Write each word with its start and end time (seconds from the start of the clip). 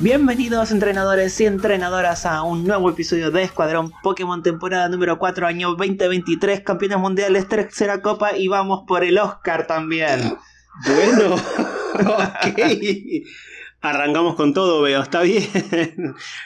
Bienvenidos 0.00 0.70
entrenadores 0.70 1.40
y 1.40 1.46
entrenadoras 1.46 2.24
a 2.24 2.42
un 2.44 2.64
nuevo 2.64 2.88
episodio 2.88 3.32
de 3.32 3.42
Escuadrón 3.42 3.92
Pokémon 4.00 4.44
temporada 4.44 4.88
número 4.88 5.18
4 5.18 5.44
año 5.44 5.70
2023, 5.70 6.60
campeones 6.60 6.98
mundiales, 6.98 7.48
tercera 7.48 8.00
copa 8.00 8.36
y 8.36 8.46
vamos 8.46 8.84
por 8.86 9.02
el 9.02 9.18
Oscar 9.18 9.66
también. 9.66 10.36
Bueno, 10.86 11.34
ok. 11.94 12.60
Arrancamos 13.80 14.36
con 14.36 14.54
todo, 14.54 14.82
veo, 14.82 15.02
está 15.02 15.22
bien. 15.22 15.44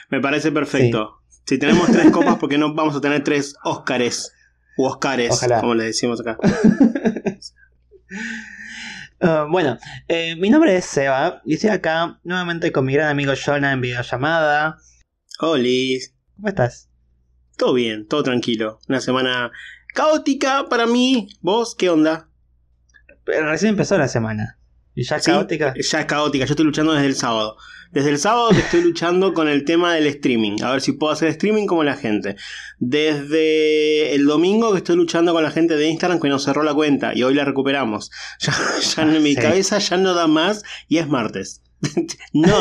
Me 0.09 0.19
parece 0.19 0.51
perfecto. 0.51 1.21
Si 1.45 1.59
tenemos 1.59 1.91
tres 1.91 2.11
copas, 2.11 2.37
¿por 2.37 2.49
qué 2.49 2.57
no 2.57 2.73
vamos 2.73 2.95
a 2.95 3.01
tener 3.01 3.23
tres 3.23 3.55
Óscares? 3.63 4.33
O 4.77 4.87
Oscares, 4.87 5.45
como 5.61 5.75
le 5.75 5.83
decimos 5.83 6.19
acá. 6.21 6.39
Uh, 9.23 9.49
bueno, 9.49 9.77
eh, 10.09 10.35
mi 10.35 10.49
nombre 10.49 10.75
es 10.75 10.83
Seba 10.83 11.41
y 11.45 11.53
estoy 11.53 11.69
acá 11.69 12.19
nuevamente 12.25 12.73
con 12.73 12.83
mi 12.83 12.91
gran 12.91 13.07
amigo 13.07 13.31
Jonah 13.33 13.71
en 13.71 13.79
videollamada. 13.79 14.79
Hola. 15.39 15.69
¿Cómo 16.35 16.49
estás? 16.49 16.89
Todo 17.55 17.73
bien, 17.73 18.05
todo 18.05 18.21
tranquilo. 18.21 18.79
Una 18.89 18.99
semana 18.99 19.49
caótica 19.93 20.67
para 20.69 20.87
mí. 20.87 21.29
¿Vos 21.39 21.73
qué 21.73 21.89
onda? 21.89 22.27
Pero 23.23 23.49
recién 23.49 23.69
empezó 23.69 23.97
la 23.97 24.09
semana. 24.09 24.59
¿Y 24.95 25.03
ya 25.03 25.15
es 25.15 25.25
caótica? 25.25 25.73
Ya 25.75 25.99
es 25.99 26.05
caótica, 26.05 26.45
yo 26.45 26.53
estoy 26.53 26.65
luchando 26.65 26.93
desde 26.93 27.07
el 27.07 27.15
sábado. 27.15 27.57
Desde 27.91 28.09
el 28.09 28.17
sábado 28.17 28.49
que 28.49 28.59
estoy 28.59 28.81
luchando 28.81 29.33
con 29.33 29.47
el 29.47 29.65
tema 29.65 29.93
del 29.93 30.07
streaming. 30.07 30.63
A 30.63 30.71
ver 30.71 30.81
si 30.81 30.93
puedo 30.93 31.13
hacer 31.13 31.29
streaming 31.29 31.67
como 31.67 31.83
la 31.83 31.95
gente. 31.95 32.35
Desde 32.79 34.15
el 34.15 34.25
domingo 34.25 34.71
que 34.71 34.79
estoy 34.79 34.95
luchando 34.95 35.31
con 35.33 35.43
la 35.43 35.51
gente 35.51 35.75
de 35.75 35.87
Instagram 35.87 36.19
que 36.19 36.27
nos 36.27 36.43
cerró 36.43 36.63
la 36.63 36.73
cuenta 36.73 37.13
y 37.15 37.23
hoy 37.23 37.33
la 37.35 37.45
recuperamos. 37.45 38.11
Ya, 38.39 39.03
en 39.03 39.23
mi 39.23 39.35
cabeza 39.35 39.77
ya 39.77 39.97
no 39.97 40.13
da 40.13 40.27
más 40.27 40.63
y 40.87 40.97
es 40.97 41.07
martes. 41.07 41.61
no. 42.33 42.57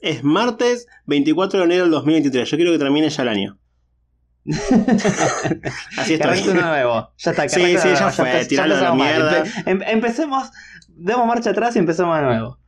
es 0.00 0.24
martes 0.24 0.86
24 1.06 1.60
de 1.60 1.64
enero 1.66 1.82
del 1.82 1.92
2023. 1.92 2.50
Yo 2.50 2.56
quiero 2.56 2.72
que 2.72 2.78
termine 2.78 3.10
ya 3.10 3.22
el 3.22 3.28
año. 3.28 3.58
Así 5.98 6.14
está. 6.14 6.34
nuevo. 6.34 7.12
Ya 7.18 7.30
está. 7.30 7.48
Sí, 7.48 7.76
sí, 7.78 7.88
ya 7.88 8.10
fue. 8.10 8.44
Tiralo 8.46 8.76
a 8.76 8.80
la 8.80 8.94
mierda. 8.94 9.44
Em, 9.66 9.82
empecemos 9.82 10.50
demos 11.00 11.26
marcha 11.26 11.50
atrás 11.50 11.74
y 11.76 11.78
empezamos 11.78 12.16
de 12.18 12.24
nuevo. 12.24 12.58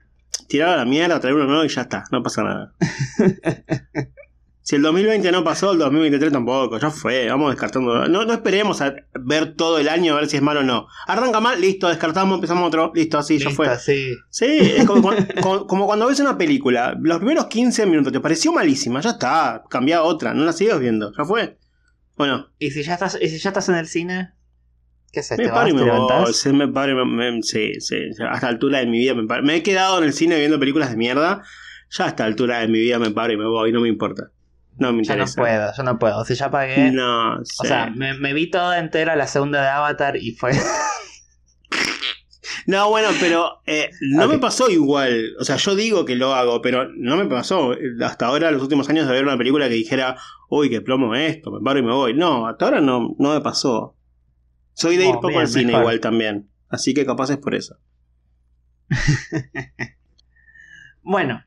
Tirar 0.48 0.70
a 0.70 0.76
la 0.78 0.84
mierda, 0.84 1.20
traer 1.20 1.36
uno 1.36 1.46
nuevo 1.46 1.64
y 1.64 1.68
ya 1.68 1.82
está, 1.82 2.04
no 2.10 2.22
pasa 2.22 2.42
nada. 2.42 2.72
si 4.62 4.76
el 4.76 4.82
2020 4.82 5.30
no 5.30 5.44
pasó, 5.44 5.72
el 5.72 5.78
2023 5.78 6.32
tampoco, 6.32 6.78
ya 6.78 6.90
fue, 6.90 7.28
vamos 7.28 7.50
descartando. 7.50 8.08
No, 8.08 8.24
no 8.24 8.32
esperemos 8.32 8.80
a 8.80 8.94
ver 9.20 9.54
todo 9.54 9.78
el 9.78 9.88
año 9.88 10.14
a 10.14 10.16
ver 10.20 10.28
si 10.28 10.36
es 10.36 10.42
malo 10.42 10.60
o 10.60 10.62
no. 10.62 10.86
Arranca 11.06 11.40
mal, 11.40 11.60
listo, 11.60 11.88
descartamos, 11.88 12.36
empezamos 12.36 12.66
otro, 12.66 12.92
listo, 12.94 13.18
así, 13.18 13.38
ya 13.38 13.50
fue. 13.50 13.78
Sí, 13.78 14.14
sí 14.30 14.58
es 14.76 14.84
como, 14.86 15.10
como, 15.66 15.86
cuando 15.86 16.06
ves 16.06 16.20
una 16.20 16.38
película, 16.38 16.96
los 17.00 17.18
primeros 17.18 17.46
15 17.46 17.86
minutos 17.86 18.12
te 18.12 18.20
pareció 18.20 18.52
malísima, 18.52 19.00
ya 19.00 19.10
está, 19.10 19.62
cambia 19.68 20.02
otra, 20.02 20.34
no 20.34 20.44
la 20.44 20.52
sigues 20.52 20.78
viendo, 20.80 21.12
ya 21.16 21.24
fue. 21.24 21.58
Bueno. 22.16 22.48
¿Y 22.58 22.70
si 22.70 22.82
ya 22.82 22.94
estás, 22.94 23.18
y 23.20 23.28
si 23.28 23.38
ya 23.38 23.50
estás 23.50 23.68
en 23.68 23.76
el 23.76 23.86
cine? 23.86 24.32
¿Qué 25.12 25.20
es 25.20 25.30
Me 25.36 25.48
paro 25.48 25.68
y 25.68 25.74
me 25.74 25.82
voy. 25.82 26.32
Sí, 26.32 26.52
me 26.52 26.68
paro 26.68 27.02
y 27.02 27.06
me, 27.06 27.42
sí, 27.42 27.74
sí. 27.80 27.96
A 28.26 28.34
esta 28.34 28.48
altura 28.48 28.78
de 28.78 28.86
mi 28.86 28.98
vida 28.98 29.14
me 29.14 29.26
paro. 29.26 29.42
Me 29.42 29.56
he 29.56 29.62
quedado 29.62 29.98
en 29.98 30.04
el 30.04 30.14
cine 30.14 30.38
viendo 30.38 30.58
películas 30.58 30.90
de 30.90 30.96
mierda. 30.96 31.42
Ya 31.90 32.06
a 32.06 32.08
esta 32.08 32.24
altura 32.24 32.60
de 32.60 32.68
mi 32.68 32.80
vida 32.80 32.98
me 32.98 33.10
paro 33.10 33.32
y 33.32 33.36
me 33.36 33.46
voy. 33.46 33.72
No 33.72 33.80
me 33.80 33.88
importa. 33.88 34.30
No 34.78 34.90
me 34.92 35.00
interesa. 35.00 35.26
Yo 35.26 35.42
no 35.42 35.42
puedo, 35.42 35.72
yo 35.76 35.82
no 35.82 35.98
puedo. 35.98 36.24
Si 36.24 36.34
ya 36.34 36.50
pagué. 36.50 36.90
No, 36.90 37.34
O 37.34 37.44
sea, 37.44 37.90
me, 37.94 38.14
me 38.14 38.32
vi 38.32 38.50
toda 38.50 38.78
entera 38.78 39.14
la 39.14 39.26
segunda 39.26 39.60
de 39.60 39.68
Avatar 39.68 40.16
y 40.16 40.32
fue. 40.32 40.52
No, 42.66 42.90
bueno, 42.90 43.08
pero 43.20 43.60
eh, 43.66 43.90
no 44.00 44.28
me 44.28 44.38
pasó 44.38 44.70
igual. 44.70 45.34
O 45.38 45.44
sea, 45.44 45.56
yo 45.56 45.74
digo 45.74 46.04
que 46.04 46.14
lo 46.14 46.34
hago, 46.34 46.62
pero 46.62 46.88
no 46.94 47.16
me 47.16 47.26
pasó 47.26 47.74
hasta 48.04 48.26
ahora, 48.26 48.50
los 48.50 48.62
últimos 48.62 48.88
años, 48.88 49.06
de 49.06 49.12
ver 49.12 49.24
una 49.24 49.36
película 49.36 49.68
que 49.68 49.74
dijera, 49.74 50.16
uy, 50.48 50.70
qué 50.70 50.80
plomo 50.80 51.14
esto, 51.14 51.50
me 51.50 51.60
paro 51.60 51.80
y 51.80 51.82
me 51.82 51.92
voy. 51.92 52.14
No, 52.14 52.46
hasta 52.46 52.66
ahora 52.66 52.80
no, 52.80 53.14
no 53.18 53.34
me 53.34 53.40
pasó. 53.40 53.96
Soy 54.74 54.96
de 54.96 55.06
ir 55.06 55.14
poco 55.16 55.38
al 55.38 55.48
cine 55.48 55.72
igual 55.72 56.00
también. 56.00 56.50
Así 56.68 56.94
que 56.94 57.04
capaz 57.04 57.30
es 57.30 57.36
por 57.36 57.54
eso. 57.54 57.78
bueno, 61.02 61.44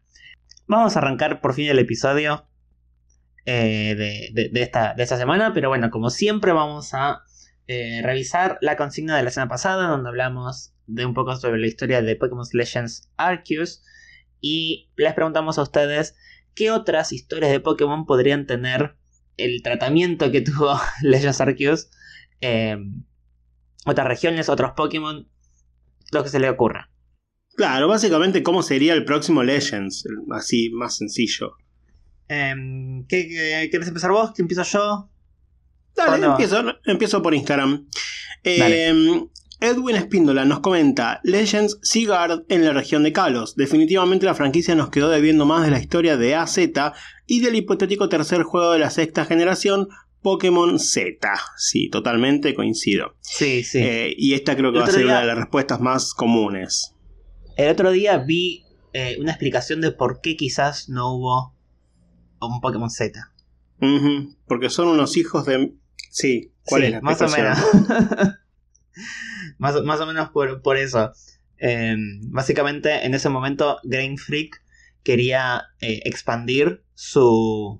vamos 0.68 0.96
a 0.96 1.00
arrancar 1.00 1.42
por 1.42 1.54
fin 1.54 1.70
el 1.70 1.80
episodio 1.80 2.48
eh, 3.46 3.96
de, 3.96 4.62
esta, 4.62 4.94
de, 4.94 5.04
esta, 5.04 5.18
semana. 5.18 5.54
Pero 5.54 5.70
bueno, 5.70 5.90
como 5.90 6.10
siempre, 6.10 6.52
vamos 6.52 6.94
a 6.94 7.24
eh, 7.68 8.02
revisar 8.04 8.58
la 8.62 8.78
consigna 8.78 9.18
de 9.18 9.24
la 9.24 9.32
semana 9.32 9.50
pasada, 9.50 9.88
donde 9.88 10.10
hablamos 10.10 10.74
de 10.88 11.06
un 11.06 11.14
poco 11.14 11.36
sobre 11.36 11.60
la 11.60 11.68
historia 11.68 12.02
de 12.02 12.16
Pokémon 12.16 12.46
Legends 12.54 13.10
Arceus. 13.18 13.84
Y 14.42 14.92
les 14.96 15.14
preguntamos 15.14 15.58
a 15.58 15.64
ustedes 15.64 16.16
qué 16.54 16.72
otras 16.72 17.12
historias 17.12 17.52
de 17.52 17.60
Pokémon 17.60 18.06
podrían 18.06 18.46
tener 18.46 18.96
el 19.38 19.64
tratamiento 19.64 20.32
que 20.32 20.42
tuvo 20.42 20.80
Legends 21.02 21.42
Arceus. 21.42 21.90
Eh, 22.42 22.78
otras 23.86 24.08
regiones, 24.08 24.50
otros 24.50 24.72
Pokémon, 24.76 25.28
lo 26.12 26.24
que 26.24 26.30
se 26.30 26.40
le 26.40 26.50
ocurra. 26.50 26.90
Claro, 27.56 27.88
básicamente 27.88 28.44
cómo 28.44 28.62
sería 28.64 28.94
el 28.94 29.06
próximo 29.06 29.44
Legends, 29.44 30.06
así 30.32 30.70
más 30.72 30.98
sencillo. 30.98 31.54
Em, 32.28 33.06
¿qué, 33.08 33.68
quieres 33.70 33.88
empezar 33.88 34.12
vos? 34.12 34.32
¿Que 34.34 34.42
empiezo 34.42 34.64
yo? 34.64 35.10
Dale, 35.96 36.26
empiezo, 36.26 36.64
empiezo, 36.86 37.22
por 37.22 37.34
Instagram. 37.34 37.88
Em, 38.44 39.30
Edwin 39.62 39.96
Espíndola 39.96 40.44
nos 40.44 40.60
comenta 40.60 41.22
Legends 41.24 41.80
Seagard 41.82 42.44
en 42.50 42.66
la 42.66 42.74
región 42.74 43.04
de 43.04 43.14
Kalos. 43.14 43.56
Definitivamente 43.56 44.26
la 44.26 44.36
franquicia 44.36 44.76
nos 44.76 44.90
quedó 44.90 45.10
debiendo 45.10 45.46
más 45.46 45.64
de 45.64 45.72
la 45.72 45.80
historia 45.80 46.18
de 46.18 46.36
AZ 46.36 46.58
y 47.26 47.40
del 47.40 47.56
hipotético 47.56 48.10
tercer 48.10 48.44
juego 48.44 48.74
de 48.74 48.80
la 48.80 48.90
sexta 48.90 49.24
generación 49.24 49.88
Pokémon 50.26 50.80
Z. 50.80 51.16
Sí, 51.56 51.88
totalmente 51.92 52.56
coincido. 52.56 53.16
Sí, 53.22 53.64
sí. 53.64 53.78
Eh, 53.78 54.16
y 54.18 54.34
esta 54.34 54.58
creo 54.58 54.74
que 54.74 54.80
va 54.80 54.86
a 54.86 54.90
ser 54.90 55.06
una 55.06 55.22
de 55.22 55.28
las 55.28 55.38
respuestas 55.38 55.80
más 55.80 56.16
comunes. 56.16 56.96
El 57.58 57.70
otro 57.70 57.92
día 57.92 58.18
vi 58.18 58.66
eh, 58.94 59.18
una 59.20 59.34
explicación 59.34 59.82
de 59.82 59.92
por 59.92 60.22
qué 60.22 60.36
quizás 60.36 60.90
no 60.90 61.14
hubo 61.14 61.56
un 62.42 62.60
Pokémon 62.60 62.90
Z. 62.90 63.34
Porque 64.48 64.72
son 64.72 64.88
unos 64.88 65.16
hijos 65.16 65.46
de... 65.46 65.76
Sí, 66.10 66.52
¿cuál 66.64 66.86
es 66.86 66.92
la 66.94 67.02
más 67.02 67.22
o 67.22 67.28
menos. 67.28 67.60
más, 69.60 69.80
más, 69.84 70.02
o 70.02 70.08
menos 70.08 70.32
por, 70.32 70.78
eso. 70.78 71.12
Em, 71.58 72.20
básicamente 72.32 73.06
en 73.06 73.14
ese 73.14 73.30
momento 73.30 73.78
Game 73.84 74.18
Freak 74.18 74.60
quería 75.04 75.66
eh, 75.82 76.02
expandir 76.04 76.84
su, 76.96 77.80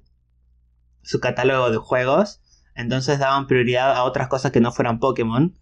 su 1.06 1.20
catálogo 1.20 1.72
de 1.72 1.78
juegos. 1.78 2.42
Entonces 2.76 3.20
daban 3.20 3.48
prioridad 3.48 3.96
a 3.96 4.04
otras 4.04 4.28
cosas 4.28 4.52
que 4.52 4.60
no 4.60 4.72
fueran 4.72 5.00
Pokémon. 5.00 5.58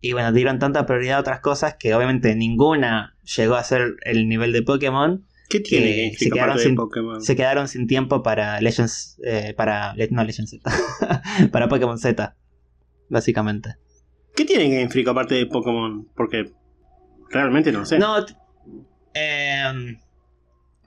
Y 0.00 0.12
bueno, 0.14 0.32
dieron 0.32 0.58
tanta 0.58 0.86
prioridad 0.86 1.18
a 1.18 1.20
otras 1.20 1.40
cosas 1.40 1.76
que 1.78 1.94
obviamente 1.94 2.34
ninguna 2.34 3.16
llegó 3.36 3.54
a 3.54 3.62
ser 3.62 3.96
el 4.02 4.28
nivel 4.28 4.52
de 4.52 4.62
Pokémon. 4.62 5.26
¿Qué 5.48 5.60
tiene 5.60 6.14
se 6.16 6.30
quedaron, 6.30 6.58
sin, 6.58 6.76
se 7.20 7.36
quedaron 7.36 7.68
sin 7.68 7.86
tiempo 7.86 8.22
para 8.22 8.60
Legends. 8.60 9.20
Eh, 9.24 9.52
para. 9.56 9.94
No, 10.10 10.24
Legends 10.24 10.50
Z. 10.50 10.70
para 11.52 11.68
Pokémon 11.68 11.98
Z. 11.98 12.36
Básicamente. 13.08 13.74
¿Qué 14.34 14.44
tiene 14.44 14.70
Game 14.70 14.88
Freak 14.88 15.08
aparte 15.08 15.34
de 15.34 15.46
Pokémon? 15.46 16.08
Porque 16.14 16.52
realmente 17.30 17.72
no 17.72 17.84
sé. 17.84 17.98
No. 17.98 18.24
Em, 19.12 19.98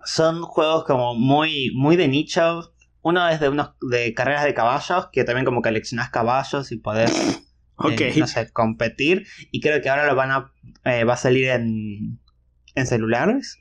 son 0.05 0.41
juegos 0.43 0.85
como 0.85 1.13
muy, 1.13 1.71
muy 1.75 1.97
de 1.97 2.07
nicho. 2.07 2.72
Uno 3.03 3.27
es 3.27 3.39
de 3.41 3.49
unos 3.49 3.71
de 3.81 4.13
carreras 4.13 4.45
de 4.45 4.53
caballos, 4.53 5.09
que 5.11 5.25
también 5.25 5.45
como 5.45 5.61
coleccionás 5.61 6.09
caballos 6.09 6.71
y 6.71 6.77
podés 6.77 7.11
eh, 7.89 8.13
no 8.17 8.27
sé, 8.27 8.49
competir. 8.51 9.27
Y 9.51 9.59
creo 9.59 9.81
que 9.81 9.89
ahora 9.89 10.07
lo 10.07 10.15
van 10.15 10.31
a. 10.31 10.51
Eh, 10.85 11.03
va 11.03 11.13
a 11.13 11.17
salir 11.17 11.49
en. 11.49 12.19
en 12.75 12.87
celulares. 12.87 13.59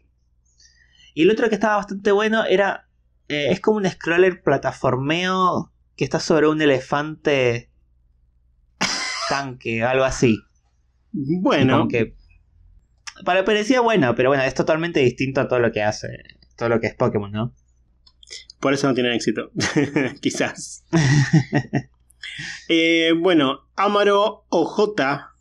Y 1.15 1.23
el 1.23 1.31
otro 1.31 1.49
que 1.49 1.57
estaba 1.57 1.77
bastante 1.77 2.13
bueno 2.13 2.45
era. 2.45 2.89
Eh, 3.29 3.49
es 3.51 3.61
como 3.61 3.79
un 3.79 3.89
scroller 3.89 4.43
plataformeo 4.43 5.73
que 5.97 6.05
está 6.05 6.21
sobre 6.21 6.49
un 6.49 6.61
elefante 6.63 7.71
tanque, 9.29 9.83
algo 9.83 10.05
así. 10.05 10.39
Bueno. 11.11 11.89
Que. 11.89 12.15
Parecía 13.25 13.81
bueno, 13.81 14.15
pero 14.15 14.31
bueno, 14.31 14.45
es 14.45 14.55
totalmente 14.55 15.01
distinto 15.01 15.41
a 15.41 15.49
todo 15.49 15.59
lo 15.59 15.73
que 15.73 15.83
hace. 15.83 16.09
Todo 16.57 16.69
lo 16.69 16.81
que 16.81 16.89
es 16.89 16.95
Pokémon, 16.95 17.31
¿no? 17.31 17.55
Por 18.63 18.73
eso 18.73 18.87
no 18.87 18.95
tienen 18.95 19.13
éxito. 19.13 19.51
Quizás. 20.21 20.85
Eh, 22.69 23.13
bueno, 23.19 23.69
Amaro 23.75 24.47
OJ, 24.49 24.95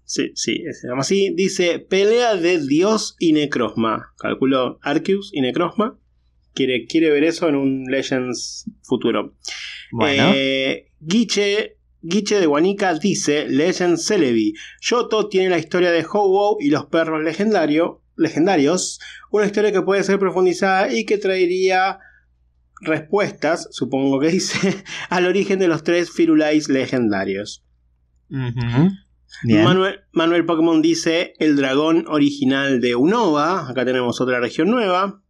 sí, 0.04 0.32
sí, 0.34 0.64
se 0.74 0.88
llama 0.88 1.02
así, 1.02 1.32
dice 1.36 1.78
pelea 1.78 2.36
de 2.36 2.60
Dios 2.60 3.16
y 3.20 3.34
Necrosma. 3.34 4.14
Calculo 4.18 4.80
Arceus 4.82 5.30
y 5.32 5.42
Necrosma. 5.42 6.00
Quiere, 6.56 6.88
quiere 6.88 7.12
ver 7.12 7.24
eso 7.24 7.48
en 7.48 7.56
un 7.56 7.86
Legends 7.86 8.66
futuro. 8.82 9.36
Bueno. 9.92 10.34
Eh, 10.36 10.88
Guiche, 11.00 11.78
de 12.02 12.46
Guanica 12.48 12.96
dice 12.96 13.48
Legends 13.48 14.06
Celebi. 14.06 14.54
Yoto 14.82 15.30
tiene 15.30 15.50
la 15.50 15.60
historia 15.60 15.92
de 15.92 16.04
ho 16.12 16.58
y 16.60 16.72
los 16.72 16.88
perros 16.88 17.24
legendarios 17.24 18.00
legendarios, 18.16 19.00
una 19.32 19.46
historia 19.46 19.72
que 19.72 19.82
puede 19.82 20.04
ser 20.04 20.20
profundizada 20.20 20.94
y 20.94 21.06
que 21.06 21.18
traería 21.18 22.00
respuestas, 22.82 23.68
supongo 23.72 24.20
que 24.20 24.28
dice, 24.30 24.84
al 25.10 25.26
origen 25.26 25.60
de 25.60 25.68
los 25.68 25.84
tres 25.84 26.12
Firulais 26.12 26.70
legendarios. 26.70 27.64
Manuel, 29.44 30.02
Manuel 30.12 30.46
Pokémon 30.46 30.82
dice 30.82 31.34
el 31.40 31.56
dragón 31.56 32.06
original 32.08 32.82
de 32.82 32.96
Unova, 32.96 33.70
acá 33.70 33.86
tenemos 33.86 34.22
otra 34.22 34.40
región 34.40 34.70
nueva. 34.70 35.22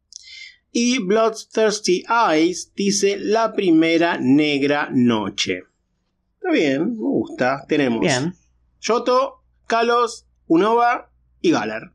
Y 0.74 1.00
Bloodthirsty 1.00 2.06
Eyes 2.07 2.71
dice 2.75 3.18
la 3.19 3.53
primera 3.53 4.18
negra 4.18 4.89
noche. 4.92 5.63
Está 6.36 6.51
bien, 6.51 6.94
me 6.94 6.98
gusta. 6.98 7.65
Tenemos 7.68 8.00
Bien. 8.00 8.33
Yoto, 8.80 9.44
Kalos, 9.68 10.27
Unova 10.48 11.12
y 11.42 11.51
Galar. 11.51 11.94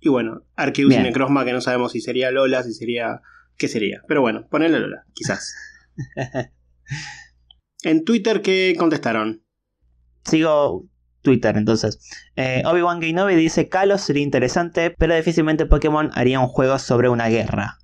Y 0.00 0.08
bueno, 0.08 0.44
Arceus 0.56 0.86
y 0.86 0.94
Bien. 0.94 1.02
Necrozma 1.02 1.44
que 1.44 1.52
no 1.52 1.60
sabemos 1.60 1.92
si 1.92 2.00
sería 2.00 2.30
Lola, 2.30 2.62
si 2.62 2.72
sería... 2.72 3.20
¿Qué 3.60 3.68
sería? 3.68 4.00
Pero 4.08 4.22
bueno, 4.22 4.48
ponele 4.48 4.80
Lola, 4.80 5.04
quizás. 5.12 5.54
en 7.82 8.06
Twitter, 8.06 8.40
¿qué 8.40 8.74
contestaron? 8.78 9.44
Sigo 10.24 10.86
Twitter, 11.20 11.58
entonces. 11.58 11.98
Eh, 12.36 12.62
Obi-Wan 12.64 13.00
Kenobi 13.00 13.34
dice: 13.34 13.68
Kalos 13.68 14.00
sería 14.00 14.22
interesante, 14.22 14.90
pero 14.90 15.14
difícilmente 15.14 15.66
Pokémon 15.66 16.10
haría 16.14 16.40
un 16.40 16.46
juego 16.46 16.78
sobre 16.78 17.10
una 17.10 17.28
guerra. 17.28 17.76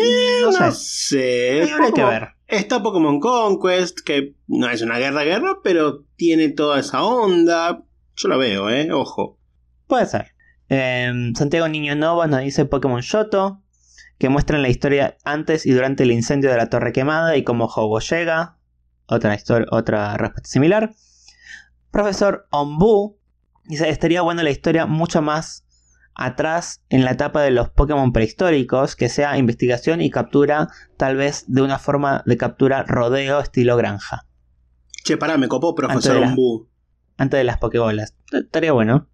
Eh, 0.00 0.40
no 0.40 0.50
no, 0.50 0.72
sé. 0.72 1.64
sé. 1.64 1.92
Que 1.94 2.02
ver. 2.02 2.30
Está 2.48 2.82
Pokémon 2.82 3.20
Conquest, 3.20 4.00
que 4.00 4.34
no 4.48 4.68
es 4.68 4.82
una 4.82 4.98
guerra-guerra, 4.98 5.60
pero 5.62 6.06
tiene 6.16 6.48
toda 6.48 6.80
esa 6.80 7.04
onda. 7.04 7.84
Yo 8.16 8.28
la 8.28 8.36
veo, 8.36 8.68
¿eh? 8.68 8.90
Ojo. 8.90 9.38
Puede 9.86 10.06
ser. 10.06 10.32
Eh, 10.68 11.12
Santiago 11.36 11.68
Niño 11.68 11.94
Nova 11.94 12.26
nos 12.26 12.40
dice 12.40 12.64
Pokémon 12.64 13.00
Yoto, 13.00 13.61
que 14.22 14.28
muestran 14.28 14.62
la 14.62 14.68
historia 14.68 15.16
antes 15.24 15.66
y 15.66 15.72
durante 15.72 16.04
el 16.04 16.12
incendio 16.12 16.48
de 16.48 16.56
la 16.56 16.68
Torre 16.70 16.92
Quemada 16.92 17.36
y 17.36 17.42
cómo 17.42 17.64
Hobo 17.64 17.98
llega. 17.98 18.56
Otra, 19.06 19.34
histor- 19.36 19.66
otra 19.72 20.16
respuesta 20.16 20.48
similar. 20.48 20.94
Profesor 21.90 22.46
Ombu 22.52 23.18
dice: 23.64 23.88
Estaría 23.88 24.22
buena 24.22 24.44
la 24.44 24.50
historia 24.50 24.86
mucho 24.86 25.22
más 25.22 25.64
atrás 26.14 26.84
en 26.88 27.04
la 27.04 27.10
etapa 27.10 27.42
de 27.42 27.50
los 27.50 27.70
Pokémon 27.70 28.12
prehistóricos, 28.12 28.94
que 28.94 29.08
sea 29.08 29.36
investigación 29.38 30.00
y 30.00 30.08
captura, 30.08 30.68
tal 30.96 31.16
vez 31.16 31.44
de 31.48 31.62
una 31.62 31.80
forma 31.80 32.22
de 32.24 32.36
captura 32.36 32.84
rodeo 32.84 33.40
estilo 33.40 33.76
granja, 33.76 34.28
Che, 35.02 35.16
pará, 35.16 35.36
me 35.36 35.48
copó 35.48 35.74
Profesor 35.74 36.16
Ombu. 36.18 36.68
antes 37.18 37.38
de 37.38 37.42
las 37.42 37.58
Pokébolas. 37.58 38.14
Estaría 38.30 38.70
bueno. 38.70 39.08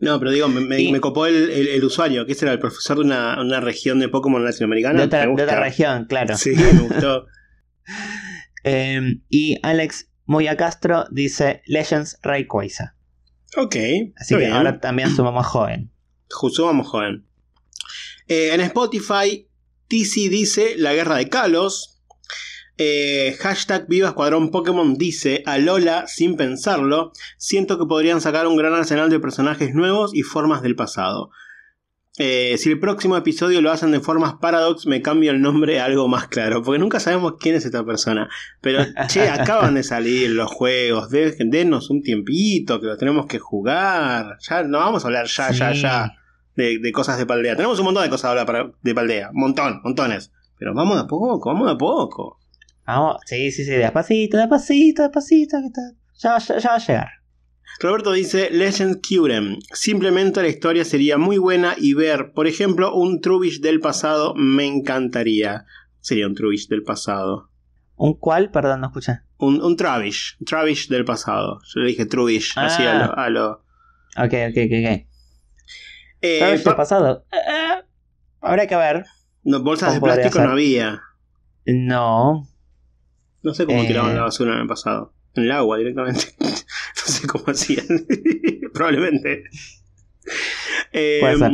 No, 0.00 0.18
pero 0.18 0.30
digo, 0.30 0.48
me, 0.48 0.60
me- 0.60 0.80
Y- 0.80 0.92
me 0.92 1.00
copó 1.00 1.26
el, 1.26 1.50
el- 1.50 1.68
el 1.68 1.84
usuario, 1.84 2.24
que 2.24 2.32
ese 2.32 2.44
era 2.44 2.52
el 2.52 2.60
profesor 2.60 2.98
de 2.98 3.04
una, 3.04 3.40
una 3.40 3.60
región 3.60 3.98
de 3.98 4.08
Pokémon 4.08 4.44
latinoamericana. 4.44 5.00
De 5.06 5.06
otra, 5.06 5.26
de 5.26 5.60
región, 5.60 6.04
claro. 6.08 6.36
Sí, 6.36 6.50
me 6.56 6.80
gustó. 6.80 7.26
Eh, 8.64 9.00
y 9.28 9.58
Alex 9.62 10.08
Moya 10.26 10.56
Castro 10.56 11.04
dice 11.10 11.62
Legends 11.66 12.18
Rayquaza. 12.22 12.94
Ok. 13.56 13.76
Así 14.16 14.34
que 14.34 14.40
bien. 14.40 14.52
ahora 14.52 14.78
también 14.80 15.10
sumamos 15.14 15.46
joven. 15.46 15.90
Justo 16.30 16.66
vamos 16.66 16.86
joven. 16.88 17.24
Eh, 18.26 18.50
en 18.52 18.60
Spotify, 18.60 19.48
TC 19.88 20.28
dice 20.28 20.74
La 20.76 20.92
Guerra 20.92 21.16
de 21.16 21.28
Kalos. 21.28 21.97
Eh, 22.80 23.36
hashtag 23.40 23.86
Viva 23.88 24.08
Escuadrón 24.08 24.50
Pokémon 24.50 24.94
dice 24.94 25.42
a 25.46 25.58
Lola 25.58 26.06
sin 26.06 26.36
pensarlo. 26.36 27.12
Siento 27.36 27.78
que 27.78 27.86
podrían 27.86 28.20
sacar 28.20 28.46
un 28.46 28.56
gran 28.56 28.72
arsenal 28.74 29.10
de 29.10 29.18
personajes 29.20 29.74
nuevos 29.74 30.14
y 30.14 30.22
formas 30.22 30.62
del 30.62 30.76
pasado. 30.76 31.30
Eh, 32.20 32.56
si 32.58 32.70
el 32.70 32.80
próximo 32.80 33.16
episodio 33.16 33.60
lo 33.60 33.70
hacen 33.70 33.92
de 33.92 34.00
formas 34.00 34.34
Paradox, 34.40 34.86
me 34.86 35.02
cambio 35.02 35.30
el 35.30 35.40
nombre 35.40 35.78
a 35.80 35.84
algo 35.84 36.08
más 36.08 36.26
claro. 36.28 36.62
Porque 36.62 36.78
nunca 36.80 36.98
sabemos 37.00 37.34
quién 37.40 37.54
es 37.56 37.64
esta 37.64 37.84
persona. 37.84 38.28
Pero, 38.60 38.84
che, 39.08 39.28
acaban 39.28 39.74
de 39.74 39.82
salir 39.82 40.30
los 40.30 40.50
juegos. 40.50 41.10
de- 41.10 41.34
Denos 41.38 41.90
un 41.90 42.02
tiempito 42.02 42.80
que 42.80 42.86
los 42.86 42.98
tenemos 42.98 43.26
que 43.26 43.38
jugar. 43.40 44.36
Ya 44.48 44.62
no 44.64 44.78
vamos 44.78 45.04
a 45.04 45.08
hablar 45.08 45.26
ya, 45.26 45.50
ya, 45.50 45.74
Sí. 45.74 45.80
ya 45.82 46.12
de, 46.56 46.78
de 46.80 46.92
cosas 46.92 47.18
de 47.18 47.26
Paldea. 47.26 47.54
Tenemos 47.56 47.78
un 47.80 47.84
montón 47.86 48.02
de 48.04 48.10
cosas 48.10 48.26
a 48.26 48.30
hablar 48.30 48.46
para- 48.46 48.70
de 48.82 48.94
Paldea. 48.94 49.30
Montón, 49.32 49.80
montones. 49.84 50.32
Pero 50.58 50.74
vamos 50.74 50.96
de 50.96 51.02
a 51.02 51.06
poco, 51.06 51.50
vamos 51.50 51.66
de 51.68 51.74
a 51.74 51.78
poco. 51.78 52.38
Vamos, 52.88 53.16
sí, 53.26 53.52
sí, 53.52 53.64
sí, 53.64 53.70
despacito, 53.72 54.38
despacito, 54.38 55.02
despacito. 55.02 55.58
Que 55.60 55.66
está- 55.66 55.92
ya, 56.18 56.30
va- 56.32 56.38
ya, 56.38 56.58
ya 56.58 56.68
va 56.70 56.74
a 56.76 56.78
llegar. 56.78 57.08
Roberto 57.80 58.12
dice 58.12 58.48
Legend 58.50 59.00
Curem. 59.06 59.58
Simplemente 59.72 60.42
la 60.42 60.48
historia 60.48 60.84
sería 60.84 61.18
muy 61.18 61.36
buena 61.38 61.74
y 61.78 61.92
ver, 61.94 62.32
por 62.32 62.46
ejemplo, 62.48 62.94
un 62.94 63.20
Trubbish 63.20 63.60
del 63.60 63.78
pasado 63.80 64.34
me 64.34 64.66
encantaría. 64.66 65.66
Sería 66.00 66.26
un 66.26 66.34
Trubbish 66.34 66.66
del 66.68 66.82
pasado. 66.82 67.50
¿Un 67.94 68.14
cuál? 68.14 68.50
Perdón, 68.50 68.80
no 68.80 68.86
escuché. 68.86 69.20
Un, 69.36 69.60
un 69.62 69.76
Travish. 69.76 70.38
Travish 70.46 70.88
del 70.88 71.04
pasado. 71.04 71.60
Yo 71.74 71.80
le 71.82 71.88
dije 71.88 72.06
Trubbish. 72.06 72.54
Así 72.56 72.82
a 72.84 72.92
Ah. 72.92 73.06
lo. 73.06 73.18
a 73.18 73.28
lo- 73.28 73.52
Ok, 74.16 74.32
ok, 74.48 74.56
ok, 74.64 74.72
ok. 74.72 75.06
Eh, 76.22 76.38
¿Sabes 76.40 76.62
pa- 76.62 76.70
el 76.70 76.76
pasado? 76.76 77.24
Eh, 77.30 77.36
eh, 77.36 77.84
habrá 78.40 78.66
que 78.66 78.76
ver. 78.76 79.04
no, 79.44 79.62
bolsas 79.62 79.92
de 79.94 80.00
¿Cómo 80.00 80.08
podría 80.10 80.22
plástico 80.30 80.44
no 80.46 80.52
había. 80.52 81.00
No. 81.66 82.47
No 83.42 83.54
sé 83.54 83.66
cómo 83.66 83.82
Eh. 83.82 83.86
tiraban 83.86 84.14
la 84.16 84.22
basura 84.22 84.54
en 84.54 84.60
el 84.60 84.66
pasado. 84.66 85.12
En 85.34 85.44
el 85.44 85.52
agua 85.52 85.78
directamente. 85.78 86.34
no 86.40 87.02
sé 87.04 87.26
cómo 87.26 87.44
hacían. 87.46 87.86
Probablemente. 88.74 89.44
Eh, 90.92 91.20
ser. 91.38 91.52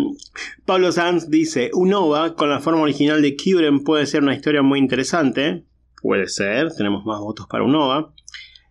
Pablo 0.64 0.92
Sanz 0.92 1.28
dice: 1.30 1.70
Unova 1.74 2.34
con 2.34 2.50
la 2.50 2.60
forma 2.60 2.82
original 2.82 3.22
de 3.22 3.36
Kyurem 3.36 3.84
puede 3.84 4.06
ser 4.06 4.22
una 4.22 4.34
historia 4.34 4.62
muy 4.62 4.78
interesante. 4.78 5.64
Puede 6.02 6.28
ser, 6.28 6.72
tenemos 6.74 7.04
más 7.04 7.18
votos 7.20 7.46
para 7.48 7.64
Unova. 7.64 8.12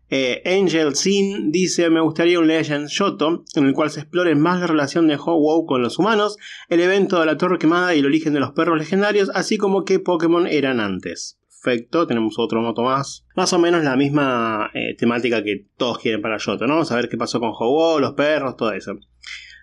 Eh, 0.09 0.41
Angel 0.45 0.95
Sin 0.95 1.51
dice: 1.51 1.89
Me 1.89 2.01
gustaría 2.01 2.39
un 2.39 2.47
Legend 2.47 2.87
Shoto 2.87 3.43
en 3.55 3.65
el 3.65 3.73
cual 3.73 3.89
se 3.89 4.01
explore 4.01 4.35
más 4.35 4.59
la 4.59 4.67
relación 4.67 5.07
de 5.07 5.15
Ho-Wow 5.15 5.65
con 5.65 5.81
los 5.81 5.97
humanos, 5.99 6.37
el 6.69 6.79
evento 6.81 7.19
de 7.19 7.25
la 7.25 7.37
Torre 7.37 7.57
Quemada 7.57 7.95
y 7.95 7.99
el 7.99 8.05
origen 8.05 8.33
de 8.33 8.39
los 8.39 8.51
perros 8.51 8.77
legendarios, 8.77 9.31
así 9.33 9.57
como 9.57 9.85
qué 9.85 9.99
Pokémon 9.99 10.47
eran 10.47 10.79
antes. 10.79 11.39
Perfecto, 11.63 12.05
tenemos 12.05 12.37
otro 12.39 12.61
moto 12.61 12.83
más. 12.83 13.25
Más 13.37 13.53
o 13.53 13.59
menos 13.59 13.83
la 13.85 13.95
misma 13.95 14.69
eh, 14.73 14.95
temática 14.97 15.41
que 15.43 15.67
todos 15.77 15.97
quieren 15.97 16.21
para 16.21 16.37
Yoto, 16.37 16.67
¿no? 16.67 16.83
Saber 16.83 17.07
qué 17.07 17.15
pasó 17.15 17.39
con 17.39 17.51
Ho-Wow, 17.57 17.99
los 17.99 18.13
perros, 18.15 18.57
todo 18.57 18.73
eso. 18.73 18.99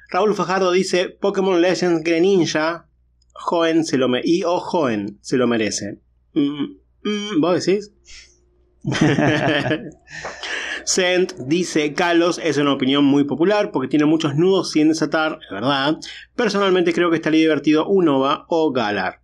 Raúl 0.08 0.34
Fajardo 0.34 0.72
dice: 0.72 1.10
Pokémon 1.10 1.60
Legends 1.60 2.02
Greninja, 2.02 2.88
Joven 3.34 3.84
se 3.84 3.98
lo 3.98 4.08
y 4.24 4.44
o 4.44 4.60
Joven 4.60 5.18
se 5.20 5.36
lo 5.36 5.46
merece. 5.46 6.00
Mm, 6.32 6.78
mm, 7.04 7.40
¿Vos 7.40 7.66
decís? 7.66 7.92
Sent 10.84 11.34
dice 11.36 11.92
Kalos 11.92 12.40
es 12.42 12.56
una 12.56 12.72
opinión 12.72 13.04
muy 13.04 13.24
popular 13.24 13.72
porque 13.72 13.88
tiene 13.88 14.06
muchos 14.06 14.36
nudos 14.36 14.70
sin 14.70 14.88
desatar, 14.88 15.38
es 15.44 15.50
verdad. 15.50 15.98
Personalmente 16.34 16.94
creo 16.94 17.10
que 17.10 17.16
estaría 17.16 17.40
divertido 17.40 17.86
Unova 17.86 18.46
o 18.48 18.72
Galar. 18.72 19.20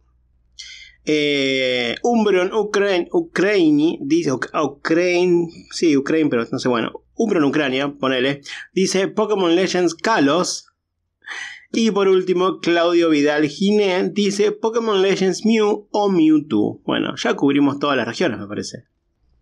Eh, 1.06 1.94
Umbreon 2.02 2.52
Ukraine, 2.52 3.06
Ukraine 3.12 3.98
dice 4.02 4.32
Uk- 4.32 4.50
Ukraine, 4.60 5.46
sí, 5.70 5.96
Ukraine, 5.96 6.28
pero 6.28 6.44
no 6.50 6.58
sé, 6.58 6.68
bueno, 6.68 6.90
Umbreon 7.14 7.44
Ucrania, 7.44 7.94
ponele, 7.98 8.40
dice 8.72 9.08
Pokémon 9.08 9.54
Legends 9.54 9.94
Kalos. 9.94 10.66
Y 11.72 11.90
por 11.90 12.08
último, 12.08 12.60
Claudio 12.60 13.10
Vidal 13.10 13.46
Gine 13.48 14.08
dice 14.10 14.52
Pokémon 14.52 15.02
Legends 15.02 15.44
Mew 15.44 15.88
o 15.90 16.08
Mewtwo. 16.10 16.80
Bueno, 16.84 17.14
ya 17.16 17.34
cubrimos 17.34 17.78
todas 17.78 17.96
las 17.96 18.06
regiones, 18.06 18.38
me 18.40 18.46
parece. 18.46 18.84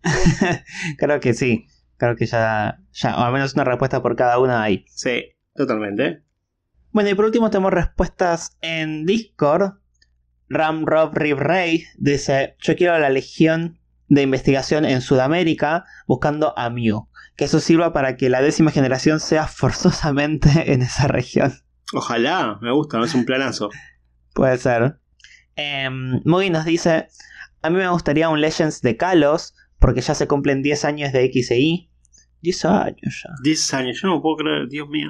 Creo 0.97 1.19
que 1.19 1.33
sí. 1.33 1.67
Creo 1.97 2.15
que 2.15 2.25
ya, 2.25 2.79
ya, 2.91 3.15
o 3.17 3.21
al 3.21 3.31
menos 3.33 3.53
una 3.53 3.63
respuesta 3.63 4.01
por 4.01 4.15
cada 4.15 4.37
una 4.39 4.63
hay. 4.63 4.85
Sí, 4.89 5.23
totalmente. 5.55 6.23
Bueno, 6.91 7.09
y 7.09 7.15
por 7.15 7.25
último 7.25 7.49
tenemos 7.49 7.71
respuestas 7.73 8.57
en 8.61 9.05
Discord. 9.05 9.75
Ram 10.49 10.85
Rob 10.85 11.13
Rib 11.15 11.37
Ray 11.37 11.85
dice: 11.97 12.55
Yo 12.59 12.75
quiero 12.75 12.97
la 12.99 13.09
legión 13.09 13.79
de 14.07 14.21
investigación 14.21 14.85
en 14.85 15.01
Sudamérica 15.01 15.85
buscando 16.07 16.57
a 16.57 16.69
Mew. 16.69 17.07
Que 17.35 17.45
eso 17.45 17.59
sirva 17.59 17.91
para 17.91 18.15
que 18.15 18.29
la 18.29 18.41
décima 18.41 18.71
generación 18.71 19.19
sea 19.19 19.47
forzosamente 19.47 20.49
en 20.73 20.81
esa 20.81 21.07
región. 21.07 21.53
Ojalá, 21.93 22.57
me 22.61 22.71
gusta, 22.71 22.99
es 23.03 23.13
un 23.13 23.25
planazo. 23.25 23.69
Puede 24.33 24.57
ser. 24.57 24.99
Eh, 25.55 25.89
Mugi 25.89 26.49
nos 26.49 26.65
dice: 26.65 27.07
A 27.61 27.69
mí 27.69 27.77
me 27.77 27.89
gustaría 27.89 28.29
un 28.29 28.41
Legends 28.41 28.81
de 28.81 28.97
Kalos. 28.97 29.53
Porque 29.79 30.01
ya 30.01 30.15
se 30.15 30.27
cumplen 30.27 30.63
10 30.63 30.85
años 30.85 31.13
de 31.13 31.25
X 31.25 31.51
e 31.51 31.59
Y. 31.59 31.89
10 32.41 32.65
años 32.65 33.23
ya. 33.23 33.29
10 33.43 33.73
años, 33.73 33.99
yo 34.01 34.07
no 34.07 34.21
puedo 34.21 34.37
creer, 34.37 34.67
Dios 34.67 34.87
mío. 34.87 35.09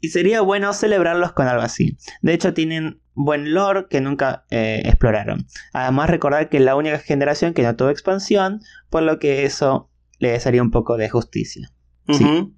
Y 0.00 0.08
sería 0.08 0.40
bueno 0.40 0.72
celebrarlos 0.72 1.32
con 1.32 1.48
algo 1.48 1.62
así. 1.62 1.96
De 2.22 2.34
hecho, 2.34 2.54
tienen 2.54 3.00
buen 3.14 3.54
lore 3.54 3.86
que 3.88 4.00
nunca 4.00 4.44
eh, 4.50 4.82
exploraron. 4.84 5.46
Además, 5.72 6.10
recordar 6.10 6.48
que 6.48 6.58
es 6.58 6.62
la 6.62 6.76
única 6.76 6.98
generación 6.98 7.54
que 7.54 7.62
no 7.62 7.74
tuvo 7.76 7.90
expansión, 7.90 8.60
por 8.90 9.02
lo 9.02 9.18
que 9.18 9.44
eso 9.44 9.90
les 10.18 10.46
haría 10.46 10.62
un 10.62 10.70
poco 10.70 10.96
de 10.96 11.08
justicia. 11.08 11.72
Sí. 12.10 12.54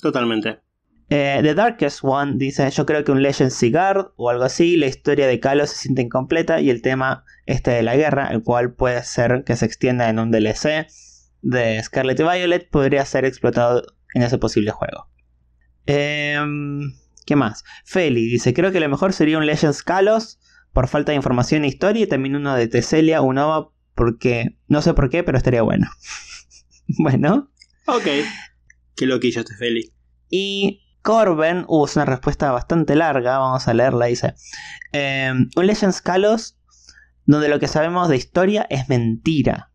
Totalmente. 0.00 0.60
Eh, 1.14 1.40
The 1.42 1.54
Darkest 1.54 2.00
One 2.02 2.34
dice, 2.36 2.70
yo 2.70 2.86
creo 2.86 3.04
que 3.04 3.12
un 3.12 3.22
Legend 3.22 3.50
Sigard 3.50 4.12
o 4.16 4.30
algo 4.30 4.44
así, 4.44 4.76
la 4.76 4.86
historia 4.86 5.26
de 5.26 5.40
Kalos 5.40 5.68
se 5.68 5.76
siente 5.76 6.00
incompleta 6.00 6.60
y 6.62 6.70
el 6.70 6.80
tema 6.80 7.24
este 7.44 7.70
de 7.70 7.82
la 7.82 7.96
guerra, 7.96 8.28
el 8.28 8.42
cual 8.42 8.72
puede 8.72 9.02
ser 9.02 9.44
que 9.44 9.54
se 9.56 9.66
extienda 9.66 10.08
en 10.08 10.18
un 10.18 10.30
DLC 10.30 10.86
de 11.42 11.82
Scarlet 11.82 12.18
y 12.18 12.22
Violet, 12.22 12.70
podría 12.70 13.04
ser 13.04 13.26
explotado 13.26 13.82
en 14.14 14.22
ese 14.22 14.38
posible 14.38 14.70
juego. 14.70 15.08
Em, 15.86 16.94
¿Qué 17.26 17.36
más? 17.36 17.64
Feli 17.84 18.26
dice, 18.26 18.52
creo 18.54 18.72
que 18.72 18.80
lo 18.80 18.88
mejor 18.88 19.12
sería 19.12 19.38
un 19.38 19.46
Legends 19.46 19.82
Kalos 19.82 20.38
por 20.72 20.88
falta 20.88 21.12
de 21.12 21.16
información 21.16 21.64
e 21.64 21.68
historia 21.68 22.04
y 22.04 22.08
también 22.08 22.36
uno 22.36 22.54
de 22.54 22.66
Teselia, 22.68 23.20
Unova, 23.20 23.70
porque 23.94 24.56
no 24.68 24.82
sé 24.82 24.94
por 24.94 25.10
qué, 25.10 25.22
pero 25.22 25.38
estaría 25.38 25.62
bueno. 25.62 25.88
bueno. 26.98 27.50
Ok. 27.86 28.06
Qué 28.96 29.06
loquillo 29.06 29.40
este 29.40 29.54
Feli. 29.54 29.92
Y 30.30 30.82
Corben, 31.02 31.64
uh, 31.68 31.84
es 31.84 31.96
una 31.96 32.04
respuesta 32.04 32.50
bastante 32.52 32.96
larga, 32.96 33.38
vamos 33.38 33.68
a 33.68 33.74
leerla, 33.74 34.06
dice. 34.06 34.34
Em, 34.92 35.48
un 35.56 35.66
Legends 35.66 36.00
Kalos 36.00 36.58
donde 37.24 37.48
lo 37.48 37.60
que 37.60 37.68
sabemos 37.68 38.08
de 38.08 38.16
historia 38.16 38.66
es 38.70 38.88
mentira. 38.88 39.71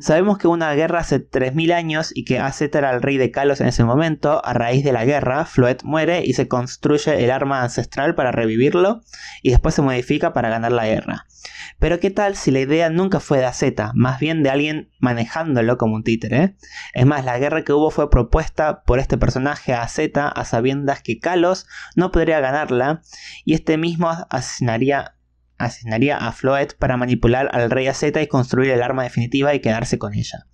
Sabemos 0.00 0.38
que 0.38 0.48
una 0.48 0.72
guerra 0.74 1.00
hace 1.00 1.20
3000 1.20 1.72
años 1.72 2.12
y 2.14 2.24
que 2.24 2.38
Azet 2.38 2.74
era 2.74 2.90
el 2.90 3.02
rey 3.02 3.16
de 3.16 3.30
Kalos 3.30 3.60
en 3.60 3.68
ese 3.68 3.84
momento. 3.84 4.44
A 4.44 4.52
raíz 4.52 4.84
de 4.84 4.92
la 4.92 5.04
guerra, 5.04 5.44
Floet 5.44 5.82
muere 5.84 6.24
y 6.24 6.32
se 6.32 6.48
construye 6.48 7.24
el 7.24 7.30
arma 7.30 7.62
ancestral 7.62 8.14
para 8.14 8.32
revivirlo 8.32 9.02
y 9.42 9.50
después 9.50 9.74
se 9.74 9.82
modifica 9.82 10.32
para 10.32 10.50
ganar 10.50 10.72
la 10.72 10.86
guerra. 10.86 11.26
Pero 11.78 12.00
¿qué 12.00 12.10
tal 12.10 12.36
si 12.36 12.50
la 12.50 12.60
idea 12.60 12.90
nunca 12.90 13.20
fue 13.20 13.38
de 13.38 13.46
Azeta, 13.46 13.92
más 13.94 14.20
bien 14.20 14.42
de 14.42 14.50
alguien 14.50 14.90
manejándolo 14.98 15.78
como 15.78 15.96
un 15.96 16.04
títere? 16.04 16.56
Es 16.92 17.06
más, 17.06 17.24
la 17.24 17.38
guerra 17.38 17.64
que 17.64 17.72
hubo 17.72 17.90
fue 17.90 18.10
propuesta 18.10 18.82
por 18.82 18.98
este 18.98 19.16
personaje 19.16 19.72
a 19.72 19.82
Azeta 19.82 20.28
a 20.28 20.44
sabiendas 20.44 21.00
que 21.02 21.18
Kalos 21.18 21.66
no 21.96 22.10
podría 22.10 22.40
ganarla 22.40 23.02
y 23.44 23.54
este 23.54 23.78
mismo 23.78 24.10
asesinaría 24.28 25.14
asignaría 25.60 26.16
a 26.16 26.32
Floet 26.32 26.74
para 26.76 26.96
manipular 26.96 27.48
al 27.52 27.70
rey 27.70 27.86
AZ 27.86 28.02
y 28.02 28.26
construir 28.26 28.70
el 28.70 28.82
arma 28.82 29.04
definitiva 29.04 29.54
y 29.54 29.60
quedarse 29.60 29.98
con 29.98 30.14
ella. 30.14 30.46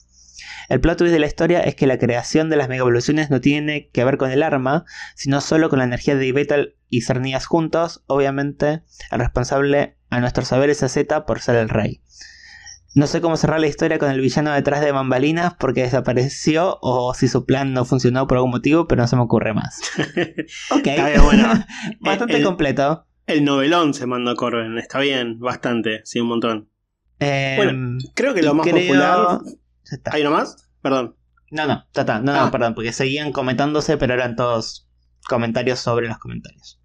El 0.69 0.81
plot 0.81 0.99
twist 0.99 1.13
de 1.13 1.21
la 1.21 1.27
historia 1.27 1.61
es 1.61 1.77
que 1.77 1.87
la 1.87 1.99
creación 1.99 2.51
de 2.51 2.57
las 2.57 2.69
mega 2.69 2.81
evoluciones 2.81 3.31
no 3.31 3.41
tiene 3.41 3.89
que 3.91 4.05
ver 4.05 4.17
con 4.17 4.31
el 4.31 4.43
arma, 4.43 4.85
sino 5.15 5.41
solo 5.41 5.69
con 5.69 5.79
la 5.79 5.85
energía 5.85 6.17
de 6.17 6.27
Ibetal 6.27 6.75
y 6.89 7.03
Cernías 7.03 7.47
juntos, 7.47 8.03
obviamente 8.07 8.83
el 9.11 9.19
responsable 9.19 9.97
a 10.11 10.21
nuestros 10.21 10.49
saberes 10.49 10.83
AZ 10.83 10.99
por 11.27 11.41
ser 11.41 11.57
el 11.57 11.69
rey. 11.69 12.03
No 12.97 13.07
sé 13.07 13.21
cómo 13.21 13.37
cerrar 13.37 13.61
la 13.61 13.67
historia 13.67 13.99
con 13.99 14.11
el 14.11 14.23
villano 14.23 14.53
detrás 14.53 14.81
de 14.81 14.91
bambalinas 14.91 15.53
porque 15.55 15.83
desapareció 15.83 16.79
o 16.81 17.13
si 17.13 17.29
su 17.29 17.45
plan 17.45 17.75
no 17.75 17.85
funcionó 17.85 18.27
por 18.27 18.39
algún 18.39 18.53
motivo, 18.53 18.89
pero 18.89 19.03
no 19.03 19.07
se 19.07 19.17
me 19.17 19.23
ocurre 19.23 19.53
más. 19.53 19.83
ok, 20.71 20.89
bueno. 21.23 21.53
bastante 22.01 22.43
completo. 22.43 23.06
El 23.26 23.45
novelón 23.45 23.92
se 23.92 24.06
mandó 24.06 24.37
Corben, 24.37 24.78
está 24.78 25.00
bien, 25.00 25.38
bastante, 25.40 26.00
sí, 26.04 26.21
un 26.21 26.28
montón. 26.28 26.71
bueno, 27.18 27.71
em, 27.71 27.99
creo 28.14 28.35
que 28.35 28.42
lo 28.42 28.54
más 28.54 28.68
popular. 28.68 29.40
¿Hay 30.12 30.23
uno 30.23 30.30
más? 30.30 30.68
Perdón. 30.80 31.16
No, 31.50 31.66
no, 31.66 31.85
ya 31.92 32.02
está, 32.02 32.21
no, 32.21 32.33
no, 32.33 32.40
ah. 32.45 32.50
perdón, 32.50 32.75
porque 32.75 32.92
seguían 32.92 33.33
comentándose, 33.33 33.97
pero 33.97 34.14
eran 34.14 34.37
todos 34.37 34.88
comentarios 35.28 35.78
sobre 35.78 36.09
los 36.09 36.18
comentarios. 36.18 36.80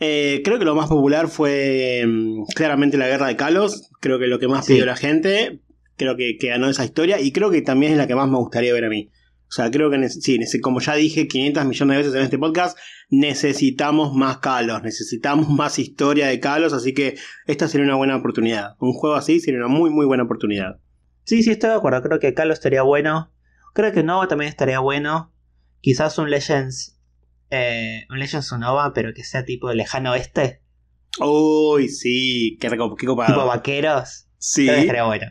Eh, 0.00 0.42
creo 0.44 0.58
que 0.58 0.64
lo 0.64 0.74
más 0.74 0.88
popular 0.88 1.28
fue 1.28 2.04
mm, 2.06 2.44
claramente 2.54 2.96
la 2.96 3.06
guerra 3.06 3.28
de 3.28 3.36
Kalos. 3.36 3.90
Creo 4.00 4.18
que 4.18 4.26
lo 4.26 4.38
que 4.38 4.48
más 4.48 4.66
pidió 4.66 4.84
la 4.84 4.96
gente. 4.96 5.60
Creo 5.96 6.16
que, 6.16 6.36
que, 6.38 6.48
ganó 6.48 6.68
esa 6.68 6.84
historia. 6.84 7.20
Y 7.20 7.32
creo 7.32 7.50
que 7.50 7.62
también 7.62 7.92
es 7.92 7.98
la 7.98 8.06
que 8.06 8.14
más 8.14 8.28
me 8.28 8.38
gustaría 8.38 8.72
ver 8.72 8.84
a 8.84 8.88
mí. 8.88 9.10
O 9.52 9.54
sea, 9.54 9.70
creo 9.70 9.90
que 9.90 10.08
sí, 10.08 10.60
como 10.62 10.80
ya 10.80 10.94
dije 10.94 11.28
500 11.28 11.66
millones 11.66 11.96
de 11.96 12.02
veces 12.02 12.14
en 12.14 12.22
este 12.22 12.38
podcast, 12.38 12.78
necesitamos 13.10 14.14
más 14.14 14.38
Kalos, 14.38 14.82
necesitamos 14.82 15.50
más 15.50 15.78
historia 15.78 16.28
de 16.28 16.40
Kalos, 16.40 16.72
así 16.72 16.94
que 16.94 17.18
esta 17.46 17.68
sería 17.68 17.84
una 17.84 17.96
buena 17.96 18.16
oportunidad. 18.16 18.76
Un 18.78 18.94
juego 18.94 19.14
así 19.14 19.40
sería 19.40 19.60
una 19.60 19.68
muy, 19.68 19.90
muy 19.90 20.06
buena 20.06 20.22
oportunidad. 20.22 20.78
Sí, 21.24 21.42
sí, 21.42 21.50
estoy 21.50 21.68
de 21.68 21.76
acuerdo. 21.76 22.00
Creo 22.00 22.18
que 22.18 22.32
Kalos 22.32 22.54
estaría 22.54 22.80
bueno. 22.80 23.30
Creo 23.74 23.92
que 23.92 24.02
Nova 24.02 24.26
también 24.26 24.48
estaría 24.48 24.78
bueno. 24.78 25.34
Quizás 25.82 26.16
un 26.16 26.30
Legends. 26.30 26.98
Eh, 27.50 28.06
un 28.08 28.20
Legends 28.20 28.54
Nova, 28.58 28.94
pero 28.94 29.12
que 29.12 29.22
sea 29.22 29.44
tipo 29.44 29.70
lejano 29.74 30.12
oeste. 30.12 30.62
Uy, 31.20 31.90
sí, 31.90 32.56
qué, 32.58 32.70
qué 32.70 33.06
copado. 33.06 33.34
Tipo 33.34 33.46
vaqueros. 33.46 34.28
Sí. 34.38 34.64
Creo 34.64 34.76
que 34.76 34.80
estaría 34.80 35.04
bueno. 35.04 35.26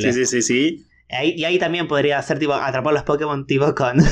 Sí, 0.00 0.12
sí, 0.12 0.26
sí, 0.26 0.42
sí 0.42 0.86
y 1.24 1.44
ahí 1.44 1.58
también 1.58 1.88
podría 1.88 2.22
ser 2.22 2.38
tipo 2.38 2.54
atrapar 2.54 2.94
los 2.94 3.02
Pokémon 3.02 3.46
tipo 3.46 3.74
con. 3.74 3.98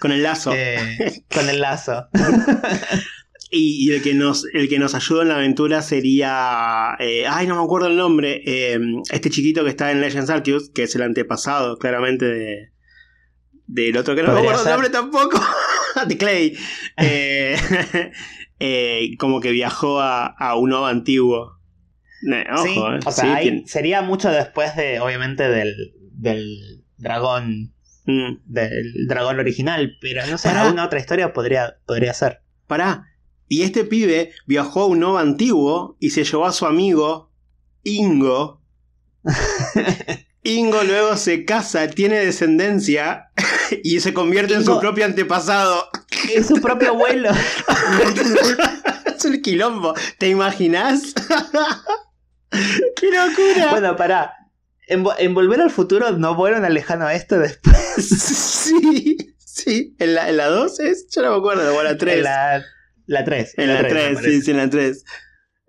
Con 0.00 0.12
el 0.12 0.22
lazo. 0.22 0.52
Eh, 0.54 1.24
con 1.34 1.48
el 1.48 1.60
lazo. 1.60 2.06
y, 3.50 3.90
el, 3.90 4.00
que 4.00 4.14
nos, 4.14 4.44
el 4.52 4.68
que 4.68 4.78
nos 4.78 4.94
ayuda 4.94 5.22
en 5.22 5.28
la 5.28 5.34
aventura 5.36 5.82
sería. 5.82 6.96
Eh, 7.00 7.26
ay, 7.28 7.48
no 7.48 7.56
me 7.56 7.64
acuerdo 7.64 7.88
el 7.88 7.96
nombre. 7.96 8.42
Eh, 8.46 8.78
este 9.10 9.28
chiquito 9.28 9.64
que 9.64 9.70
está 9.70 9.90
en 9.90 10.00
Legends 10.00 10.30
Arceus, 10.30 10.70
que 10.70 10.84
es 10.84 10.94
el 10.94 11.02
antepasado, 11.02 11.78
claramente, 11.78 12.26
de. 12.26 12.72
Del 13.66 13.96
otro 13.96 14.14
que 14.14 14.22
no 14.22 14.32
me 14.32 14.38
acuerdo 14.38 14.62
el 14.62 14.70
nombre 14.70 14.88
tampoco. 14.88 15.40
de 16.06 16.16
Clay. 16.16 16.56
como 19.18 19.40
que 19.40 19.50
viajó 19.50 20.00
a, 20.00 20.26
a 20.26 20.54
un 20.54 20.70
nuevo 20.70 20.86
antiguo. 20.86 21.58
sí, 22.22 22.78
o 23.04 23.10
sea, 23.10 23.42
sería 23.66 24.00
mucho 24.02 24.30
después 24.30 24.76
de, 24.76 25.00
obviamente, 25.00 25.48
del, 25.48 25.97
del 26.18 26.84
dragón. 26.98 27.72
Mm. 28.04 28.36
Del 28.44 29.06
dragón 29.06 29.38
original. 29.38 29.96
Pero 30.00 30.26
no 30.26 30.36
sé, 30.38 30.48
alguna 30.48 30.84
otra 30.84 30.98
historia 30.98 31.32
podría, 31.32 31.78
podría 31.86 32.12
ser. 32.12 32.42
Pará. 32.66 33.06
Y 33.48 33.62
este 33.62 33.84
pibe 33.84 34.32
viajó 34.46 34.82
a 34.82 34.86
un 34.86 35.00
Nova 35.00 35.20
antiguo 35.20 35.96
y 36.00 36.10
se 36.10 36.24
llevó 36.24 36.44
a 36.44 36.52
su 36.52 36.66
amigo 36.66 37.32
Ingo. 37.82 38.60
Ingo 40.42 40.82
luego 40.84 41.16
se 41.16 41.44
casa, 41.44 41.88
tiene 41.88 42.24
descendencia 42.24 43.30
y 43.84 44.00
se 44.00 44.14
convierte 44.14 44.54
en 44.54 44.64
su 44.64 44.78
propio 44.80 45.04
antepasado. 45.04 45.88
Es 46.34 46.46
su 46.46 46.60
propio 46.60 46.90
abuelo. 46.90 47.30
es 49.16 49.24
un 49.24 49.40
quilombo. 49.42 49.94
¿Te 50.18 50.28
imaginas? 50.28 51.14
¡Qué 52.50 53.10
locura! 53.10 53.70
Bueno, 53.70 53.96
pará. 53.96 54.37
En, 54.88 55.34
Volver 55.34 55.60
al 55.60 55.70
Futuro 55.70 56.10
no 56.12 56.34
fueron 56.34 56.64
a 56.64 56.70
lejano 56.70 57.08
esto 57.10 57.38
después. 57.38 57.76
sí, 57.96 59.16
sí. 59.38 59.94
En 59.98 60.14
la, 60.14 60.30
en 60.30 60.38
la 60.38 60.46
2 60.46 60.80
es, 60.80 61.08
yo 61.14 61.22
no 61.22 61.32
me 61.32 61.36
acuerdo, 61.36 61.76
o 61.76 61.82
la 61.82 61.96
3. 61.98 62.16
En 62.16 62.22
la, 62.22 62.64
la 63.06 63.24
3. 63.24 63.54
En, 63.58 63.74
la, 63.74 63.86
3, 63.86 64.18
sí, 64.22 64.42
sí, 64.42 64.50
en 64.50 64.56
la 64.56 64.70
3. 64.70 65.04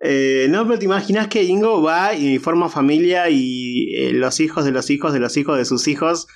Eh, 0.02 0.46
no, 0.48 0.66
pero 0.66 0.78
te 0.78 0.86
imaginas 0.86 1.28
que 1.28 1.42
Ingo 1.42 1.82
va 1.82 2.14
y 2.14 2.38
forma 2.38 2.70
familia 2.70 3.28
y 3.28 3.94
eh, 3.94 4.12
los 4.14 4.40
hijos 4.40 4.64
de 4.64 4.70
los 4.70 4.88
hijos 4.88 5.12
de 5.12 5.20
los 5.20 5.36
hijos 5.36 5.58
de 5.58 5.66
sus 5.66 5.86
hijos 5.88 6.26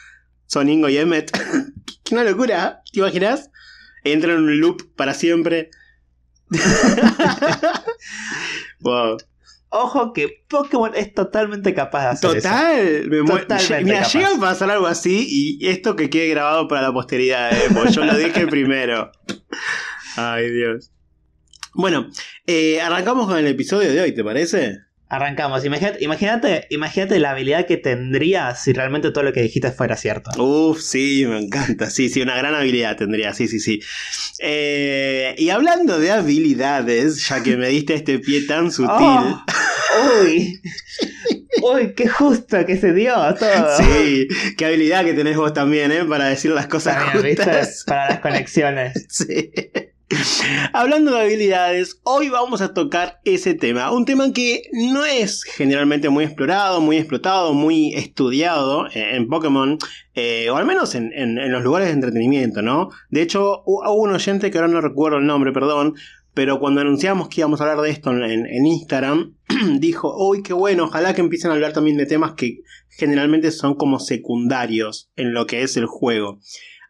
son 0.46 0.68
Ingo 0.68 0.90
y 0.90 0.98
Emmet. 0.98 1.30
¡Qué 2.04 2.14
una 2.14 2.24
locura! 2.24 2.82
¿Te 2.92 2.98
imaginas? 3.00 3.50
Entran 4.04 4.36
en 4.36 4.42
un 4.42 4.60
loop 4.60 4.94
para 4.94 5.14
siempre. 5.14 5.70
wow. 8.80 9.16
Ojo 9.76 10.12
que 10.12 10.44
Pokémon 10.48 10.92
es 10.94 11.12
totalmente 11.14 11.74
capaz 11.74 12.02
de 12.02 12.08
hacer 12.10 12.30
Total, 12.34 12.78
eso. 12.78 13.08
Me 13.08 13.24
Totalmente 13.26 13.84
Mira, 13.84 14.06
llega 14.06 14.28
a 14.28 14.38
pasar 14.38 14.70
algo 14.70 14.86
así 14.86 15.26
y 15.28 15.66
esto 15.66 15.96
que 15.96 16.08
quede 16.08 16.28
grabado 16.28 16.68
para 16.68 16.82
la 16.82 16.92
posteridad, 16.92 17.52
eh, 17.52 17.70
porque 17.74 17.90
yo 17.90 18.04
lo 18.04 18.16
dije 18.16 18.46
primero. 18.46 19.10
Ay, 20.16 20.48
Dios. 20.50 20.92
Bueno, 21.74 22.08
eh, 22.46 22.80
arrancamos 22.80 23.26
con 23.26 23.36
el 23.36 23.48
episodio 23.48 23.90
de 23.90 24.00
hoy, 24.00 24.14
¿te 24.14 24.22
parece? 24.22 24.78
Arrancamos. 25.14 25.64
Imagínate, 25.64 26.66
imagínate, 26.70 27.18
la 27.20 27.30
habilidad 27.30 27.66
que 27.66 27.76
tendría 27.76 28.54
si 28.54 28.72
realmente 28.72 29.10
todo 29.10 29.24
lo 29.24 29.32
que 29.32 29.42
dijiste 29.42 29.70
fuera 29.70 29.96
cierto. 29.96 30.30
Uf, 30.42 30.80
sí, 30.80 31.24
me 31.26 31.38
encanta. 31.38 31.88
Sí, 31.90 32.08
sí, 32.08 32.20
una 32.20 32.36
gran 32.36 32.54
habilidad 32.54 32.96
tendría. 32.96 33.32
Sí, 33.32 33.48
sí, 33.48 33.60
sí. 33.60 33.80
Eh, 34.40 35.34
y 35.38 35.50
hablando 35.50 35.98
de 35.98 36.10
habilidades, 36.10 37.28
ya 37.28 37.42
que 37.42 37.56
me 37.56 37.68
diste 37.68 37.94
este 37.94 38.18
pie 38.18 38.42
tan 38.42 38.70
sutil. 38.70 38.90
Oh, 39.96 40.24
uy. 40.24 40.60
Uy, 41.62 41.94
qué 41.94 42.08
justo 42.08 42.66
que 42.66 42.76
se 42.76 42.92
dio 42.92 43.14
todo. 43.38 43.76
Sí, 43.76 44.26
qué 44.56 44.66
habilidad 44.66 45.04
que 45.04 45.14
tenés 45.14 45.36
vos 45.36 45.52
también, 45.52 45.92
¿eh? 45.92 46.04
Para 46.04 46.26
decir 46.26 46.50
las 46.50 46.66
cosas 46.66 47.12
justas. 47.12 47.84
Para 47.86 48.08
las 48.10 48.20
conexiones. 48.20 49.06
Sí. 49.08 49.52
Hablando 50.74 51.12
de 51.12 51.22
habilidades, 51.22 52.00
hoy 52.02 52.28
vamos 52.28 52.60
a 52.60 52.74
tocar 52.74 53.20
ese 53.24 53.54
tema. 53.54 53.90
Un 53.90 54.04
tema 54.04 54.32
que 54.32 54.64
no 54.72 55.04
es 55.04 55.44
generalmente 55.44 56.10
muy 56.10 56.24
explorado, 56.24 56.80
muy 56.80 56.98
explotado, 56.98 57.54
muy 57.54 57.94
estudiado 57.94 58.86
en 58.92 59.28
Pokémon, 59.28 59.78
eh, 60.14 60.50
o 60.50 60.56
al 60.56 60.66
menos 60.66 60.94
en, 60.94 61.10
los 61.50 61.62
lugares 61.62 61.88
de 61.88 61.94
entretenimiento, 61.94 62.60
¿no? 62.60 62.90
De 63.08 63.22
hecho, 63.22 63.62
hubo 63.64 63.92
un 63.94 64.10
oyente 64.10 64.50
que 64.50 64.58
ahora 64.58 64.68
no 64.68 64.82
recuerdo 64.82 65.18
el 65.18 65.26
nombre, 65.26 65.52
perdón, 65.52 65.94
pero 66.34 66.58
cuando 66.58 66.82
anunciamos 66.82 67.28
que 67.28 67.40
íbamos 67.40 67.60
a 67.60 67.64
hablar 67.64 67.80
de 67.80 67.90
esto 67.90 68.10
en, 68.10 68.66
Instagram, 68.66 69.34
dijo, 69.78 70.14
uy, 70.28 70.42
qué 70.42 70.52
bueno, 70.52 70.84
ojalá 70.84 71.14
que 71.14 71.22
empiecen 71.22 71.50
a 71.50 71.54
hablar 71.54 71.72
también 71.72 71.96
de 71.96 72.06
temas 72.06 72.32
que 72.32 72.60
generalmente 72.90 73.50
son 73.52 73.74
como 73.74 73.98
secundarios 74.00 75.10
en 75.16 75.32
lo 75.32 75.46
que 75.46 75.62
es 75.62 75.78
el 75.78 75.86
juego. 75.86 76.40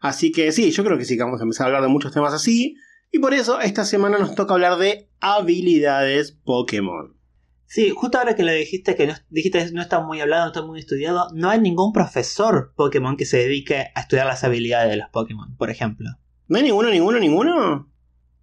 Así 0.01 0.31
que 0.31 0.51
sí, 0.51 0.71
yo 0.71 0.83
creo 0.83 0.97
que 0.97 1.05
sí 1.05 1.15
que 1.15 1.23
vamos 1.23 1.39
a 1.39 1.43
empezar 1.43 1.65
a 1.65 1.67
hablar 1.67 1.83
de 1.83 1.87
muchos 1.87 2.11
temas 2.11 2.33
así. 2.33 2.75
Y 3.15 3.19
por 3.19 3.33
eso 3.33 3.61
esta 3.61 3.85
semana 3.85 4.17
nos 4.17 4.35
toca 4.35 4.55
hablar 4.55 4.77
de 4.77 5.09
habilidades 5.21 6.33
Pokémon. 6.33 7.15
Sí, 7.63 7.89
justo 7.95 8.17
ahora 8.17 8.35
que 8.35 8.43
le 8.43 8.53
dijiste 8.53 8.97
que 8.97 9.07
no, 9.07 9.13
dijiste 9.29 9.71
no 9.71 9.81
está 9.81 10.01
muy 10.01 10.19
hablado, 10.19 10.41
no 10.43 10.47
está 10.47 10.61
muy 10.63 10.79
estudiado, 10.81 11.29
no 11.33 11.49
hay 11.49 11.61
ningún 11.61 11.93
profesor 11.93 12.73
Pokémon 12.75 13.15
que 13.15 13.23
se 13.25 13.37
dedique 13.37 13.85
a 13.95 14.01
estudiar 14.01 14.25
las 14.27 14.43
habilidades 14.43 14.89
de 14.89 14.97
los 14.97 15.07
Pokémon, 15.11 15.55
por 15.55 15.69
ejemplo. 15.69 16.09
¿No 16.49 16.57
hay 16.57 16.63
ninguno, 16.63 16.89
ninguno, 16.89 17.17
ninguno? 17.17 17.89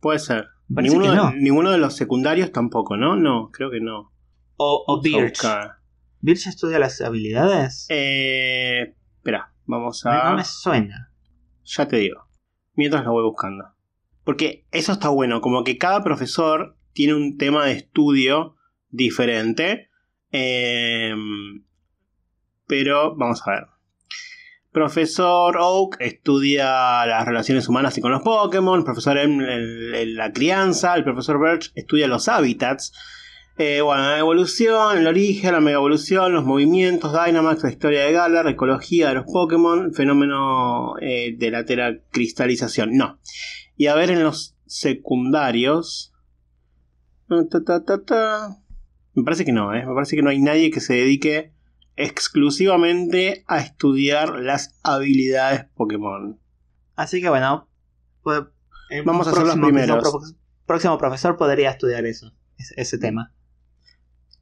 Puede 0.00 0.20
ser. 0.20 0.46
Parece 0.74 0.96
Ninguno, 0.96 1.14
no. 1.16 1.32
ninguno 1.32 1.70
de 1.70 1.76
los 1.76 1.94
secundarios 1.94 2.50
tampoco, 2.50 2.96
¿no? 2.96 3.14
No, 3.14 3.50
creo 3.52 3.70
que 3.70 3.80
no. 3.82 4.10
O, 4.56 5.02
Birch. 5.02 5.42
¿Birch 6.20 6.46
estudia 6.46 6.78
las 6.78 6.98
habilidades? 7.02 7.84
Eh, 7.90 8.94
espera, 9.16 9.52
vamos 9.66 10.02
No, 10.06 10.12
a... 10.12 10.30
no 10.30 10.36
me 10.36 10.44
suena. 10.46 11.12
Ya 11.62 11.86
te 11.86 11.98
digo. 11.98 12.26
Mientras 12.74 13.04
lo 13.04 13.12
voy 13.12 13.24
buscando. 13.24 13.66
Porque 14.24 14.66
eso 14.70 14.92
está 14.92 15.08
bueno, 15.08 15.40
como 15.40 15.64
que 15.64 15.78
cada 15.78 16.04
profesor 16.04 16.76
tiene 16.92 17.14
un 17.14 17.38
tema 17.38 17.66
de 17.66 17.72
estudio 17.72 18.56
diferente. 18.90 19.88
Eh, 20.30 21.14
pero 22.66 23.14
vamos 23.16 23.42
a 23.46 23.50
ver. 23.50 23.66
Profesor 24.72 25.58
Oak 25.60 25.98
estudia 26.00 27.04
las 27.04 27.26
relaciones 27.26 27.68
humanas 27.68 27.98
y 27.98 28.00
con 28.00 28.10
los 28.10 28.22
Pokémon. 28.22 28.84
Profesor 28.84 29.18
M 29.18 29.44
la 30.06 30.32
crianza. 30.32 30.94
El 30.94 31.04
profesor 31.04 31.38
Birch 31.38 31.72
estudia 31.74 32.06
los 32.06 32.28
hábitats. 32.28 32.92
Eh, 33.58 33.82
bueno, 33.82 34.02
la 34.04 34.18
evolución, 34.18 34.96
el 34.96 35.06
origen, 35.06 35.52
la 35.52 35.60
mega 35.60 35.76
evolución, 35.76 36.32
los 36.32 36.46
movimientos, 36.46 37.12
Dynamax, 37.12 37.62
la 37.62 37.70
historia 37.70 38.04
de 38.04 38.12
Galar, 38.12 38.48
ecología 38.48 39.08
de 39.08 39.16
los 39.16 39.26
Pokémon, 39.30 39.92
fenómeno 39.92 40.94
eh, 41.02 41.34
de 41.36 41.50
la 41.50 41.66
teracristalización. 41.66 42.96
No. 42.96 43.18
Y 43.76 43.86
a 43.86 43.94
ver 43.94 44.10
en 44.10 44.22
los 44.22 44.56
secundarios. 44.66 46.12
Ah, 47.28 47.42
ta, 47.50 47.62
ta, 47.64 47.84
ta, 47.84 48.04
ta. 48.04 48.58
Me 49.14 49.24
parece 49.24 49.44
que 49.44 49.52
no, 49.52 49.74
¿eh? 49.74 49.84
Me 49.86 49.94
parece 49.94 50.16
que 50.16 50.22
no 50.22 50.30
hay 50.30 50.40
nadie 50.40 50.70
que 50.70 50.80
se 50.80 50.94
dedique 50.94 51.52
exclusivamente 51.96 53.44
a 53.46 53.58
estudiar 53.58 54.38
las 54.40 54.74
habilidades 54.82 55.66
Pokémon. 55.74 56.38
Así 56.96 57.20
que 57.20 57.28
bueno, 57.28 57.68
pues, 58.22 58.42
el 58.90 59.02
Vamos 59.04 59.26
a 59.26 59.30
hacer 59.30 59.44
los 59.44 59.56
primeros. 59.56 59.98
próximo- 59.98 60.38
próximo 60.66 60.98
profesor 60.98 61.36
podría 61.36 61.70
estudiar 61.70 62.04
eso, 62.06 62.32
ese, 62.58 62.74
ese 62.76 62.98
tema. 62.98 63.32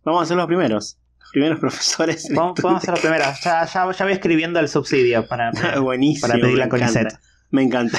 Vamos 0.05 0.23
a 0.23 0.27
ser 0.27 0.37
los 0.37 0.47
primeros. 0.47 0.99
Los 1.19 1.31
primeros 1.33 1.59
profesores. 1.61 2.29
Vamos, 2.35 2.61
vamos 2.63 2.77
a 2.77 2.83
hacer 2.83 2.95
la 2.95 3.01
primera. 3.01 3.35
Ya, 3.43 3.65
ya, 3.67 3.93
ya 3.93 4.05
voy 4.05 4.13
escribiendo 4.13 4.61
el 4.61 4.69
subsidio 4.69 5.27
para, 5.27 5.51
para 6.21 6.35
pedir 6.35 6.59
la 6.59 6.69
CONICET. 6.69 7.09
Me 7.51 7.63
encanta. 7.63 7.99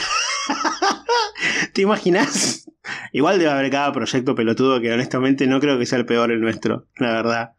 ¿Te 1.73 1.81
imaginas? 1.81 2.69
Igual 3.11 3.39
debe 3.39 3.51
haber 3.51 3.69
cada 3.71 3.91
proyecto 3.91 4.35
pelotudo 4.35 4.81
que 4.81 4.91
honestamente 4.91 5.47
no 5.47 5.59
creo 5.59 5.77
que 5.77 5.85
sea 5.85 5.99
el 5.99 6.05
peor 6.05 6.31
el 6.31 6.41
nuestro, 6.41 6.87
la 6.97 7.11
verdad. 7.13 7.51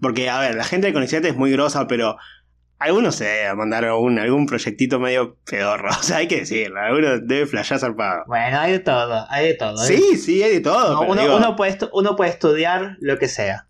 Porque, 0.00 0.28
a 0.28 0.38
ver, 0.40 0.54
la 0.54 0.64
gente 0.64 0.88
de 0.88 0.92
Conicet 0.92 1.24
es 1.24 1.36
muy 1.36 1.50
grosa, 1.52 1.86
pero 1.86 2.16
algunos 2.78 3.14
se 3.16 3.24
debe 3.24 3.54
mandar 3.54 3.86
algún, 3.86 4.18
algún 4.18 4.44
proyectito 4.46 5.00
medio 5.00 5.38
pedorro. 5.48 5.88
O 5.98 6.02
sea, 6.02 6.18
hay 6.18 6.28
que 6.28 6.40
decirlo, 6.40 6.80
alguno 6.80 7.18
debe 7.20 7.46
flashear 7.46 7.80
zarpado. 7.80 8.24
Bueno, 8.26 8.58
hay 8.60 8.72
de 8.72 8.78
todo, 8.80 9.26
hay 9.30 9.46
de 9.48 9.54
todo. 9.54 9.82
¿eh? 9.82 9.86
Sí, 9.86 10.16
sí, 10.18 10.42
hay 10.42 10.52
de 10.52 10.60
todo. 10.60 10.92
No, 11.04 11.10
uno, 11.10 11.22
digo, 11.22 11.36
uno 11.36 11.56
puede 11.56 11.78
estu- 11.78 11.90
uno 11.94 12.14
puede 12.16 12.30
estudiar 12.30 12.96
lo 13.00 13.18
que 13.18 13.28
sea. 13.28 13.68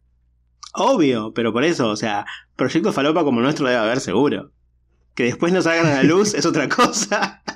Obvio, 0.75 1.32
pero 1.32 1.52
por 1.52 1.62
eso, 1.64 1.88
o 1.88 1.96
sea, 1.96 2.26
proyectos 2.56 2.94
falopa 2.94 3.22
como 3.25 3.38
el 3.38 3.44
nuestro 3.44 3.66
debe 3.68 3.78
haber 3.81 4.00
seguro. 4.00 4.50
Que 5.14 5.22
después 5.24 5.52
no 5.52 5.62
salgan 5.62 5.87
a 5.87 5.94
la 5.94 6.02
luz 6.02 6.35
es 6.35 6.44
otra 6.44 6.68
cosa. 6.68 7.42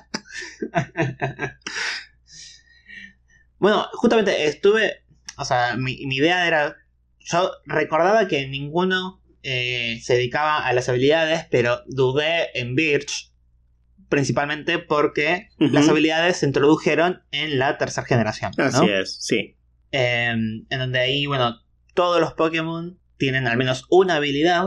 Bueno, 3.61 3.87
justamente 3.93 4.47
estuve. 4.47 5.05
O 5.37 5.45
sea, 5.45 5.77
mi, 5.77 6.07
mi 6.07 6.17
idea 6.17 6.47
era. 6.47 6.77
Yo 7.19 7.53
recordaba 7.67 8.27
que 8.27 8.49
ninguno 8.49 9.23
eh, 9.43 10.01
se 10.03 10.15
dedicaba 10.15 10.67
a 10.67 10.73
las 10.73 10.89
habilidades, 10.89 11.47
pero 11.51 11.83
dudé 11.87 12.59
en 12.59 12.75
Birch. 12.75 13.31
Principalmente 14.09 14.81
porque 14.81 15.51
las 15.59 15.89
habilidades 15.89 16.39
se 16.39 16.47
introdujeron 16.47 17.23
en 17.31 17.61
la 17.61 17.79
tercera 17.79 18.05
generación. 18.05 18.51
¿no? 18.59 18.65
Así 18.65 18.89
es, 18.89 19.19
sí. 19.21 19.57
Eh, 19.93 20.31
en 20.31 20.79
donde 20.79 20.99
ahí, 20.99 21.27
bueno, 21.27 21.61
todos 21.95 22.21
los 22.21 22.33
Pokémon 22.33 22.99
tienen 23.19 23.47
al 23.47 23.57
menos 23.57 23.87
una 23.89 24.17
habilidad. 24.17 24.65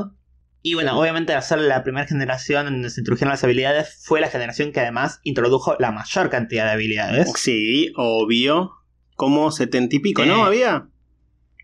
Y 0.65 0.75
bueno, 0.75 0.97
obviamente 0.97 1.33
al 1.33 1.43
ser 1.43 1.59
la 1.59 1.83
primera 1.83 2.07
generación 2.07 2.67
en 2.67 2.73
donde 2.75 2.89
se 2.89 3.01
introdujeron 3.01 3.31
las 3.31 3.43
habilidades, 3.43 4.01
fue 4.01 4.21
la 4.21 4.29
generación 4.29 4.71
que 4.71 4.79
además 4.79 5.19
introdujo 5.23 5.75
la 5.77 5.91
mayor 5.91 6.29
cantidad 6.29 6.65
de 6.65 6.71
habilidades. 6.71 7.31
Sí, 7.35 7.91
obvio. 7.97 8.71
Como 9.15 9.51
setenta 9.51 9.95
y 9.95 9.99
pico, 9.99 10.25
¿no? 10.25 10.45
Había. 10.45 10.87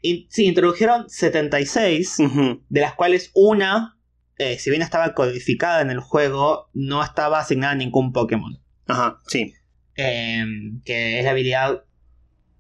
Sí, 0.02 0.46
introdujeron 0.46 1.10
76, 1.10 2.20
Ujú. 2.20 2.64
de 2.68 2.82
las 2.82 2.94
cuales 2.94 3.32
una, 3.34 3.98
eh, 4.38 4.60
si 4.60 4.70
bien 4.70 4.82
estaba 4.82 5.14
codificada 5.14 5.82
en 5.82 5.92
el 5.92 6.02
juego, 6.02 6.70
no 6.74 7.02
estaba 7.02 7.40
asignada 7.40 7.74
a 7.74 7.76
ningún 7.78 8.12
Pokémon. 8.12 8.62
Ajá, 8.86 9.20
sí. 9.28 9.54
Eh, 9.96 10.44
que 10.86 11.20
es 11.20 11.26
la 11.26 11.32
habilidad 11.32 11.84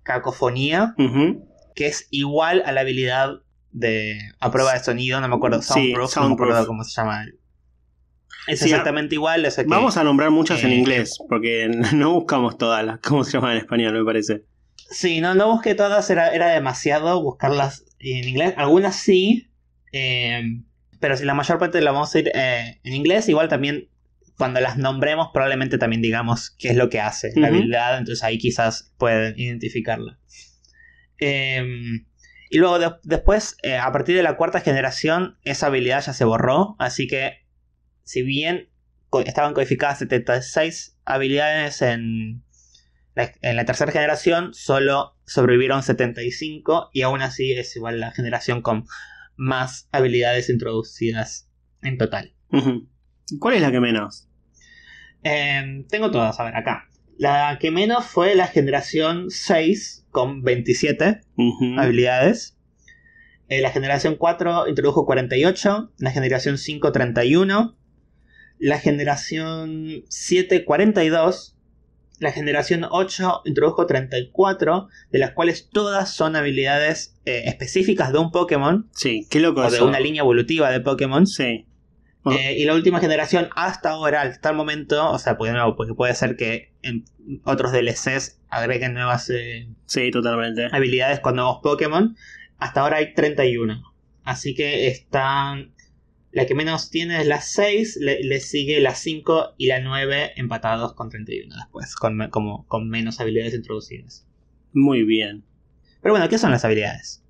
Cacofonía, 0.03 0.95
que 1.75 1.87
es 1.87 2.07
igual 2.11 2.63
a 2.65 2.71
la 2.71 2.81
habilidad 2.81 3.41
de 3.71 4.17
a 4.39 4.51
prueba 4.51 4.73
de 4.73 4.83
sonido, 4.83 5.19
no 5.21 5.27
me 5.27 5.35
acuerdo, 5.35 5.61
Sí, 5.61 5.67
Soundproof, 5.73 6.15
no 6.17 6.27
me 6.29 6.33
acuerdo 6.33 6.53
Soundproof. 6.53 6.67
cómo 6.67 6.83
se 6.83 6.91
llama. 7.01 7.25
Es 8.47 8.59
Sí, 8.59 8.65
exactamente 8.65 9.15
igual, 9.15 9.45
o 9.45 9.51
sea 9.51 9.63
que- 9.63 9.69
Vamos 9.69 9.97
a 9.97 10.03
nombrar 10.03 10.31
muchas 10.31 10.63
en 10.63 10.71
eh, 10.71 10.75
inglés, 10.77 11.17
porque 11.29 11.69
no 11.95 12.13
buscamos 12.13 12.57
todas 12.57 12.83
las. 12.85 12.99
¿Cómo 12.99 13.23
se 13.23 13.33
llaman 13.33 13.51
en 13.53 13.57
español, 13.59 13.93
me 13.93 14.03
parece? 14.05 14.43
Sí, 14.89 15.21
no, 15.21 15.35
no 15.35 15.51
busqué 15.51 15.75
todas, 15.75 16.09
era, 16.09 16.29
era 16.29 16.47
demasiado 16.49 17.21
buscarlas 17.21 17.85
en 17.99 18.27
inglés. 18.27 18.53
Algunas 18.57 18.95
sí, 18.95 19.51
eh, 19.91 20.41
pero 20.99 21.15
si 21.15 21.25
la 21.25 21.33
mayor 21.35 21.59
parte 21.59 21.79
la 21.81 21.91
vamos 21.91 22.15
a 22.15 22.19
ir 22.19 22.31
eh, 22.33 22.79
en 22.83 22.93
inglés, 22.93 23.29
igual 23.29 23.49
también 23.49 23.89
cuando 24.37 24.61
las 24.61 24.77
nombremos 24.77 25.29
probablemente 25.33 25.77
también 25.77 26.01
digamos 26.01 26.51
qué 26.57 26.69
es 26.69 26.75
lo 26.77 26.89
que 26.89 27.01
hace 27.01 27.31
la 27.35 27.47
habilidad, 27.49 27.97
entonces 27.99 28.23
ahí 28.23 28.37
quizás 28.37 28.93
pueden 28.97 29.37
identificarla. 29.37 30.17
Eh, 31.19 31.61
y 32.49 32.57
luego 32.57 32.79
de- 32.79 32.95
después, 33.03 33.57
eh, 33.63 33.77
a 33.77 33.91
partir 33.91 34.15
de 34.15 34.23
la 34.23 34.35
cuarta 34.37 34.59
generación, 34.61 35.37
esa 35.43 35.67
habilidad 35.67 36.03
ya 36.03 36.13
se 36.13 36.25
borró, 36.25 36.75
así 36.79 37.07
que 37.07 37.45
si 38.03 38.21
bien 38.23 38.69
co- 39.09 39.21
estaban 39.21 39.53
codificadas 39.53 39.99
76 39.99 40.97
habilidades 41.05 41.81
en 41.81 42.43
la, 43.15 43.31
en 43.41 43.55
la 43.55 43.65
tercera 43.65 43.91
generación, 43.91 44.53
solo 44.53 45.15
sobrevivieron 45.25 45.83
75 45.83 46.89
y 46.93 47.01
aún 47.03 47.21
así 47.21 47.51
es 47.53 47.75
igual 47.75 47.99
la 47.99 48.11
generación 48.11 48.61
con 48.61 48.85
más 49.35 49.87
habilidades 49.91 50.49
introducidas 50.49 51.49
en 51.81 51.97
total. 51.97 52.33
¿Cuál 53.39 53.55
es 53.55 53.61
la 53.61 53.71
que 53.71 53.79
menos? 53.79 54.27
Eh, 55.23 55.85
tengo 55.89 56.09
todas, 56.11 56.39
a 56.39 56.43
ver, 56.45 56.55
acá. 56.55 56.88
La 57.19 57.57
que 57.59 57.69
menos 57.69 58.05
fue 58.05 58.33
la 58.33 58.47
generación 58.47 59.25
6 59.29 60.05
con 60.09 60.41
27 60.41 61.19
Ujú. 61.35 61.77
habilidades. 61.77 62.55
Eh, 63.49 63.59
la 63.61 63.71
generación 63.71 64.15
4 64.15 64.69
introdujo 64.69 65.05
48. 65.05 65.91
La 65.97 66.11
generación 66.11 66.57
5 66.57 66.91
31. 66.93 67.75
La 68.57 68.79
generación 68.79 70.05
7 70.07 70.63
42. 70.63 71.57
La 72.19 72.31
generación 72.31 72.85
8 72.89 73.41
introdujo 73.45 73.85
34, 73.85 74.87
de 75.11 75.19
las 75.19 75.31
cuales 75.31 75.69
todas 75.69 76.13
son 76.13 76.37
habilidades 76.37 77.17
eh, 77.25 77.43
específicas 77.47 78.11
de 78.13 78.19
un 78.19 78.31
Pokémon 78.31 78.89
Sí, 78.93 79.25
qué 79.29 79.39
loco 79.39 79.61
o 79.61 79.69
de 79.69 79.77
eso. 79.77 79.87
una 79.87 79.99
línea 79.99 80.21
evolutiva 80.21 80.69
de 80.71 80.79
Pokémon. 80.81 81.27
Sí. 81.27 81.65
Oh. 82.23 82.31
Eh, 82.31 82.57
y 82.57 82.65
la 82.65 82.73
última 82.73 82.99
generación, 82.99 83.49
hasta 83.55 83.91
ahora, 83.91 84.23
hasta 84.23 84.49
el 84.49 84.55
momento, 84.55 85.09
o 85.11 85.19
sea, 85.19 85.37
porque, 85.37 85.53
no, 85.53 85.75
porque 85.75 85.93
puede 85.93 86.13
ser 86.15 86.35
que 86.35 86.73
en 86.81 87.05
otros 87.45 87.71
DLCs 87.71 88.39
agreguen 88.49 88.93
nuevas 88.93 89.29
eh, 89.29 89.69
Sí, 89.85 90.11
totalmente. 90.11 90.67
habilidades 90.71 91.19
con 91.21 91.35
nuevos 91.35 91.59
Pokémon. 91.63 92.15
Hasta 92.57 92.81
ahora 92.81 92.97
hay 92.97 93.13
31. 93.13 93.81
Así 94.23 94.53
que 94.53 94.87
están. 94.87 95.73
La 96.31 96.45
que 96.45 96.53
menos 96.53 96.91
tiene 96.91 97.21
es 97.21 97.25
la 97.25 97.41
6, 97.41 97.97
le, 98.01 98.23
le 98.23 98.39
sigue 98.39 98.79
la 98.81 98.93
5 98.93 99.55
y 99.57 99.65
la 99.65 99.79
9 99.79 100.33
empatados 100.35 100.93
con 100.93 101.09
31 101.09 101.55
después, 101.55 101.95
con, 101.95 102.29
como, 102.29 102.67
con 102.67 102.87
menos 102.87 103.19
habilidades 103.19 103.55
introducidas. 103.55 104.27
Muy 104.71 105.03
bien. 105.03 105.43
Pero 106.01 106.13
bueno, 106.13 106.29
¿qué 106.29 106.37
son 106.37 106.51
las 106.51 106.63
habilidades? 106.63 107.23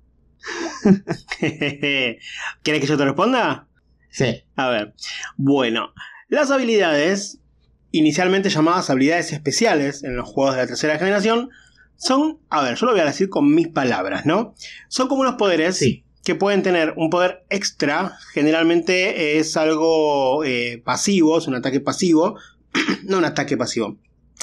¿Quieres 1.38 2.20
que 2.62 2.86
yo 2.86 2.96
te 2.98 3.04
responda? 3.04 3.68
Sí. 4.10 4.42
A 4.56 4.68
ver. 4.68 4.94
Bueno, 5.36 5.92
las 6.28 6.50
habilidades, 6.50 7.38
inicialmente 7.92 8.50
llamadas 8.50 8.90
habilidades 8.90 9.32
especiales 9.32 10.02
en 10.04 10.16
los 10.16 10.28
juegos 10.28 10.54
de 10.56 10.62
la 10.62 10.66
tercera 10.66 10.98
generación, 10.98 11.50
son, 11.96 12.38
a 12.48 12.62
ver, 12.62 12.76
yo 12.76 12.86
lo 12.86 12.92
voy 12.92 13.00
a 13.02 13.04
decir 13.04 13.28
con 13.28 13.54
mis 13.54 13.68
palabras, 13.68 14.24
¿no? 14.26 14.54
Son 14.88 15.08
como 15.08 15.20
unos 15.22 15.34
poderes 15.34 15.76
Sí. 15.76 16.04
que 16.24 16.34
pueden 16.34 16.62
tener 16.62 16.94
un 16.96 17.10
poder 17.10 17.44
extra, 17.50 18.16
generalmente 18.32 19.38
es 19.38 19.56
algo 19.56 20.44
eh, 20.44 20.80
pasivo, 20.84 21.38
es 21.38 21.46
un 21.46 21.54
ataque 21.56 21.80
pasivo, 21.80 22.38
no 23.04 23.18
un 23.18 23.24
ataque 23.24 23.56
pasivo, 23.56 23.98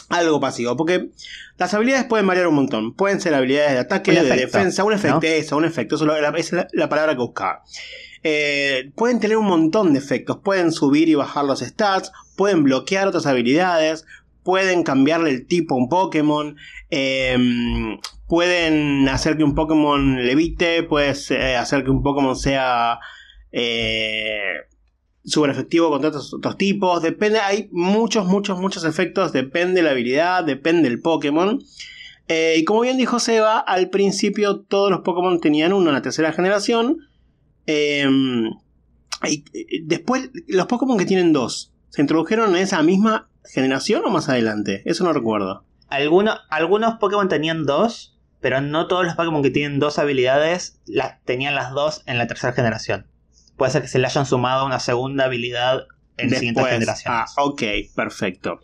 algo 0.09 0.39
pasivo. 0.39 0.77
Porque 0.77 1.09
las 1.57 1.73
habilidades 1.73 2.05
pueden 2.05 2.27
variar 2.27 2.47
un 2.47 2.55
montón. 2.55 2.93
Pueden 2.93 3.19
ser 3.21 3.33
habilidades 3.33 3.71
de 3.73 3.79
ataque, 3.79 4.11
Un 4.11 4.15
de 4.17 4.21
efecto, 4.21 4.41
defensa, 4.57 4.83
un 4.83 4.93
efecto, 4.93 5.19
¿no? 5.21 5.27
eso, 5.27 5.57
un 5.57 5.65
efecto. 5.65 5.95
Eso 5.95 6.05
es 6.15 6.21
la, 6.21 6.29
esa 6.29 6.37
es 6.37 6.51
la- 6.53 6.67
la 6.73 6.89
palabra 6.89 7.13
que 7.13 7.19
buscaba. 7.21 7.63
Eh, 8.23 8.91
pueden 8.95 9.19
tener 9.19 9.37
un 9.37 9.45
montón 9.45 9.93
de 9.93 9.99
efectos. 9.99 10.39
Pueden 10.43 10.71
subir 10.71 11.09
y 11.09 11.15
bajar 11.15 11.45
los 11.45 11.59
stats. 11.59 12.11
Pueden 12.35 12.63
bloquear 12.63 13.07
otras 13.07 13.25
habilidades. 13.25 14.05
Pueden 14.43 14.83
cambiarle 14.83 15.31
el 15.31 15.47
tipo 15.47 15.75
a 15.75 15.77
un 15.77 15.89
Pokémon. 15.89 16.55
eh, 16.89 17.37
pueden 18.27 19.07
hacer 19.07 19.37
que 19.37 19.43
un 19.43 19.55
Pokémon 19.55 20.25
levite. 20.25 20.83
Puedes 20.83 21.31
eh, 21.31 21.55
hacer 21.55 21.83
que 21.83 21.91
un 21.91 22.03
Pokémon 22.03 22.35
sea 22.35 22.99
eh, 23.51 24.53
súper 25.23 25.51
efectivo 25.51 25.89
contra 25.89 26.09
otros, 26.09 26.57
tipos. 26.57 27.01
Depende, 27.01 27.39
hay 27.39 27.69
muchos, 27.71 28.25
muchos, 28.25 28.59
muchos 28.59 28.83
efectos. 28.83 29.31
Depende 29.33 29.81
la 29.81 29.91
habilidad, 29.91 30.43
depende 30.43 30.87
el 30.87 31.01
Pokémon. 31.01 31.61
Y 32.29 32.65
como 32.65 32.81
bien 32.81 32.97
dijo 32.97 33.19
Seba, 33.19 33.57
al 33.57 33.89
principio 33.89 34.59
todos 34.59 34.91
los 34.91 34.99
Pokémon 34.99 35.39
tenían 35.39 35.71
uno 35.71 35.89
en 35.89 35.95
la 35.95 36.01
tercera 36.01 36.33
generación. 36.33 37.07
Eh, 37.67 38.07
y, 39.29 39.43
eh, 39.53 39.65
después, 39.83 40.29
los 40.47 40.65
Pokémon 40.67 40.97
que 40.97 41.05
tienen 41.05 41.33
dos, 41.33 41.73
¿se 41.89 42.01
introdujeron 42.01 42.55
en 42.55 42.61
esa 42.61 42.81
misma 42.83 43.29
generación 43.45 44.03
o 44.05 44.09
más 44.09 44.29
adelante? 44.29 44.81
Eso 44.85 45.03
no 45.03 45.13
recuerdo. 45.13 45.63
Algunos, 45.89 46.39
algunos 46.49 46.95
Pokémon 46.99 47.29
tenían 47.29 47.65
dos, 47.65 48.17
pero 48.41 48.61
no 48.61 48.87
todos 48.87 49.05
los 49.05 49.15
Pokémon 49.15 49.41
que 49.43 49.49
tienen 49.51 49.79
dos 49.79 49.99
habilidades 49.99 50.79
las, 50.85 51.23
tenían 51.23 51.55
las 51.55 51.71
dos 51.71 52.03
en 52.05 52.17
la 52.17 52.27
tercera 52.27 52.53
generación. 52.53 53.07
Puede 53.57 53.71
ser 53.71 53.81
que 53.81 53.87
se 53.87 53.99
le 53.99 54.05
hayan 54.07 54.25
sumado 54.25 54.65
una 54.65 54.79
segunda 54.79 55.25
habilidad 55.25 55.87
en 56.17 56.29
siguientes 56.29 56.63
Después. 56.63 56.73
generaciones. 56.73 57.33
Ah, 57.37 57.41
ok, 57.43 57.63
perfecto. 57.95 58.59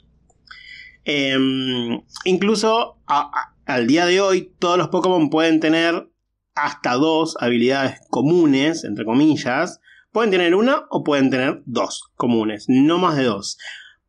Em, 1.05 2.01
incluso 2.25 2.97
a- 3.07 3.21
a- 3.33 3.53
al 3.73 3.87
día 3.87 4.05
de 4.05 4.21
hoy, 4.21 4.53
todos 4.59 4.77
los 4.77 4.87
Pokémon 4.89 5.29
pueden 5.29 5.59
tener 5.59 6.07
hasta 6.55 6.93
dos 6.93 7.35
habilidades 7.39 7.99
comunes, 8.09 8.83
entre 8.83 9.05
comillas. 9.05 9.79
Pueden 10.11 10.31
tener 10.31 10.55
una 10.55 10.85
o 10.89 11.03
pueden 11.03 11.29
tener 11.29 11.63
dos 11.65 12.11
comunes, 12.15 12.65
no 12.67 12.97
más 12.99 13.15
de 13.15 13.23
dos. 13.23 13.57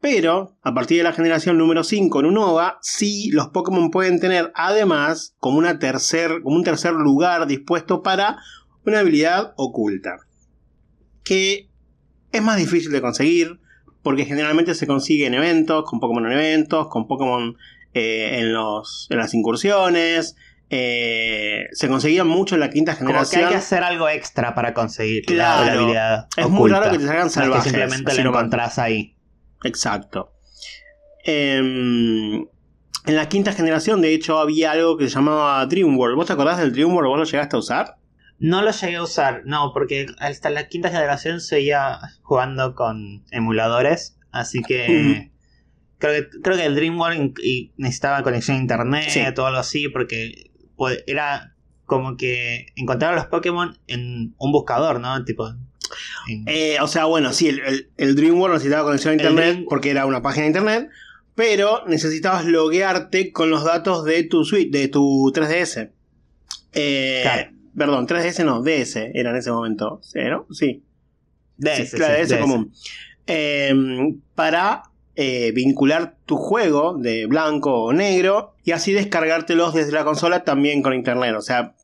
Pero 0.00 0.58
a 0.62 0.74
partir 0.74 0.98
de 0.98 1.04
la 1.04 1.14
generación 1.14 1.56
número 1.56 1.82
5 1.82 2.20
en 2.20 2.26
Unova, 2.26 2.78
sí 2.82 3.30
los 3.30 3.48
Pokémon 3.48 3.90
pueden 3.90 4.20
tener 4.20 4.52
además 4.54 5.34
como, 5.38 5.56
una 5.56 5.78
tercer, 5.78 6.42
como 6.42 6.56
un 6.56 6.64
tercer 6.64 6.92
lugar 6.92 7.46
dispuesto 7.46 8.02
para 8.02 8.36
una 8.84 8.98
habilidad 8.98 9.54
oculta. 9.56 10.18
Que 11.24 11.70
es 12.32 12.42
más 12.42 12.58
difícil 12.58 12.92
de 12.92 13.00
conseguir 13.00 13.60
porque 14.02 14.26
generalmente 14.26 14.74
se 14.74 14.86
consigue 14.86 15.24
en 15.24 15.32
eventos, 15.32 15.84
con 15.88 16.00
Pokémon 16.00 16.26
en 16.26 16.32
eventos, 16.32 16.88
con 16.88 17.08
Pokémon 17.08 17.56
eh, 17.94 18.40
en, 18.40 18.52
los, 18.52 19.06
en 19.08 19.16
las 19.16 19.32
incursiones. 19.32 20.36
Eh, 20.76 21.68
se 21.72 21.88
conseguía 21.88 22.24
mucho 22.24 22.56
en 22.56 22.60
la 22.60 22.70
quinta 22.70 22.94
Como 22.96 23.06
que 23.06 23.12
generación. 23.12 23.44
hay 23.44 23.50
que 23.50 23.56
hacer 23.58 23.84
algo 23.84 24.08
extra 24.08 24.54
para 24.56 24.74
conseguir 24.74 25.22
la- 25.30 25.34
Claro. 25.34 25.64
la, 25.66 25.72
habilidad. 25.72 26.28
Es 26.36 26.48
muy 26.48 26.68
raro 26.70 26.90
que 26.90 26.98
te 26.98 27.04
salgan 27.06 27.20
No 27.22 27.26
es 27.28 27.34
que 27.34 27.40
salvajes. 27.40 27.64
simplemente 27.72 28.14
la 28.14 28.22
encontrás 28.22 28.78
ahí. 28.80 29.16
Exacto. 29.62 30.32
Em, 31.24 32.34
en 33.06 33.16
la 33.16 33.28
quinta 33.28 33.52
generación, 33.52 34.00
de 34.02 34.14
hecho, 34.14 34.38
había 34.38 34.72
algo 34.72 34.96
que 34.96 35.08
se 35.08 35.14
llamaba 35.14 35.64
Dream 35.66 35.96
World. 35.96 36.16
¿Vos 36.16 36.26
te 36.26 36.32
acordás 36.32 36.58
del 36.58 36.72
Dream 36.72 36.92
World? 36.92 37.08
¿Vos 37.08 37.18
lo 37.18 37.24
llegaste 37.24 37.56
a 37.56 37.58
usar? 37.58 37.94
No 38.38 38.62
lo 38.62 38.72
llegué 38.72 38.96
a 38.96 39.02
usar, 39.02 39.42
no, 39.44 39.70
porque 39.72 40.06
hasta 40.18 40.50
la 40.50 40.66
quinta 40.68 40.90
generación 40.90 41.40
seguía 41.40 41.98
jugando 42.22 42.74
con 42.74 43.24
emuladores, 43.30 44.18
así 44.32 44.60
que 44.62 45.30
creo 45.98 46.24
que 46.30 46.40
creo 46.42 46.56
que 46.56 46.66
el 46.66 46.74
Dreamworld 46.74 47.34
necesitaba 47.76 48.22
conexión 48.24 48.56
a 48.56 48.60
internet 48.60 49.04
Sí. 49.08 49.20
o 49.20 49.46
algo 49.46 49.58
así, 49.60 49.88
porque 49.88 50.50
era 51.06 51.54
como 51.86 52.16
que 52.16 52.66
encontrar 52.76 53.12
a 53.12 53.16
los 53.16 53.26
Pokémon 53.26 53.76
en 53.86 54.34
un 54.38 54.52
buscador, 54.52 55.00
¿no? 55.00 55.24
Tipo. 55.24 55.48
en- 56.28 56.44
Eh, 56.46 56.78
o 56.80 56.86
sea, 56.88 57.04
bueno, 57.04 57.32
sí, 57.32 57.48
el, 57.48 57.60
el- 57.60 57.90
el 57.98 58.14
Dream 58.16 58.38
World 58.40 58.54
necesitaba 58.54 58.84
conexión 58.84 59.12
a 59.12 59.16
internet 59.16 59.56
Dream- 59.58 59.66
porque 59.68 59.90
era 59.90 60.06
una 60.06 60.22
página 60.22 60.42
de 60.44 60.48
internet, 60.48 60.88
pero 61.34 61.84
necesitabas 61.86 62.46
loguearte 62.46 63.32
con 63.32 63.50
los 63.50 63.64
datos 63.64 64.04
de 64.04 64.22
tu 64.24 64.44
suite, 64.44 64.76
de 64.76 64.88
tu 64.88 65.30
3DS. 65.34 65.90
Eh, 66.72 67.20
Claro. 67.22 67.50
Perdón, 67.76 68.06
3DS 68.06 68.44
no, 68.44 68.62
DS 68.62 69.10
era 69.14 69.30
en 69.30 69.36
ese 69.36 69.50
momento. 69.50 70.00
¿Cero? 70.02 70.46
Sí. 70.50 70.82
DS, 71.58 71.90
Sí, 71.90 71.98
la 71.98 72.08
DS 72.12 72.28
DS. 72.34 72.40
común. 72.40 72.72
Eh, 73.26 73.74
para 74.34 74.82
eh, 75.16 75.52
vincular 75.52 76.16
tu 76.26 76.36
juego 76.36 76.96
de 76.98 77.26
blanco 77.26 77.84
o 77.84 77.92
negro 77.92 78.54
y 78.64 78.72
así 78.72 78.92
descargártelos 78.92 79.74
desde 79.74 79.92
la 79.92 80.04
consola 80.04 80.44
también 80.44 80.82
con 80.82 80.94
internet. 80.94 81.34
O 81.36 81.42
sea, 81.42 81.74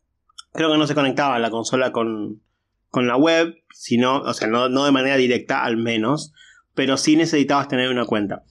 creo 0.53 0.71
que 0.71 0.79
no 0.79 0.87
se 0.87 0.95
conectaba 0.95 1.39
la 1.39 1.51
consola 1.51 1.93
con, 1.93 2.43
con 2.91 3.07
la 3.07 3.17
web, 3.17 3.57
sino, 3.73 4.21
o 4.21 4.35
sea, 4.35 4.49
no, 4.49 4.69
no 4.69 4.85
de 4.85 4.93
manera 4.93 5.17
directa 5.17 5.63
al 5.63 5.77
menos, 5.77 6.33
pero 6.75 6.97
sí 6.97 7.17
necesitabas 7.17 7.69
tener 7.69 7.89
una 7.89 8.05
cuenta. 8.05 8.45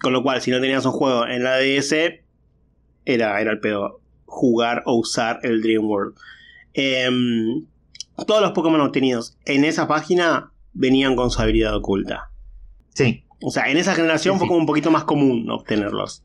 Con 0.00 0.12
lo 0.12 0.22
cual, 0.22 0.40
si 0.40 0.50
no 0.50 0.60
tenías 0.60 0.86
un 0.86 0.92
juego 0.92 1.26
en 1.26 1.42
la 1.42 1.56
DS, 1.56 1.92
era, 3.04 3.40
era 3.40 3.50
el 3.50 3.60
pedo 3.60 4.00
jugar 4.24 4.84
o 4.86 4.94
usar 4.94 5.40
el 5.42 5.60
Dream 5.60 5.84
World. 5.84 6.14
Em, 6.72 7.66
todos 8.26 8.40
los 8.40 8.52
Pokémon 8.52 8.80
obtenidos 8.80 9.36
en 9.44 9.64
esa 9.64 9.88
página 9.88 10.52
venían 10.72 11.16
con 11.16 11.30
su 11.30 11.42
habilidad 11.42 11.74
oculta. 11.74 12.30
Sí. 12.94 13.24
O 13.42 13.50
sea, 13.50 13.70
en 13.70 13.76
esa 13.76 13.94
generación 13.94 14.34
Sí, 14.34 14.38
fue 14.40 14.44
sí. 14.46 14.48
como 14.48 14.60
un 14.60 14.66
poquito 14.66 14.90
más 14.90 15.04
común 15.04 15.48
obtenerlos. 15.50 16.24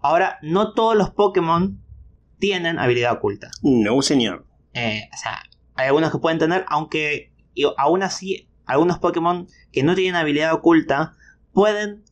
Ahora, 0.00 0.38
no 0.42 0.72
todos 0.72 0.96
los 0.96 1.10
Pokémon 1.10 1.80
tienen 2.38 2.78
habilidad 2.78 3.12
oculta. 3.12 3.50
No, 3.62 4.00
señor. 4.02 4.46
Eh, 4.74 5.08
o 5.12 5.16
sea, 5.16 5.42
hay 5.74 5.88
algunos 5.88 6.10
que 6.12 6.18
pueden 6.18 6.38
tener, 6.38 6.64
aunque 6.68 7.32
aún 7.76 8.02
así, 8.02 8.48
algunos 8.66 8.98
Pokémon 8.98 9.46
que 9.72 9.82
no 9.82 9.94
tienen 9.94 10.16
habilidad 10.16 10.52
oculta 10.54 11.14
pueden. 11.52 12.04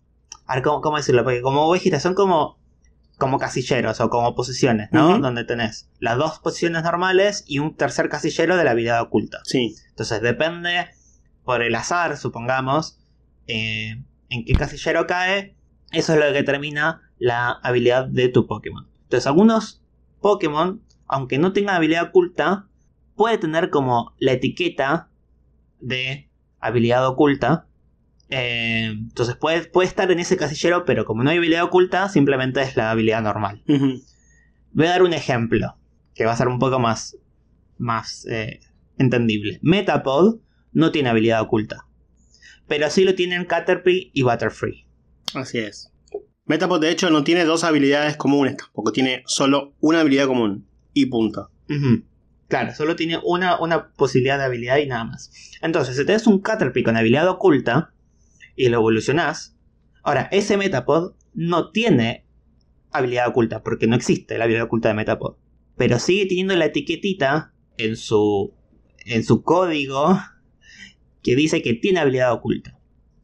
A 0.46 0.54
ver, 0.54 0.64
¿cómo, 0.64 0.80
cómo 0.80 0.96
decirlo? 0.96 1.22
Porque 1.24 1.40
como 1.42 1.64
vos 1.66 1.74
dijiste, 1.74 2.00
son 2.00 2.14
como, 2.14 2.58
como 3.18 3.38
casilleros 3.38 4.00
o 4.00 4.10
como 4.10 4.34
posiciones, 4.34 4.88
¿no? 4.92 5.18
Donde 5.18 5.44
tenés 5.44 5.88
las 6.00 6.16
dos 6.18 6.40
posiciones 6.40 6.82
normales 6.82 7.44
y 7.46 7.60
un 7.60 7.76
tercer 7.76 8.08
casillero 8.08 8.56
de 8.56 8.64
la 8.64 8.72
habilidad 8.72 9.02
oculta. 9.02 9.38
Sí. 9.44 9.76
Entonces 9.90 10.20
depende 10.20 10.88
por 11.44 11.62
el 11.62 11.74
azar, 11.76 12.16
supongamos, 12.16 12.98
eh, 13.46 14.02
en 14.28 14.44
qué 14.44 14.52
casillero 14.54 15.06
cae. 15.06 15.56
Eso 15.92 16.12
es 16.12 16.18
lo 16.18 16.26
que 16.26 16.32
determina 16.32 17.02
la 17.18 17.50
habilidad 17.62 18.06
de 18.06 18.28
tu 18.28 18.46
Pokémon. 18.46 18.88
Entonces 19.02 19.26
algunos 19.26 19.82
Pokémon, 20.20 20.82
aunque 21.06 21.38
no 21.38 21.52
tengan 21.52 21.76
habilidad 21.76 22.08
oculta, 22.08 22.68
puede 23.16 23.38
tener 23.38 23.70
como 23.70 24.14
la 24.18 24.32
etiqueta 24.32 25.10
de 25.80 26.30
habilidad 26.60 27.06
oculta. 27.06 27.66
Eh, 28.28 28.86
entonces 28.92 29.34
puede, 29.36 29.64
puede 29.64 29.88
estar 29.88 30.10
en 30.10 30.20
ese 30.20 30.36
casillero, 30.36 30.84
pero 30.84 31.04
como 31.04 31.24
no 31.24 31.30
hay 31.30 31.38
habilidad 31.38 31.64
oculta, 31.64 32.08
simplemente 32.08 32.62
es 32.62 32.76
la 32.76 32.90
habilidad 32.90 33.22
normal. 33.22 33.62
Voy 34.72 34.86
a 34.86 34.90
dar 34.90 35.02
un 35.02 35.12
ejemplo 35.12 35.76
que 36.14 36.24
va 36.24 36.32
a 36.32 36.36
ser 36.36 36.48
un 36.48 36.58
poco 36.58 36.78
más, 36.78 37.16
más 37.78 38.26
eh, 38.26 38.60
entendible. 38.98 39.58
Metapod 39.62 40.40
no 40.72 40.92
tiene 40.92 41.08
habilidad 41.08 41.40
oculta, 41.40 41.86
pero 42.70 42.88
sí 42.88 43.02
lo 43.02 43.16
tienen 43.16 43.46
Caterpie 43.46 44.12
y 44.14 44.22
Butterfree. 44.22 44.86
Así 45.34 45.58
es. 45.58 45.92
Metapod, 46.44 46.80
de 46.80 46.92
hecho, 46.92 47.10
no 47.10 47.24
tiene 47.24 47.44
dos 47.44 47.64
habilidades 47.64 48.16
comunes 48.16 48.58
tampoco. 48.58 48.92
Tiene 48.92 49.24
solo 49.26 49.74
una 49.80 50.02
habilidad 50.02 50.28
común. 50.28 50.68
Y 50.94 51.06
punto. 51.06 51.50
Claro, 52.46 52.72
solo 52.72 52.94
tiene 52.94 53.18
una, 53.24 53.60
una 53.60 53.90
posibilidad 53.90 54.38
de 54.38 54.44
habilidad 54.44 54.76
y 54.76 54.86
nada 54.86 55.02
más. 55.02 55.32
Entonces, 55.60 55.96
si 55.96 56.06
tenés 56.06 56.28
un 56.28 56.38
Caterpie 56.38 56.84
con 56.84 56.96
habilidad 56.96 57.28
oculta 57.28 57.92
y 58.54 58.68
lo 58.68 58.76
evolucionás, 58.76 59.56
ahora 60.04 60.28
ese 60.30 60.56
Metapod 60.56 61.14
no 61.34 61.72
tiene 61.72 62.24
habilidad 62.92 63.26
oculta 63.26 63.64
porque 63.64 63.88
no 63.88 63.96
existe 63.96 64.38
la 64.38 64.44
habilidad 64.44 64.66
oculta 64.66 64.90
de 64.90 64.94
Metapod, 64.94 65.38
pero 65.76 65.98
sigue 65.98 66.26
teniendo 66.26 66.54
la 66.54 66.66
etiquetita 66.66 67.52
en 67.78 67.96
su 67.96 68.54
en 69.06 69.24
su 69.24 69.42
código 69.42 70.20
que 71.22 71.36
dice 71.36 71.62
que 71.62 71.74
tiene 71.74 72.00
habilidad 72.00 72.32
oculta, 72.32 72.78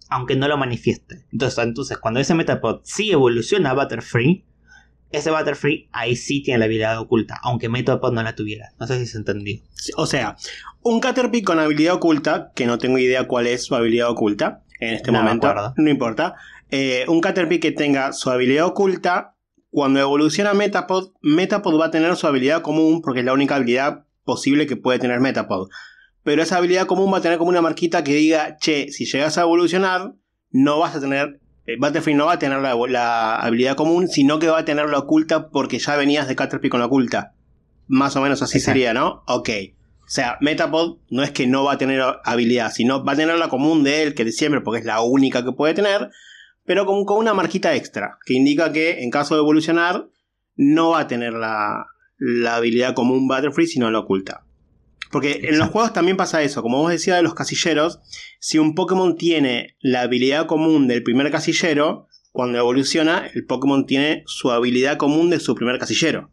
aunque 0.09 0.37
no 0.37 0.49
lo 0.49 0.57
manifieste. 0.57 1.27
Entonces, 1.33 1.65
entonces 1.65 1.99
cuando 1.99 2.21
ese 2.21 2.35
Metapod 2.35 2.81
sí 2.85 3.11
evoluciona 3.11 3.71
a 3.71 3.75
Butterfree, 3.75 4.45
ese 5.13 5.31
Butterfree 5.31 5.89
ahí 5.93 6.17
sí 6.17 6.43
tiene 6.43 6.59
la 6.59 6.65
habilidad 6.67 7.01
oculta, 7.01 7.39
aunque 7.43 7.69
Metapod 7.69 8.13
no 8.13 8.23
la 8.23 8.35
tuviera. 8.35 8.73
No 8.79 8.87
sé 8.87 8.99
si 8.99 9.07
se 9.07 9.19
entendió. 9.19 9.61
O 9.97 10.07
sea, 10.07 10.37
un 10.83 11.01
Caterpie 11.01 11.43
con 11.43 11.59
habilidad 11.59 11.95
oculta, 11.95 12.53
que 12.55 12.67
no 12.67 12.79
tengo 12.79 12.99
idea 12.99 13.27
cuál 13.27 13.47
es 13.47 13.65
su 13.65 13.75
habilidad 13.75 14.11
oculta 14.11 14.63
en 14.81 14.95
este 14.95 15.11
No 15.11 15.23
momento, 15.23 15.53
no 15.77 15.91
importa. 15.91 16.35
Eh, 16.71 17.05
un 17.09 17.21
Caterpie 17.21 17.61
que 17.61 17.73
tenga 17.73 18.13
su 18.13 18.31
habilidad 18.31 18.67
oculta, 18.67 19.35
cuando 19.71 20.01
evoluciona 20.01 20.55
Metapod, 20.55 21.13
Metapod 21.23 21.79
va 21.79 21.87
a 21.87 21.91
tener 21.91 22.17
su 22.17 22.27
habilidad 22.27 22.63
común 22.63 23.03
porque 23.03 23.21
es 23.21 23.27
la 23.27 23.33
única 23.33 23.57
habilidad 23.57 24.05
posible 24.25 24.67
que 24.67 24.77
puede 24.77 24.99
tener 24.99 25.21
Metapod. 25.21 25.69
Pero 26.27 26.43
esa 26.43 26.57
habilidad 26.57 26.87
común 26.87 27.13
va 27.13 27.19
a 27.19 27.21
tener 27.21 27.39
como 27.39 27.51
una 27.51 27.63
marquita 27.63 28.03
que 28.03 28.13
diga, 28.13 28.57
che, 28.57 28.91
si 28.91 29.05
llegas 29.05 29.39
a 29.39 29.43
evolucionar, 29.43 30.15
no 30.51 30.81
vas 30.81 30.97
a 30.97 31.01
tener 31.01 31.39
eh, 31.67 31.77
Butterfree 31.79 32.17
no 32.17 32.27
va 32.27 32.33
a 32.33 32.39
tener 32.41 32.59
la, 32.59 32.75
la 32.89 33.37
habilidad 33.37 33.77
común, 33.77 34.09
sino 34.09 34.41
que 34.41 34.49
va 34.49 34.59
a 34.59 34.65
tener 34.65 34.89
la 34.89 34.99
oculta 34.99 35.51
porque 35.51 35.79
ya 35.79 35.95
venías 35.95 36.27
de 36.27 36.35
Caterpie 36.35 36.69
con 36.69 36.81
la 36.81 36.87
oculta. 36.87 37.35
Más 37.87 38.17
o 38.17 38.23
menos 38.23 38.43
así 38.43 38.59
Exacto. 38.59 38.73
sería, 38.73 38.93
¿no? 38.93 39.23
Ok. 39.29 39.51
O 40.05 40.09
sea, 40.09 40.37
Metapod 40.41 40.99
no 41.11 41.23
es 41.23 41.31
que 41.31 41.47
no 41.47 41.63
va 41.63 41.75
a 41.75 41.79
tener 41.79 42.03
habilidad, 42.25 42.73
sino 42.73 43.05
va 43.05 43.13
a 43.13 43.17
tener 43.17 43.37
la 43.37 43.49
común 43.49 43.85
de 43.85 44.03
él, 44.03 44.15
que 44.15 44.25
de 44.25 44.33
siempre, 44.33 44.63
porque 44.63 44.81
es 44.81 44.85
la 44.85 45.03
única 45.03 45.45
que 45.45 45.53
puede 45.53 45.75
tener, 45.75 46.11
pero 46.65 46.87
con, 46.87 47.05
con 47.05 47.19
una 47.19 47.35
marquita 47.35 47.77
extra, 47.77 48.19
que 48.27 48.35
indica 48.35 48.73
que 48.73 49.05
en 49.05 49.11
caso 49.11 49.37
de 49.37 49.43
evolucionar, 49.43 50.09
no 50.57 50.91
va 50.91 51.01
a 51.03 51.07
tener 51.07 51.35
la, 51.35 51.87
la 52.19 52.57
habilidad 52.57 52.95
común 52.95 53.29
Butterfree, 53.29 53.69
sino 53.69 53.89
la 53.93 54.01
oculta. 54.01 54.46
Porque 55.17 55.41
en 55.45 55.59
los 55.59 55.71
juegos 55.71 55.95
también 55.95 56.19
pasa 56.19 56.43
eso, 56.43 56.61
como 56.61 56.77
vos 56.77 56.91
decías 56.91 57.17
de 57.17 57.23
los 57.23 57.33
casilleros, 57.33 58.01
si 58.39 58.59
un 58.59 58.75
Pokémon 58.75 59.17
tiene 59.17 59.75
la 59.81 60.03
habilidad 60.03 60.45
común 60.45 60.89
del 60.89 61.03
primer 61.03 61.31
casillero, 61.31 62.07
cuando 62.33 62.59
evoluciona, 62.59 63.27
el 63.33 63.47
Pokémon 63.47 63.87
tiene 63.87 64.25
su 64.27 64.51
habilidad 64.51 64.99
común 64.99 65.31
de 65.31 65.41
su 65.41 65.55
primer 65.55 65.79
casillero. 65.79 66.31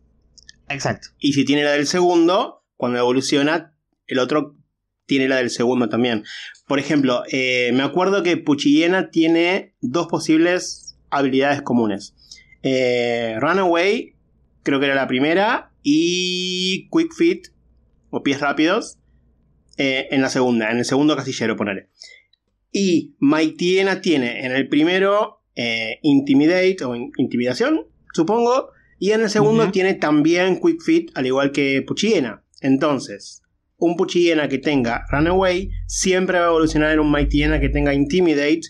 Exacto. 0.67 1.07
Y 1.17 1.31
si 1.31 1.45
tiene 1.45 1.63
la 1.63 1.71
del 1.71 1.87
segundo, 1.87 2.65
cuando 2.75 2.99
evoluciona, 2.99 3.73
el 4.05 4.19
otro 4.19 4.57
tiene 5.05 5.29
la 5.29 5.37
del 5.37 5.49
segundo 5.49 5.87
también. 5.87 6.25
Por 6.67 6.77
ejemplo, 6.77 7.23
eh, 7.31 7.71
me 7.73 7.83
acuerdo 7.83 8.21
que 8.21 8.35
Puchillena 8.35 9.11
tiene 9.11 9.75
dos 9.79 10.07
posibles 10.07 10.97
habilidades 11.09 11.61
comunes. 11.61 12.15
Eh, 12.63 13.37
Runaway, 13.39 14.15
creo 14.61 14.81
que 14.81 14.87
era 14.87 14.95
la 14.95 15.07
primera, 15.07 15.71
y 15.81 16.89
Quick 16.91 17.13
Fit, 17.13 17.53
o 18.15 18.21
pies 18.21 18.39
rápidos, 18.39 18.99
eh, 19.77 20.07
en 20.11 20.21
la 20.21 20.29
segunda, 20.29 20.69
en 20.71 20.77
el 20.77 20.85
segundo 20.85 21.15
casillero, 21.15 21.55
ponele. 21.55 21.89
Y 22.71 23.15
Maitiena 23.19 24.01
tiene 24.01 24.45
en 24.45 24.51
el 24.51 24.69
primero 24.69 25.41
eh, 25.55 25.99
Intimidate 26.03 26.77
o 26.85 26.95
in- 26.95 27.11
Intimidación, 27.17 27.87
supongo, 28.13 28.69
y 28.99 29.11
en 29.11 29.21
el 29.21 29.29
segundo 29.29 29.71
tiene 29.71 29.95
también 29.95 30.59
Quick 30.61 30.81
Fit, 30.81 31.11
al 31.15 31.25
igual 31.25 31.51
que 31.51 31.81
Puchillena. 31.81 32.43
Entonces, 32.61 33.41
un 33.77 33.97
Puchillena 33.97 34.47
que 34.47 34.59
tenga 34.59 35.05
Runaway 35.11 35.71
siempre 35.87 36.39
va 36.39 36.45
a 36.45 36.49
evolucionar 36.49 36.91
en 36.91 36.99
un 36.99 37.11
Mightyena 37.11 37.59
que 37.59 37.69
tenga 37.69 37.93
Intimidate. 37.93 38.61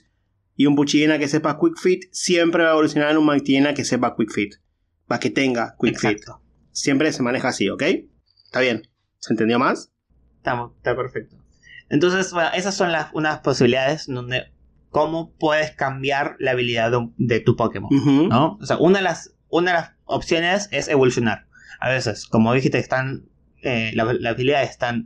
Y 0.55 0.67
un 0.67 0.75
Puchillena 0.75 1.17
que 1.19 1.27
sepa 1.27 1.57
Quick 1.59 1.77
Fit 1.79 2.03
siempre 2.11 2.63
va 2.63 2.69
a 2.69 2.73
evolucionar 2.73 3.11
en 3.11 3.17
un 3.17 3.25
Mightyena 3.25 3.73
que 3.73 3.83
sepa 3.83 4.15
Quick 4.17 4.31
Fit. 4.31 4.53
Para 5.07 5.19
que 5.19 5.29
tenga 5.29 5.75
Quick 5.79 5.99
Fit. 5.99 6.19
Siempre 6.71 7.11
se 7.11 7.21
maneja 7.23 7.49
así, 7.49 7.69
¿ok? 7.69 7.83
Está 8.45 8.59
bien. 8.61 8.87
¿Se 9.23 9.31
entendió 9.31 9.57
más? 9.57 9.89
Está, 10.39 10.69
está 10.75 10.95
perfecto. 10.97 11.37
Entonces, 11.89 12.33
bueno, 12.33 12.49
esas 12.53 12.75
son 12.75 12.91
las, 12.91 13.07
unas 13.13 13.39
posibilidades 13.39 14.07
donde 14.07 14.51
cómo 14.89 15.31
puedes 15.39 15.71
cambiar 15.71 16.35
la 16.39 16.51
habilidad 16.51 16.91
de, 17.15 17.39
tu 17.39 17.55
Pokémon. 17.55 17.89
O 18.61 18.65
sea, 18.65 18.75
una 18.79 18.97
de 18.97 19.03
las, 19.05 19.33
una 19.47 19.71
de 19.71 19.77
las 19.77 19.91
opciones 20.03 20.67
es 20.71 20.89
evolucionar. 20.89 21.47
A 21.79 21.87
veces, 21.89 22.25
como 22.27 22.53
dijiste, 22.53 22.79
están 22.79 23.29
eh, 23.61 23.91
la- 23.95 24.11
las 24.11 24.33
habilidades 24.33 24.71
están 24.71 25.05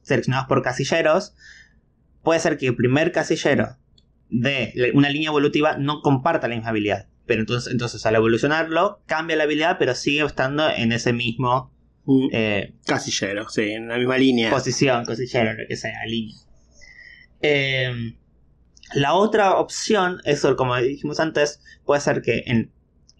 seleccionadas 0.00 0.46
por 0.46 0.62
casilleros. 0.62 1.34
Puede 2.22 2.40
ser 2.40 2.56
que 2.56 2.68
el 2.68 2.76
primer 2.76 3.12
casillero 3.12 3.76
de 4.30 4.90
una 4.94 5.10
línea 5.10 5.28
evolutiva 5.28 5.76
no 5.76 6.00
comparta 6.00 6.48
la 6.48 6.54
misma 6.54 6.70
habilidad. 6.70 7.08
Pero 7.26 7.40
entonces, 7.40 7.70
entonces 7.70 8.06
al 8.06 8.14
evolucionarlo, 8.16 9.02
cambia 9.04 9.36
la 9.36 9.44
habilidad, 9.44 9.76
pero 9.78 9.94
sigue 9.94 10.24
estando 10.24 10.66
en 10.70 10.92
ese 10.92 11.12
mismo 11.12 11.74
Mm, 12.10 12.28
eh, 12.32 12.74
Casillero, 12.86 13.50
sí, 13.50 13.72
en 13.72 13.88
la 13.88 13.98
misma 13.98 14.16
línea. 14.16 14.48
posición, 14.48 15.04
casillero, 15.04 15.52
lo 15.52 15.68
que 15.68 15.76
sea, 15.76 16.06
línea. 16.06 16.36
Eh, 17.42 18.14
la 18.94 19.12
otra 19.12 19.56
opción, 19.56 20.22
eso 20.24 20.56
como 20.56 20.74
dijimos 20.78 21.20
antes, 21.20 21.60
puede 21.84 22.00
ser 22.00 22.22
que 22.22 22.44
en, 22.46 22.72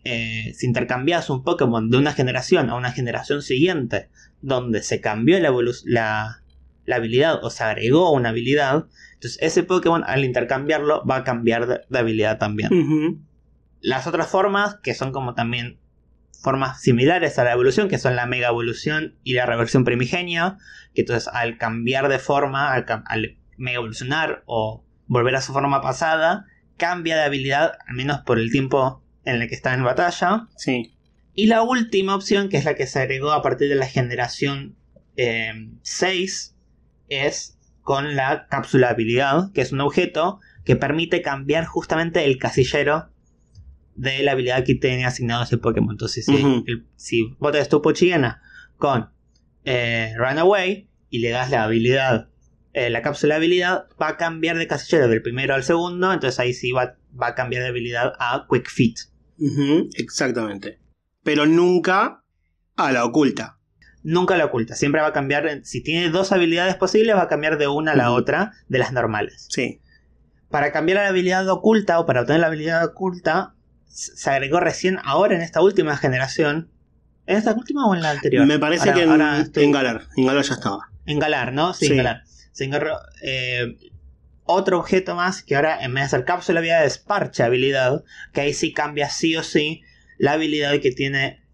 eh, 0.05 0.55
si 0.55 0.65
intercambias 0.65 1.29
un 1.29 1.45
Pokémon 1.45 1.91
de 1.91 1.99
una 1.99 2.15
generación 2.15 2.71
a 2.71 2.77
una 2.77 2.91
generación 2.91 3.43
siguiente, 3.43 4.09
donde 4.41 4.83
se 4.83 5.03
cambió 5.03 5.39
la, 5.39 5.53
la, 5.85 6.43
la 6.87 6.97
habilidad 6.97 7.45
o 7.45 7.51
se 7.51 7.65
agregó 7.65 8.11
una 8.13 8.31
habilidad, 8.31 8.87
entonces 9.13 9.37
ese 9.43 9.65
Pokémon 9.65 10.03
al 10.07 10.25
intercambiarlo 10.25 11.05
va 11.05 11.17
a 11.17 11.25
cambiar 11.25 11.67
de, 11.67 11.81
de 11.87 11.99
habilidad 11.99 12.39
también. 12.39 12.71
Las 13.83 14.07
otras 14.07 14.29
formas, 14.29 14.77
que 14.83 14.95
son 14.95 15.13
como 15.13 15.35
también 15.35 15.79
formas 16.41 16.81
similares 16.81 17.39
a 17.39 17.45
la 17.45 17.53
evolución, 17.53 17.89
que 17.89 17.99
son 17.99 18.17
la 18.17 18.27
mega 18.27 18.49
evolución 18.49 19.17
y 19.25 19.35
la 19.35 19.47
reversión 19.47 19.85
primigenia, 19.85 20.57
que 20.95 21.03
entonces 21.03 21.29
al 21.33 21.59
cambiar 21.59 22.09
de 22.09 22.19
forma, 22.19 22.73
al, 22.73 23.39
mega 23.57 23.77
evolucionar 23.77 24.43
o 24.47 24.85
volver 25.07 25.37
a 25.37 25.41
su 25.41 25.53
forma 25.53 25.81
pasada, 25.81 26.47
cambia 26.77 27.17
de 27.17 27.23
habilidad, 27.23 27.73
al 27.87 27.95
menos 27.97 28.21
por 28.21 28.39
el 28.39 28.51
tiempo 28.51 29.03
en 29.25 29.43
el 29.43 29.49
que 29.49 29.55
está 29.55 29.75
en 29.75 29.85
batalla. 29.85 30.47
Sí. 30.57 30.95
Y 31.35 31.47
la 31.47 31.63
última 31.63 32.15
opción, 32.15 32.49
que 32.49 32.57
es 32.57 32.65
la 32.65 32.75
que 32.75 32.87
se 32.87 33.01
agregó 33.01 33.33
a 33.33 33.43
partir 33.43 33.69
de 33.69 33.75
la 33.75 33.87
generación 33.87 34.77
eh, 35.17 35.71
6, 35.83 36.57
es 37.09 37.59
con 37.83 38.17
la 38.17 38.47
cápsula 38.49 38.91
habilidad, 38.91 39.51
que 39.53 39.61
es 39.61 39.73
un 39.73 39.81
objeto 39.81 40.41
que 40.65 40.77
permite 40.77 41.23
cambiar 41.23 41.65
justamente 41.65 42.25
el 42.25 42.39
casillero 42.39 43.09
de 43.99 44.23
la 44.23 44.33
habilidad 44.33 44.65
que 44.65 44.75
tiene 44.75 45.05
asignado 45.05 45.43
ese 45.43 45.59
Pokémon. 45.59 45.91
Entonces, 45.93 46.25
si, 46.25 46.37
el- 46.67 46.87
si 46.97 47.37
tenés 47.53 47.69
tu 47.69 47.83
Pochillena 47.83 48.41
con 48.77 49.11
eh, 49.65 50.15
Runaway 50.17 50.89
y 51.11 51.19
le 51.19 51.31
das 51.31 51.51
la 51.51 51.65
habilidad, 51.65 52.29
eh, 52.73 52.91
la 52.91 53.03
cápsula 53.03 53.35
de 53.35 53.39
habilidad, 53.39 53.87
va 54.01 54.09
a 54.09 54.17
cambiar 54.17 54.57
de 54.57 54.67
casillero 54.67 55.09
del 55.09 55.21
primero 55.23 55.55
al 55.55 55.65
segundo. 55.65 56.13
Entonces 56.13 56.39
ahí 56.39 56.55
sí 56.55 56.73
va, 56.73 56.97
va 57.21 57.29
a 57.29 57.35
cambiar 57.35 57.63
de 57.63 57.69
habilidad 57.69 58.13
a 58.19 58.47
Quick 58.51 58.69
Fit. 58.71 58.99
Ujú, 59.39 59.89
Exactamente. 59.97 60.79
Pero 61.25 61.47
nunca 61.47 62.23
a 62.77 62.93
la 62.93 63.05
oculta. 63.05 63.59
Nunca 64.05 64.37
la 64.37 64.45
oculta, 64.47 64.75
siempre 64.77 65.01
va 65.01 65.09
a 65.09 65.13
cambiar. 65.13 65.61
Si 65.65 65.83
tiene 65.83 66.09
dos 66.11 66.31
habilidades 66.33 66.77
posibles, 66.77 67.17
va 67.17 67.23
a 67.23 67.29
cambiar 67.29 67.59
de 67.59 67.67
una 67.67 67.93
a 67.93 67.97
la 67.97 68.13
otra 68.13 68.53
de 68.69 68.79
las 68.79 68.93
normales. 68.93 69.47
Sí. 69.51 69.81
Para 70.51 70.73
cambiar 70.73 70.99
la 70.99 71.09
habilidad 71.09 71.47
oculta 71.49 71.99
o 71.99 72.07
para 72.07 72.21
obtener 72.23 72.41
la 72.41 72.47
habilidad 72.47 72.85
oculta, 72.87 73.55
se 73.89 74.31
agregó 74.31 74.61
recién 74.61 74.99
ahora 75.05 75.35
en 75.35 75.43
esta 75.43 75.61
última 75.61 75.97
generación. 75.97 76.71
¿En 77.27 77.37
esta 77.37 77.53
última 77.53 77.87
o 77.87 77.95
en 77.95 78.03
la 78.03 78.11
anterior? 78.13 78.47
Me 78.47 78.59
parece 78.59 78.89
Ahora- 78.91 78.95
que 78.95 79.03
en, 79.03 79.21
estoy- 79.43 79.65
en 79.65 79.73
Galar. 79.73 80.03
En 80.17 80.27
Galar 80.27 80.45
ya 80.45 80.55
estaba. 80.55 80.91
En 81.05 81.19
Galar, 81.19 81.53
¿no? 81.53 81.75
Sí, 81.75 81.87
Sí. 81.87 81.93
en 81.93 81.97
Galar. 81.99 82.23
Se 82.53 82.71
eh, 83.23 83.77
otro 84.45 84.79
objeto 84.79 85.15
más 85.15 85.43
que 85.43 85.55
ahora 85.57 85.85
en 85.85 85.93
vez 85.95 86.05
de 86.05 86.09
ser 86.11 86.25
cápsula 86.25 86.61
habilidad 86.61 86.85
es 86.85 86.99
parche 86.99 87.43
habilidad, 87.43 88.03
que 88.33 88.41
ahí 88.41 88.55
sí 88.55 88.73
cambia 88.73 89.11
sí 89.11 89.37
o 89.37 89.43
sí 89.43 89.83
la 90.19 90.33
habilidad 90.33 90.73
que 90.81 90.91
tiene 90.91 91.45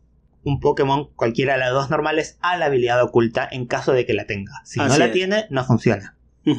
un 0.44 0.60
Pokémon, 0.60 1.12
cualquiera 1.14 1.54
de 1.54 1.58
las 1.60 1.72
dos 1.72 1.90
normales, 1.90 2.38
a 2.40 2.56
la 2.56 2.66
habilidad 2.66 3.02
oculta 3.02 3.48
en 3.50 3.66
caso 3.66 3.92
de 3.92 4.06
que 4.06 4.14
la 4.14 4.26
tenga. 4.26 4.52
Si 4.64 4.78
no 4.78 4.96
la 4.96 5.06
es. 5.06 5.12
tiene, 5.12 5.46
no 5.50 5.64
funciona. 5.64 6.16
Es 6.44 6.56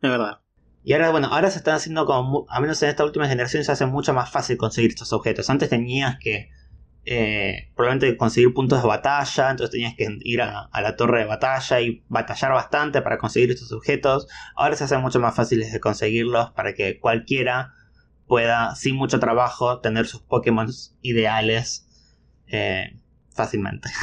verdad. 0.00 0.40
Y 0.84 0.94
ahora, 0.94 1.10
bueno, 1.10 1.28
ahora 1.28 1.50
se 1.50 1.58
están 1.58 1.74
haciendo 1.74 2.06
como, 2.06 2.46
a 2.48 2.60
menos 2.60 2.82
en 2.82 2.90
esta 2.90 3.04
última 3.04 3.28
generación, 3.28 3.64
se 3.64 3.72
hace 3.72 3.86
mucho 3.86 4.12
más 4.12 4.30
fácil 4.30 4.56
conseguir 4.56 4.90
estos 4.90 5.12
objetos. 5.12 5.48
Antes 5.48 5.68
tenías 5.68 6.18
que, 6.18 6.50
eh, 7.04 7.70
probablemente 7.74 8.16
conseguir 8.16 8.52
puntos 8.54 8.82
de 8.82 8.88
batalla, 8.88 9.50
entonces 9.50 9.70
tenías 9.70 9.94
que 9.94 10.18
ir 10.22 10.42
a, 10.42 10.62
a 10.72 10.80
la 10.80 10.96
torre 10.96 11.20
de 11.20 11.24
batalla 11.26 11.80
y 11.80 12.02
batallar 12.08 12.52
bastante 12.52 13.02
para 13.02 13.18
conseguir 13.18 13.50
estos 13.50 13.72
objetos. 13.72 14.26
Ahora 14.56 14.76
se 14.76 14.84
hacen 14.84 15.00
mucho 15.00 15.20
más 15.20 15.34
fáciles 15.34 15.72
de 15.72 15.80
conseguirlos 15.80 16.50
para 16.50 16.74
que 16.74 16.98
cualquiera 16.98 17.74
pueda, 18.26 18.74
sin 18.76 18.96
mucho 18.96 19.20
trabajo, 19.20 19.80
tener 19.80 20.06
sus 20.06 20.22
Pokémon 20.22 20.68
ideales 21.02 21.86
eh, 22.46 22.96
fácilmente. 23.30 23.90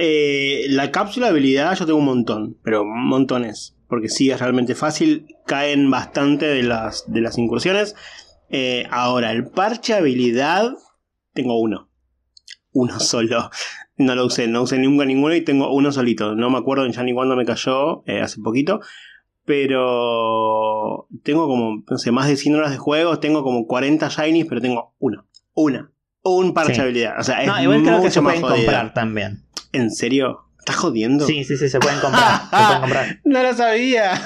Eh, 0.00 0.66
la 0.68 0.92
cápsula 0.92 1.26
de 1.26 1.30
habilidad 1.32 1.74
yo 1.74 1.84
tengo 1.84 1.98
un 1.98 2.04
montón, 2.04 2.56
pero 2.62 2.84
montones. 2.84 3.76
Porque 3.88 4.08
sí, 4.08 4.30
es 4.30 4.38
realmente 4.40 4.74
fácil. 4.74 5.26
Caen 5.46 5.90
bastante 5.90 6.46
de 6.46 6.62
las, 6.62 7.04
de 7.10 7.20
las 7.20 7.38
incursiones. 7.38 7.96
Eh, 8.50 8.86
ahora, 8.90 9.32
el 9.32 9.46
parche 9.48 9.94
habilidad, 9.94 10.72
tengo 11.32 11.58
uno. 11.60 11.88
Uno 12.72 13.00
solo. 13.00 13.50
No 13.96 14.14
lo 14.14 14.26
usé, 14.26 14.46
no 14.46 14.62
usé 14.62 14.78
nunca 14.78 15.04
ninguno 15.04 15.34
y 15.34 15.40
tengo 15.40 15.72
uno 15.74 15.90
solito. 15.90 16.34
No 16.36 16.50
me 16.50 16.58
acuerdo 16.58 16.86
ya 16.86 17.02
ni 17.02 17.12
cuándo 17.14 17.34
me 17.34 17.44
cayó, 17.44 18.04
eh, 18.06 18.20
hace 18.20 18.40
poquito. 18.40 18.80
Pero 19.44 21.08
tengo 21.22 21.46
como, 21.48 21.82
no 21.88 21.98
sé, 21.98 22.12
más 22.12 22.28
de 22.28 22.36
100 22.36 22.54
horas 22.54 22.70
de 22.70 22.78
juegos. 22.78 23.20
Tengo 23.20 23.42
como 23.42 23.66
40 23.66 24.08
shinies, 24.08 24.46
pero 24.48 24.60
tengo 24.60 24.94
uno. 24.98 25.26
Una. 25.54 25.90
Un 26.22 26.52
parche 26.54 26.74
Sí. 26.74 26.80
habilidad. 26.80 27.18
O 27.18 27.22
sea, 27.22 27.40
es 27.42 27.48
No, 27.48 27.60
igual 27.62 27.82
creo 27.82 28.02
que 28.02 28.10
se 28.10 28.20
pueden 28.22 28.42
comprar 28.42 28.92
también. 28.94 29.44
¿En 29.72 29.90
serio? 29.90 30.44
¿Estás 30.68 30.76
jodiendo? 30.82 31.26
Sí, 31.26 31.44
sí, 31.44 31.56
sí, 31.56 31.68
se 31.68 31.80
pueden 31.80 31.98
comprar. 32.00 32.40
se 32.42 32.56
pueden 32.56 32.80
comprar. 32.80 33.20
No 33.24 33.42
lo 33.42 33.54
sabía. 33.54 34.16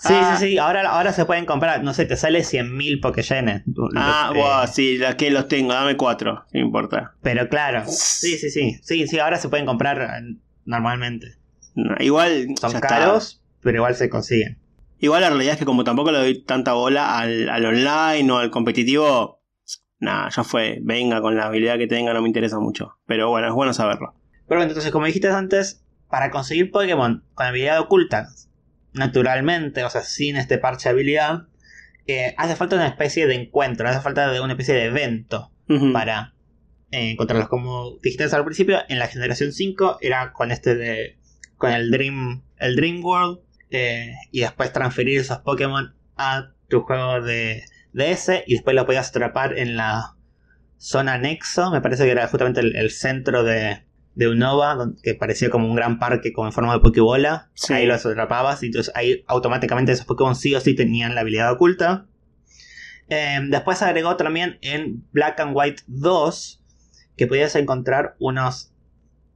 Sí, 0.00 0.14
sí, 0.14 0.36
sí, 0.38 0.58
ahora, 0.58 0.88
ahora 0.90 1.12
se 1.12 1.24
pueden 1.24 1.46
comprar, 1.46 1.82
no 1.84 1.94
sé, 1.94 2.04
te 2.04 2.16
sale 2.16 2.40
100.000 2.40 3.00
Pokéyenes. 3.00 3.62
Ah, 3.96 4.32
Eh, 4.34 4.38
wow, 4.38 4.66
sí, 4.72 4.98
las 4.98 5.14
que 5.16 5.30
los 5.30 5.46
tengo, 5.48 5.72
dame 5.72 5.96
cuatro, 5.96 6.44
no 6.52 6.60
importa. 6.60 7.14
Pero 7.22 7.48
claro, 7.48 7.84
sí, 7.86 8.38
sí, 8.38 8.50
sí, 8.50 8.78
sí, 8.82 9.06
sí, 9.06 9.18
ahora 9.18 9.36
se 9.38 9.48
pueden 9.48 9.66
comprar 9.66 10.00
eh, 10.02 10.36
normalmente. 10.64 11.36
No, 11.74 11.94
igual 12.00 12.48
Son 12.60 12.74
está. 12.74 12.86
caros, 12.88 13.40
pero 13.62 13.78
igual 13.78 13.94
se 13.94 14.08
consiguen. 14.10 14.58
Igual 14.98 15.22
la 15.22 15.30
realidad 15.30 15.54
es 15.54 15.58
que 15.58 15.64
como 15.64 15.84
tampoco 15.84 16.12
le 16.12 16.18
doy 16.18 16.42
tanta 16.44 16.72
bola 16.74 17.18
al, 17.18 17.48
al 17.48 17.64
online 17.64 18.30
o 18.32 18.38
al 18.38 18.50
competitivo, 18.50 19.42
nada, 20.00 20.28
ya 20.28 20.44
fue. 20.44 20.78
Venga 20.82 21.20
con 21.20 21.36
la 21.36 21.46
habilidad 21.46 21.78
que 21.78 21.86
tenga, 21.88 22.12
no 22.14 22.20
me 22.22 22.28
interesa 22.28 22.58
mucho. 22.60 22.98
Pero 23.06 23.28
bueno, 23.30 23.48
es 23.48 23.54
bueno 23.54 23.72
saberlo. 23.74 24.14
Pero 24.52 24.58
bueno, 24.58 24.70
entonces, 24.70 24.92
como 24.92 25.06
dijiste 25.06 25.28
antes, 25.28 25.82
para 26.10 26.30
conseguir 26.30 26.70
Pokémon 26.70 27.24
con 27.32 27.46
habilidad 27.46 27.80
oculta, 27.80 28.28
naturalmente, 28.92 29.82
o 29.82 29.88
sea, 29.88 30.02
sin 30.02 30.36
este 30.36 30.58
parche 30.58 30.90
de 30.90 30.92
habilidad, 30.92 31.44
eh, 32.06 32.34
hace 32.36 32.54
falta 32.54 32.76
una 32.76 32.86
especie 32.86 33.26
de 33.26 33.34
encuentro, 33.34 33.88
hace 33.88 34.02
falta 34.02 34.30
de 34.30 34.42
una 34.42 34.52
especie 34.52 34.74
de 34.74 34.84
evento 34.84 35.50
para 35.94 36.34
eh, 36.90 37.12
encontrarlos. 37.12 37.48
Como 37.48 37.96
dijiste 38.02 38.24
al 38.24 38.44
principio, 38.44 38.80
en 38.90 38.98
la 38.98 39.06
generación 39.06 39.52
5 39.52 39.96
era 40.02 40.34
con 40.34 40.50
este 40.50 40.74
de. 40.74 41.16
con 41.56 41.72
el 41.72 41.90
Dream. 41.90 42.42
el 42.58 42.76
Dream 42.76 43.02
World. 43.02 43.38
eh, 43.70 44.12
y 44.32 44.40
después 44.40 44.70
transferir 44.70 45.18
esos 45.20 45.38
Pokémon 45.38 45.94
a 46.18 46.50
tu 46.68 46.82
juego 46.82 47.22
de 47.22 47.64
DS. 47.94 48.42
Y 48.46 48.52
después 48.56 48.76
lo 48.76 48.84
podías 48.84 49.08
atrapar 49.08 49.56
en 49.56 49.78
la 49.78 50.14
zona 50.76 51.16
Nexo. 51.16 51.70
Me 51.70 51.80
parece 51.80 52.04
que 52.04 52.10
era 52.10 52.28
justamente 52.28 52.60
el, 52.60 52.76
el 52.76 52.90
centro 52.90 53.44
de. 53.44 53.90
De 54.14 54.28
Unova, 54.28 54.92
que 55.02 55.14
parecía 55.14 55.48
como 55.48 55.66
un 55.66 55.74
gran 55.74 55.98
parque 55.98 56.32
con 56.32 56.52
forma 56.52 56.74
de 56.74 56.80
Pokébola. 56.80 57.50
Sí. 57.54 57.72
Ahí 57.72 57.86
los 57.86 58.04
atrapabas 58.04 58.62
y 58.62 58.66
entonces 58.66 58.92
ahí 58.94 59.24
automáticamente 59.26 59.92
esos 59.92 60.06
Pokémon 60.06 60.36
sí 60.36 60.54
o 60.54 60.60
sí 60.60 60.74
tenían 60.74 61.14
la 61.14 61.22
habilidad 61.22 61.52
oculta. 61.52 62.06
Eh, 63.08 63.40
después 63.48 63.82
agregó 63.82 64.16
también 64.16 64.58
en 64.62 65.06
Black 65.12 65.40
and 65.40 65.52
White 65.54 65.82
2 65.86 66.62
que 67.16 67.26
podías 67.26 67.54
encontrar 67.56 68.16
unos, 68.18 68.72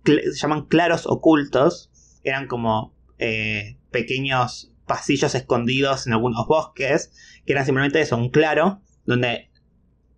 se 0.05 0.33
llaman 0.35 0.67
claros 0.67 1.07
ocultos, 1.07 1.91
eran 2.23 2.47
como 2.47 2.95
eh, 3.19 3.79
pequeños 3.91 4.73
pasillos 4.87 5.35
escondidos 5.35 6.07
en 6.07 6.12
algunos 6.12 6.47
bosques, 6.47 7.12
que 7.45 7.53
eran 7.53 7.65
simplemente 7.65 8.01
eso, 8.01 8.17
un 8.17 8.31
claro, 8.31 8.81
donde 9.05 9.51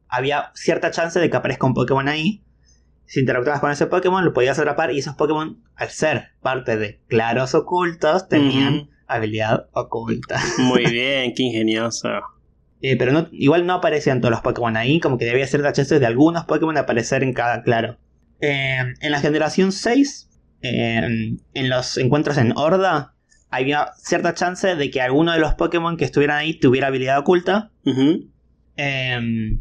había 0.09 0.53
cierta 0.55 0.91
chance 0.91 1.19
de 1.19 1.31
que 1.31 1.37
aparezca 1.37 1.67
un 1.67 1.75
Pokémon 1.75 2.09
ahí. 2.09 2.43
Si 3.09 3.21
interactuabas 3.21 3.61
con 3.61 3.71
ese 3.71 3.87
Pokémon, 3.87 4.25
lo 4.25 4.33
podías 4.33 4.59
atrapar 4.59 4.93
y 4.93 4.99
esos 4.99 5.17
Pokémon, 5.17 5.61
al 5.75 5.89
ser 5.89 6.29
parte 6.41 6.77
de 6.77 7.01
claros 7.09 7.55
ocultos, 7.55 8.29
tenían 8.29 8.91
habilidad 9.07 9.69
oculta. 9.73 10.41
Muy 10.59 10.85
bien, 10.91 11.33
qué 11.35 11.43
ingenioso. 11.43 12.09
Eh, 12.83 12.97
pero 12.97 13.11
no, 13.11 13.27
igual 13.33 13.67
no 13.67 13.73
aparecían 13.73 14.21
todos 14.21 14.31
los 14.31 14.43
Pokémon 14.43 14.77
ahí, 14.77 15.01
como 15.01 15.19
que 15.19 15.25
debía 15.25 15.47
ser 15.47 15.61
la 15.61 15.73
chance 15.73 15.99
de 15.99 16.07
algunos 16.07 16.45
Pokémon 16.45 16.77
aparecer 16.77 17.23
en 17.25 17.33
cada 17.33 17.63
claro. 17.63 17.99
Eh, 18.41 18.79
en 19.01 19.11
la 19.11 19.21
generación 19.21 19.73
6, 19.73 20.29
eh, 20.63 21.37
en 21.55 21.69
los 21.71 21.97
encuentros 21.97 22.37
en 22.37 22.57
Horda, 22.57 23.15
había 23.51 23.93
cierta 23.97 24.35
chance 24.35 24.77
de 24.77 24.91
que 24.91 25.01
alguno 25.01 25.33
de 25.33 25.39
los 25.39 25.55
Pokémon 25.55 25.97
que 25.97 26.05
estuvieran 26.05 26.37
ahí 26.37 26.55
tuviera 26.55 26.89
habilidad 26.89 27.19
oculta. 27.19 27.71
Eh, 28.77 29.59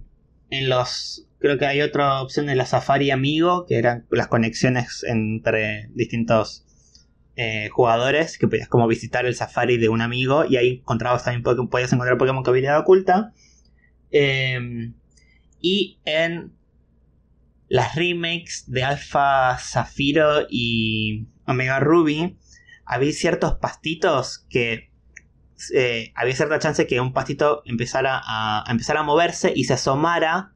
en 0.49 0.69
los. 0.69 1.26
Creo 1.39 1.57
que 1.57 1.65
hay 1.65 1.81
otra 1.81 2.21
opción 2.21 2.47
de 2.47 2.55
la 2.55 2.65
Safari 2.65 3.11
Amigo, 3.11 3.65
que 3.67 3.77
eran 3.77 4.07
las 4.09 4.27
conexiones 4.27 5.03
entre 5.03 5.89
distintos 5.93 6.65
eh, 7.35 7.69
jugadores, 7.69 8.37
que 8.39 8.47
podías 8.47 8.67
como 8.67 8.87
visitar 8.87 9.25
el 9.25 9.35
Safari 9.35 9.77
de 9.77 9.89
un 9.89 10.01
amigo 10.01 10.45
y 10.45 10.57
ahí 10.57 10.79
encontrabas 10.79 11.23
también 11.23 11.43
podías 11.69 11.93
encontrar 11.93 12.17
Pokémon 12.17 12.43
con 12.43 12.51
habilidad 12.51 12.79
oculta. 12.79 13.33
Eh, 14.09 14.91
y 15.61 15.99
en 16.05 16.53
las 17.69 17.95
remakes 17.95 18.65
de 18.67 18.83
Alpha 18.83 19.57
Zafiro 19.59 20.47
y 20.49 21.27
Omega 21.45 21.79
Ruby, 21.79 22.37
había 22.85 23.11
ciertos 23.11 23.55
pastitos 23.55 24.45
que 24.49 24.91
eh, 25.73 26.11
había 26.15 26.35
cierta 26.35 26.59
chance 26.59 26.87
que 26.87 27.01
un 27.01 27.13
pastito 27.13 27.61
empezara 27.65 28.21
a, 28.23 28.63
a 28.65 28.71
a 28.71 29.03
moverse 29.03 29.51
y 29.55 29.65
se 29.65 29.73
asomara 29.73 30.53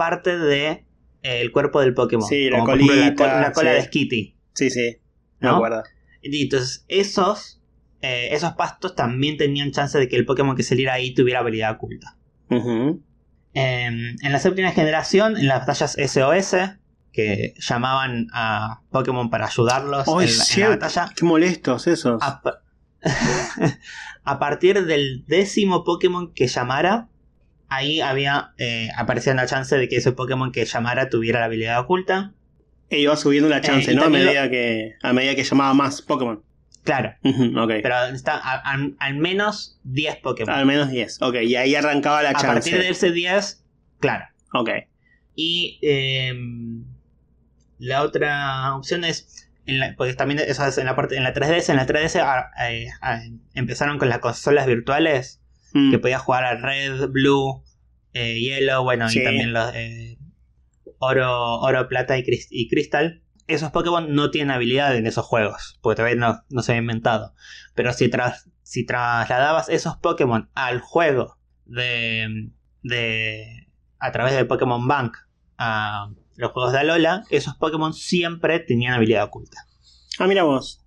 parte 0.00 0.38
de 0.38 0.68
eh, 0.70 1.40
el 1.42 1.52
cuerpo 1.52 1.80
del 1.80 1.92
Pokémon. 1.92 2.26
Sí, 2.26 2.48
la 2.48 2.60
Como 2.60 2.74
la, 2.74 2.86
colita, 2.86 3.14
col- 3.14 3.40
la 3.42 3.52
cola 3.52 3.70
sí. 3.72 3.76
de 3.76 3.82
Skitty. 3.82 4.36
Sí, 4.54 4.70
sí, 4.70 4.96
me 5.40 5.48
¿No? 5.48 5.56
acuerdo. 5.56 5.82
Y 6.22 6.42
entonces, 6.44 6.84
esos, 6.88 7.60
eh, 8.00 8.28
esos 8.32 8.52
pastos 8.54 8.94
también 8.94 9.36
tenían 9.36 9.72
chance 9.72 9.98
de 9.98 10.08
que 10.08 10.16
el 10.16 10.24
Pokémon 10.24 10.56
que 10.56 10.62
saliera 10.62 10.94
ahí 10.94 11.12
tuviera 11.14 11.40
habilidad 11.40 11.72
oculta. 11.72 12.16
Eh, 12.50 13.86
en 14.22 14.32
la 14.32 14.38
séptima 14.38 14.70
generación, 14.72 15.36
en 15.36 15.48
las 15.48 15.60
batallas 15.60 15.96
SOS, 15.98 16.56
que 17.12 17.54
llamaban 17.58 18.28
a 18.32 18.80
Pokémon 18.90 19.28
para 19.30 19.46
ayudarlos 19.46 20.04
Oh, 20.06 20.20
en, 20.22 20.26
la, 20.28 20.32
en 20.32 20.38
la 20.38 20.44
cierto. 20.44 20.70
batalla, 20.86 21.12
Qué 21.16 21.24
molestos 21.24 21.86
esos. 21.88 22.22
a, 22.22 22.40
a 24.24 24.38
partir 24.38 24.84
del 24.86 25.24
décimo 25.26 25.84
Pokémon 25.84 26.32
que 26.32 26.46
llamara, 26.46 27.08
ahí 27.70 28.00
había 28.00 28.52
eh, 28.58 28.88
aparecía 28.96 29.32
la 29.34 29.46
chance 29.46 29.76
de 29.78 29.88
que 29.88 29.96
ese 29.96 30.12
Pokémon 30.12 30.52
que 30.52 30.64
llamara 30.66 31.08
tuviera 31.08 31.40
la 31.40 31.46
habilidad 31.46 31.80
oculta. 31.80 32.32
E 32.90 32.98
iba 32.98 33.16
subiendo 33.16 33.48
la 33.48 33.60
chance, 33.60 33.92
y 33.92 33.94
¿no? 33.94 34.02
A 34.02 34.04
lo- 34.06 34.10
medida, 34.10 34.50
que, 34.50 34.96
a 35.02 35.12
medida 35.12 35.34
que 35.36 35.44
llamaba 35.44 35.72
más 35.74 36.02
Pokémon. 36.02 36.42
Claro, 36.82 37.14
Ujú, 37.22 37.58
ok. 37.60 37.72
pero 37.82 38.04
está 38.06 38.36
a- 38.36 38.54
a- 38.72 38.88
al 38.98 39.14
menos 39.16 39.78
10 39.84 40.16
Pokémon. 40.16 40.54
Al 40.54 40.66
menos 40.66 40.90
10. 40.90 41.20
Ok, 41.22 41.36
y 41.42 41.54
ahí 41.56 41.74
arrancaba 41.74 42.22
la 42.22 42.30
a 42.30 42.32
chance. 42.32 42.46
partir 42.48 42.78
de 42.78 42.88
ese 42.88 43.12
10, 43.12 43.62
claro. 44.00 44.24
Ok. 44.54 44.70
Y 45.36 45.78
eh, 45.82 46.34
la 47.78 48.02
otra 48.02 48.74
opción 48.76 49.04
es. 49.04 49.46
En 49.66 49.78
la, 49.78 49.94
porque 49.96 50.14
también 50.14 50.40
eso 50.40 50.66
es 50.66 50.78
en 50.78 50.86
la 50.86 50.96
parte 50.96 51.16
en 51.16 51.22
la 51.22 51.32
3DS. 51.32 51.68
En 51.68 51.76
la 51.76 51.86
3DS 51.86 52.16
ah, 52.20 52.50
eh, 52.68 52.88
empezaron 53.54 53.98
con 53.98 54.08
las 54.08 54.18
consolas 54.18 54.66
virtuales. 54.66 55.39
Mm. 55.72 55.90
Que 55.90 55.98
podías 55.98 56.22
jugar 56.22 56.44
a 56.44 56.56
Red, 56.56 57.08
Blue, 57.10 57.62
eh, 58.12 58.38
Yellow, 58.40 58.82
bueno, 58.82 59.08
Sí. 59.08 59.20
y 59.20 59.24
también 59.24 59.52
los 59.52 59.70
eh, 59.74 60.18
Oro, 60.98 61.60
Oro, 61.60 61.88
Plata 61.88 62.18
y, 62.18 62.22
Cris- 62.22 62.48
y 62.50 62.68
Crystal. 62.68 63.22
Esos 63.46 63.70
Pokémon 63.70 64.14
no 64.14 64.30
tienen 64.30 64.50
habilidad 64.52 64.94
en 64.96 65.06
esos 65.06 65.24
juegos. 65.26 65.78
Porque 65.82 65.96
todavía 65.96 66.16
no, 66.20 66.42
no 66.50 66.62
se 66.62 66.72
había 66.72 66.82
inventado. 66.82 67.34
Pero 67.74 67.92
si, 67.92 68.08
tras, 68.08 68.48
si 68.62 68.84
trasladabas 68.86 69.68
esos 69.68 69.96
Pokémon 69.96 70.50
al 70.54 70.80
juego 70.80 71.38
de. 71.66 72.50
de 72.82 73.66
a 73.98 74.12
través 74.12 74.34
de 74.34 74.44
Pokémon 74.44 74.86
Bank 74.88 75.16
a 75.58 76.10
los 76.36 76.52
juegos 76.52 76.72
de 76.72 76.78
Alola, 76.78 77.24
esos 77.30 77.54
Pokémon 77.56 77.92
siempre 77.92 78.60
tenían 78.60 78.94
habilidad 78.94 79.24
oculta. 79.24 79.58
Ah, 80.18 80.26
mira 80.26 80.42
vos. 80.44 80.79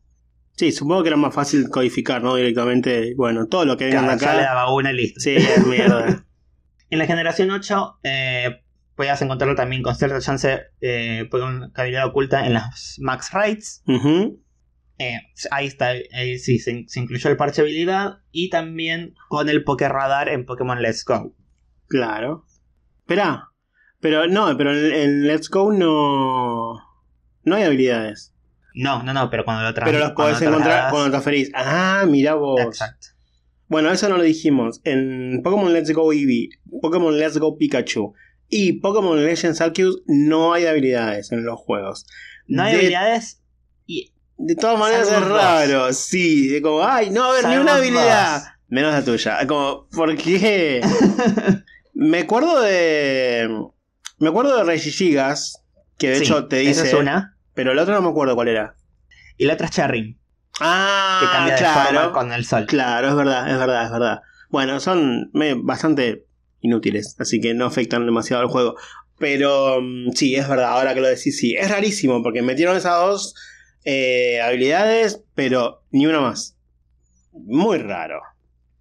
Sí, 0.56 0.72
supongo 0.72 1.02
que 1.04 1.10
era 1.10 1.18
más 1.18 1.34
fácil 1.34 1.70
codificar, 1.70 2.22
¿no? 2.22 2.36
Directamente. 2.36 3.14
Bueno, 3.16 3.48
todo 3.48 3.66
lo 3.66 3.76
que 3.78 3.86
vengan 3.86 4.06
Claro, 4.06 4.20
ya 4.22 4.34
le 4.34 4.40
acá. 4.42 4.50
daba 4.54 4.74
una 4.74 4.92
y 4.92 4.96
listo. 4.96 5.20
Sí, 5.20 5.36
es 5.36 5.66
mierda. 5.68 6.26
En 6.90 7.00
la 7.00 7.08
generación 7.08 7.50
8 7.50 8.00
eh, 8.04 8.62
podías 8.96 9.20
encontrarlo 9.24 9.56
también 9.56 9.82
con 9.82 9.96
cierta 9.96 10.20
chance 10.22 10.62
eh, 10.80 11.26
Pokémon 11.32 11.72
con 11.72 11.82
habilidad 11.82 12.06
oculta 12.06 12.46
en 12.46 12.54
las 12.54 12.98
Max 13.00 13.32
Raids. 13.32 13.82
Ujú. 13.88 14.40
Eh, 15.00 15.18
ahí 15.50 15.66
está, 15.66 15.88
ahí 16.14 16.38
sí, 16.38 16.60
se, 16.60 16.84
se 16.88 17.00
incluyó 17.00 17.32
el 17.32 17.36
parche 17.38 17.64
habilidad 17.64 18.20
y 18.32 18.52
también 18.52 19.16
con 19.28 19.50
el 19.50 19.64
Pokéradar 19.64 20.30
en 20.30 20.46
Pokémon 20.46 20.80
Let's 20.84 21.04
Go. 21.04 21.36
Claro. 21.88 22.46
Esperá. 23.00 23.50
Pero 24.00 24.28
no, 24.28 24.56
pero 24.56 24.72
en, 24.78 24.94
en 24.94 25.26
Let's 25.28 25.50
Go 25.50 25.74
no. 25.74 26.76
No 27.44 27.56
hay 27.56 27.64
habilidades. 27.64 28.33
No, 28.74 29.04
no, 29.04 29.14
no, 29.14 29.30
pero 29.30 29.46
cuando 29.46 29.64
lo 29.64 29.70
tra- 29.76 29.86
Pero 29.86 30.00
los 30.00 30.12
podés 30.12 30.42
encontrar 30.42 30.64
trasladas- 30.64 30.92
cuando 30.92 31.10
transferís. 31.12 31.52
Ah, 31.54 32.06
mira 32.08 32.34
vos. 32.36 32.60
Exacto. 32.62 33.08
Bueno, 33.68 33.92
eso 33.92 34.10
no 34.10 34.18
lo 34.18 34.24
dijimos. 34.24 34.82
En 34.84 35.42
Pokémon 35.44 35.72
Let's 35.74 35.92
Go 35.92 36.12
Eevee, 36.14 36.50
Pokémon 36.82 37.18
Let's 37.18 37.38
Go 37.38 37.58
Pikachu 37.58 38.14
y 38.50 38.74
Pokémon 38.74 39.24
Legends 39.24 39.62
Arceus 39.62 40.02
no 40.06 40.54
hay 40.54 40.66
habilidades 40.66 41.32
en 41.32 41.44
los 41.46 41.60
juegos. 41.60 42.06
No 42.48 42.64
hay 42.64 42.74
de, 42.74 42.78
habilidades 42.80 43.42
y 43.88 44.12
de 44.38 44.56
todas 44.56 44.78
maneras 44.78 45.08
es 45.08 45.14
dos. 45.20 45.28
raro, 45.30 45.94
sí. 45.94 46.48
De 46.50 46.62
como, 46.62 46.84
ay, 46.84 47.10
no 47.10 47.22
va 47.22 47.28
a 47.28 47.30
haber 47.32 47.48
ni 47.48 47.58
una 47.58 47.76
habilidad. 47.76 48.40
dos. 48.42 48.48
Menos 48.68 48.94
la 48.94 49.04
tuya. 49.04 49.48
Como, 49.48 49.88
¿por 49.90 50.16
qué? 50.18 50.82
me 51.94 52.20
acuerdo 52.20 52.62
de. 52.62 53.50
Me 54.20 54.30
acuerdo 54.30 54.58
de 54.58 54.64
Regigigas, 54.64 55.64
que 55.98 56.10
de 56.10 56.16
Sí, 56.18 56.24
hecho 56.24 56.48
te 56.48 56.62
esa 56.70 56.84
dice. 56.84 56.96
es 56.96 57.00
una. 57.02 57.33
Pero 57.54 57.74
la 57.74 57.84
otra 57.84 57.96
no 57.96 58.02
me 58.02 58.10
acuerdo 58.10 58.36
cuál 58.36 58.48
era. 58.48 58.76
Y 59.38 59.46
la 59.46 59.54
otra 59.54 59.66
es 59.68 59.72
Cherry, 59.74 60.18
Ah, 60.60 61.20
que 61.22 61.28
cambia 61.32 61.54
de 61.56 61.60
claro. 61.60 61.84
forma 62.00 62.12
con 62.14 62.32
el 62.32 62.46
sol. 62.46 62.66
Claro, 62.68 63.10
es 63.10 63.16
verdad, 63.16 63.50
es 63.52 63.58
verdad, 63.58 63.86
es 63.86 63.92
verdad. 63.92 64.22
Bueno, 64.50 64.80
son 64.80 65.32
bastante 65.64 66.26
inútiles, 66.62 67.16
así 67.20 67.42
que 67.42 67.54
no 67.54 67.66
afectan 67.66 68.06
demasiado 68.06 68.44
al 68.44 68.50
juego. 68.50 68.76
Pero 69.18 69.80
mm, 69.82 70.12
sí, 70.14 70.36
es 70.36 70.48
verdad, 70.48 70.72
ahora 70.74 70.94
que 70.94 71.02
lo 71.02 71.08
decís, 71.08 71.38
sí. 71.40 71.56
Es 71.56 71.70
rarísimo 71.72 72.22
porque 72.22 72.42
metieron 72.42 72.78
esas 72.78 73.00
dos 73.00 73.36
eh, 73.84 74.42
habilidades, 74.42 75.24
pero 75.34 75.84
ni 75.92 76.06
una 76.06 76.22
más. 76.22 76.56
Muy 77.32 77.80
raro. 77.80 78.22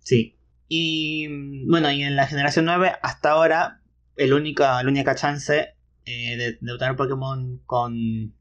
Sí. 0.01 0.37
Y 0.69 1.27
mm, 1.29 1.71
bueno, 1.71 1.91
y 1.91 2.03
en 2.03 2.17
la 2.17 2.27
generación 2.27 2.67
9, 2.67 2.93
hasta 3.03 3.31
ahora, 3.31 3.81
el 4.17 4.33
único, 4.35 4.63
la 4.63 4.83
única 4.87 5.15
chance 5.15 5.75
eh, 6.05 6.37
de, 6.37 6.59
de 6.61 6.73
obtener 6.73 6.97
Pokémon 6.97 7.61
con 7.65 8.35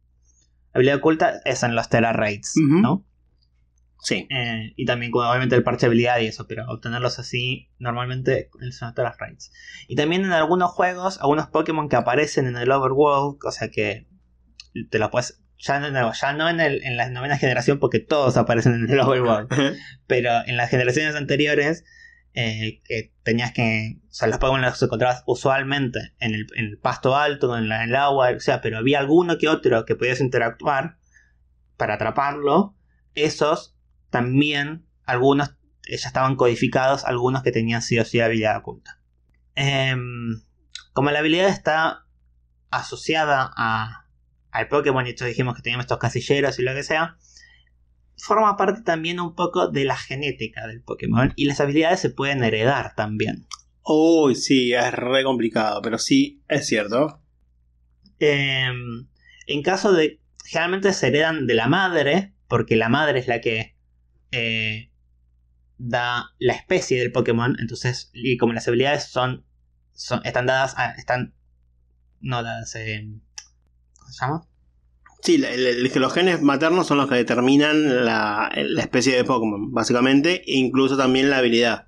habilidad 0.73 0.97
oculta 0.97 1.41
es 1.45 1.63
en 1.63 1.75
los 1.75 1.89
Terra 1.89 2.13
Raids. 2.13 2.53
¿no? 2.57 3.05
Sí. 4.01 4.27
Eh, 4.31 4.73
y 4.75 4.85
también 4.85 5.11
obviamente 5.13 5.55
el 5.55 5.63
parche 5.63 5.81
de 5.81 5.87
habilidad 5.87 6.19
y 6.19 6.27
eso, 6.27 6.47
pero 6.47 6.65
obtenerlos 6.67 7.19
así 7.19 7.69
normalmente 7.77 8.49
en 8.59 8.71
todas 8.71 9.11
las 9.11 9.17
raids. 9.19 9.51
Y 9.87 9.95
también 9.95 10.25
en 10.25 10.31
algunos 10.31 10.71
juegos, 10.71 11.19
algunos 11.19 11.47
Pokémon 11.47 11.87
que 11.87 11.95
aparecen 11.95 12.47
en 12.47 12.57
el 12.57 12.71
Overworld, 12.71 13.39
o 13.45 13.51
sea 13.51 13.69
que 13.69 14.07
te 14.89 14.99
lo 14.99 15.11
puedes... 15.11 15.39
Ya 15.63 15.79
no, 15.79 16.11
ya 16.11 16.33
no 16.33 16.49
en, 16.49 16.59
el, 16.59 16.83
en 16.83 16.97
la 16.97 17.07
novena 17.11 17.37
generación 17.37 17.77
porque 17.77 17.99
todos 17.99 18.35
aparecen 18.35 18.73
en 18.73 18.89
el 18.89 18.99
Overworld, 19.01 19.77
pero 20.07 20.31
en 20.47 20.57
las 20.57 20.71
generaciones 20.71 21.15
anteriores 21.15 21.83
eh, 22.33 22.81
que 22.85 23.13
tenías 23.23 23.51
que. 23.51 23.99
O 24.09 24.13
sea, 24.13 24.27
los 24.27 24.37
Pokémon 24.37 24.61
los 24.61 24.81
encontrabas 24.81 25.23
usualmente 25.25 26.13
en 26.19 26.33
el, 26.33 26.47
en 26.55 26.65
el 26.65 26.77
pasto 26.77 27.15
alto, 27.15 27.57
en, 27.57 27.65
en, 27.65 27.81
el 27.81 27.95
agua, 27.95 28.31
o 28.35 28.39
sea, 28.39 28.61
pero 28.61 28.77
había 28.77 28.99
alguno 28.99 29.37
que 29.37 29.49
otro 29.49 29.85
que 29.85 29.95
podías 29.95 30.21
interactuar 30.21 30.97
para 31.77 31.95
atraparlo. 31.95 32.75
Esos 33.15 33.75
también, 34.09 34.85
algunos 35.05 35.55
ya 35.87 36.07
estaban 36.07 36.35
codificados, 36.35 37.03
algunos 37.05 37.43
que 37.43 37.51
tenían 37.51 37.81
sí 37.81 37.99
o 37.99 38.05
sí 38.05 38.19
habilidad 38.19 38.57
oculta. 38.57 38.99
Em, 39.55 40.41
como 40.93 41.11
la 41.11 41.19
habilidad 41.19 41.49
está 41.49 42.05
asociada 42.69 43.51
a, 43.57 44.07
al 44.51 44.67
Pokémon, 44.67 45.05
y 45.05 45.09
esto 45.09 45.25
dijimos 45.25 45.55
que 45.55 45.61
teníamos 45.61 45.85
estos 45.85 45.99
casilleros 45.99 46.59
y 46.59 46.63
lo 46.63 46.73
que 46.73 46.83
sea, 46.83 47.17
forma 48.21 48.55
parte 48.55 48.81
también 48.83 49.19
un 49.19 49.33
poco 49.33 49.67
de 49.67 49.83
la 49.83 49.97
genética 49.97 50.67
del 50.67 50.81
Pokémon 50.81 51.33
y 51.35 51.45
las 51.45 51.59
habilidades 51.59 51.99
se 51.99 52.11
pueden 52.11 52.43
heredar 52.43 52.93
también. 52.95 53.47
Uy, 53.83 54.35
sí, 54.35 54.73
es 54.73 54.93
re 54.93 55.23
complicado, 55.23 55.81
pero 55.81 55.97
sí, 55.97 56.43
es 56.47 56.67
cierto. 56.67 57.21
Em, 58.19 59.07
en 59.47 59.63
caso 59.63 59.91
de. 59.91 60.21
Generalmente 60.45 60.93
se 60.93 61.07
heredan 61.07 61.47
de 61.47 61.53
la 61.55 61.67
madre, 61.67 62.33
porque 62.47 62.75
la 62.75 62.89
madre 62.89 63.19
es 63.19 63.27
la 63.27 63.41
que 63.41 63.75
eh, 64.31 64.91
da 65.77 66.31
la 66.37 66.53
especie 66.53 66.99
del 66.99 67.11
Pokémon. 67.11 67.55
Entonces, 67.59 68.11
y 68.13 68.37
como 68.37 68.53
las 68.53 68.67
habilidades 68.67 69.05
son. 69.05 69.45
son 69.93 70.21
están 70.25 70.45
dadas. 70.45 70.75
están. 70.97 71.33
No 72.19 72.43
dadas. 72.43 72.73
¿Cómo 72.73 74.11
se 74.11 74.21
llama? 74.25 74.50
Sí, 75.21 75.43
los 75.95 76.13
genes 76.13 76.41
maternos 76.41 76.87
son 76.87 76.97
los 76.97 77.07
que 77.07 77.15
determinan 77.15 78.05
la, 78.05 78.51
especie 78.79 79.15
de 79.15 79.23
Pokémon, 79.23 79.71
básicamente, 79.71 80.41
e 80.47 80.57
incluso 80.57 80.97
también 80.97 81.29
la 81.29 81.37
habilidad. 81.37 81.87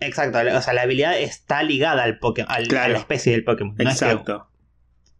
Exacto, 0.00 0.38
o 0.38 0.62
sea, 0.62 0.74
la 0.74 0.82
habilidad 0.82 1.18
está 1.18 1.62
ligada 1.62 2.04
al 2.04 2.18
Pokémon, 2.18 2.50
a 2.52 2.60
la 2.60 2.98
especie 2.98 3.32
del 3.32 3.44
Pokémon. 3.44 3.74
Exacto. 3.78 4.48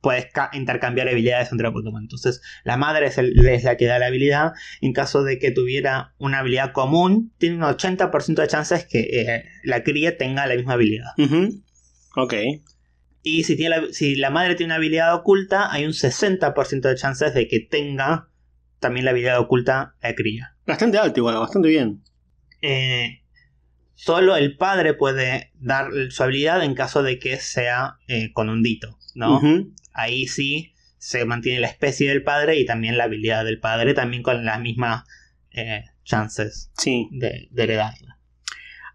puedes 0.03 0.29
intercambiar 0.53 1.09
habilidades 1.09 1.51
entre 1.51 1.73
Pokémon. 1.73 2.03
Entonces, 2.03 2.43
la 2.63 2.77
madre 2.77 3.07
es, 3.07 3.65
la 3.65 3.77
que 3.77 3.87
da 3.87 3.99
la 3.99 4.07
habilidad. 4.07 4.53
En 4.83 4.93
caso 4.93 5.25
de 5.25 5.39
que 5.39 5.51
tuviera 5.51 6.15
una 6.19 6.41
habilidad 6.41 6.73
común, 6.73 7.33
tiene 7.39 7.57
un 7.57 7.63
80% 7.63 8.35
de 8.35 8.47
chances 8.47 8.85
que 8.85 9.01
eh, 9.01 9.45
la 9.65 9.83
cría 9.83 10.19
tenga 10.19 10.47
la 10.47 10.55
misma 10.55 10.75
habilidad. 10.75 11.09
Ok. 12.15 12.35
Y 13.29 13.45
si, 13.45 13.57
tiene 13.57 13.77
la, 13.77 13.93
si 13.93 14.15
la 14.17 14.31
madre 14.31 14.55
tiene 14.55 14.73
una 14.73 14.77
habilidad 14.77 15.15
oculta, 15.15 15.71
hay 15.71 15.85
un 15.85 15.93
60% 15.93 16.81
de 16.81 16.95
chances 16.95 17.35
de 17.35 17.47
que 17.47 17.61
tenga 17.61 18.31
también 18.81 19.05
la 19.05 19.11
habilidad 19.11 19.39
oculta 19.39 19.97
la 20.03 20.15
cría. 20.15 20.57
Bastante 20.67 20.97
alto 20.97 21.21
igual, 21.21 21.37
bastante 21.37 21.69
bien. 21.69 22.03
Eh, 22.63 23.23
solo 23.95 24.35
el 24.37 24.57
padre 24.57 24.95
puede 24.95 25.53
dar 25.61 25.91
su 26.09 26.23
habilidad 26.23 26.65
en 26.65 26.75
caso 26.75 27.03
de 27.03 27.19
que 27.19 27.37
sea 27.37 27.97
eh, 28.07 28.33
con 28.33 28.49
un 28.49 28.63
dito, 28.63 28.99
¿no? 29.15 29.41
Ahí 29.93 30.27
sí 30.27 30.73
se 30.97 31.25
mantiene 31.27 31.61
la 31.61 31.69
especie 31.69 32.09
del 32.09 32.23
padre 32.23 32.57
y 32.59 32.65
también 32.65 32.97
la 32.97 33.05
habilidad 33.05 33.45
del 33.45 33.61
padre, 33.61 33.93
también 33.93 34.23
con 34.23 34.45
las 34.45 34.61
mismas 34.61 35.05
eh, 35.51 35.85
chances 36.03 36.71
de, 37.11 37.49
de 37.51 37.63
heredarla. 37.63 38.18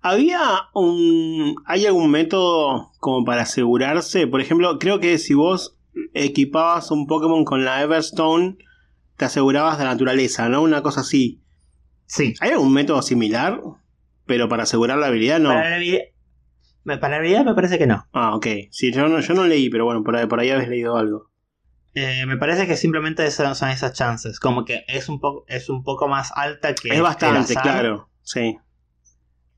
¿Había 0.04 0.40
un. 0.74 1.56
¿Hay 1.66 1.86
algún 1.86 2.12
método 2.12 2.92
como 3.00 3.24
para 3.24 3.44
asegurarse? 3.44 4.28
Por 4.28 4.42
ejemplo, 4.42 4.78
creo 4.78 5.00
que 5.00 5.18
si 5.18 5.34
vos 5.34 5.80
equipabas 6.14 6.92
un 6.92 7.08
Pokémon 7.08 7.46
con 7.46 7.64
la 7.64 7.82
Everstone, 7.82 8.58
te 9.16 9.26
asegurabas 9.26 9.78
de 9.78 9.86
la 9.86 9.92
naturaleza, 9.92 10.50
¿no? 10.50 10.62
Una 10.62 10.84
cosa 10.84 11.02
así. 11.02 11.42
Sí. 12.06 12.34
¿Hay 12.42 12.52
algún 12.52 12.74
método 12.74 13.02
similar? 13.02 13.62
Pero 14.26 14.50
para 14.50 14.64
asegurar 14.64 14.98
la 14.98 15.08
habilidad, 15.08 15.40
no. 15.40 15.50
Para 15.50 15.70
la 15.70 15.76
habilidad, 15.78 16.02
para 16.84 17.10
la 17.10 17.16
habilidad 17.16 17.46
me 17.46 17.56
parece 17.56 17.78
que 17.78 17.88
no. 17.88 18.06
Ah, 18.12 18.36
ok. 18.36 18.48
Sí, 18.72 18.92
yo 18.92 19.08
no, 19.08 19.22
yo 19.22 19.34
no 19.34 19.48
leí, 19.48 19.70
pero 19.70 19.86
bueno, 19.86 20.04
por 20.04 20.18
ahí, 20.18 20.28
por 20.28 20.42
ahí 20.42 20.50
habéis 20.50 20.68
leído 20.68 20.98
algo. 20.98 21.32
Eh, 21.94 22.26
me 22.26 22.36
parece 22.36 22.68
que 22.68 22.76
simplemente 22.76 23.32
son, 23.32 23.52
esas 23.70 23.94
chances. 23.94 24.42
Como 24.42 24.66
que 24.66 24.84
es 24.90 25.08
un, 25.08 25.22
poco 25.22 25.46
es 25.48 25.70
un 25.70 25.82
poco 25.84 26.10
más 26.10 26.34
alta 26.36 26.76
que. 26.76 26.90
Es 26.90 27.02
bastante, 27.02 27.56
claro. 27.56 28.10
Sí. 28.22 28.58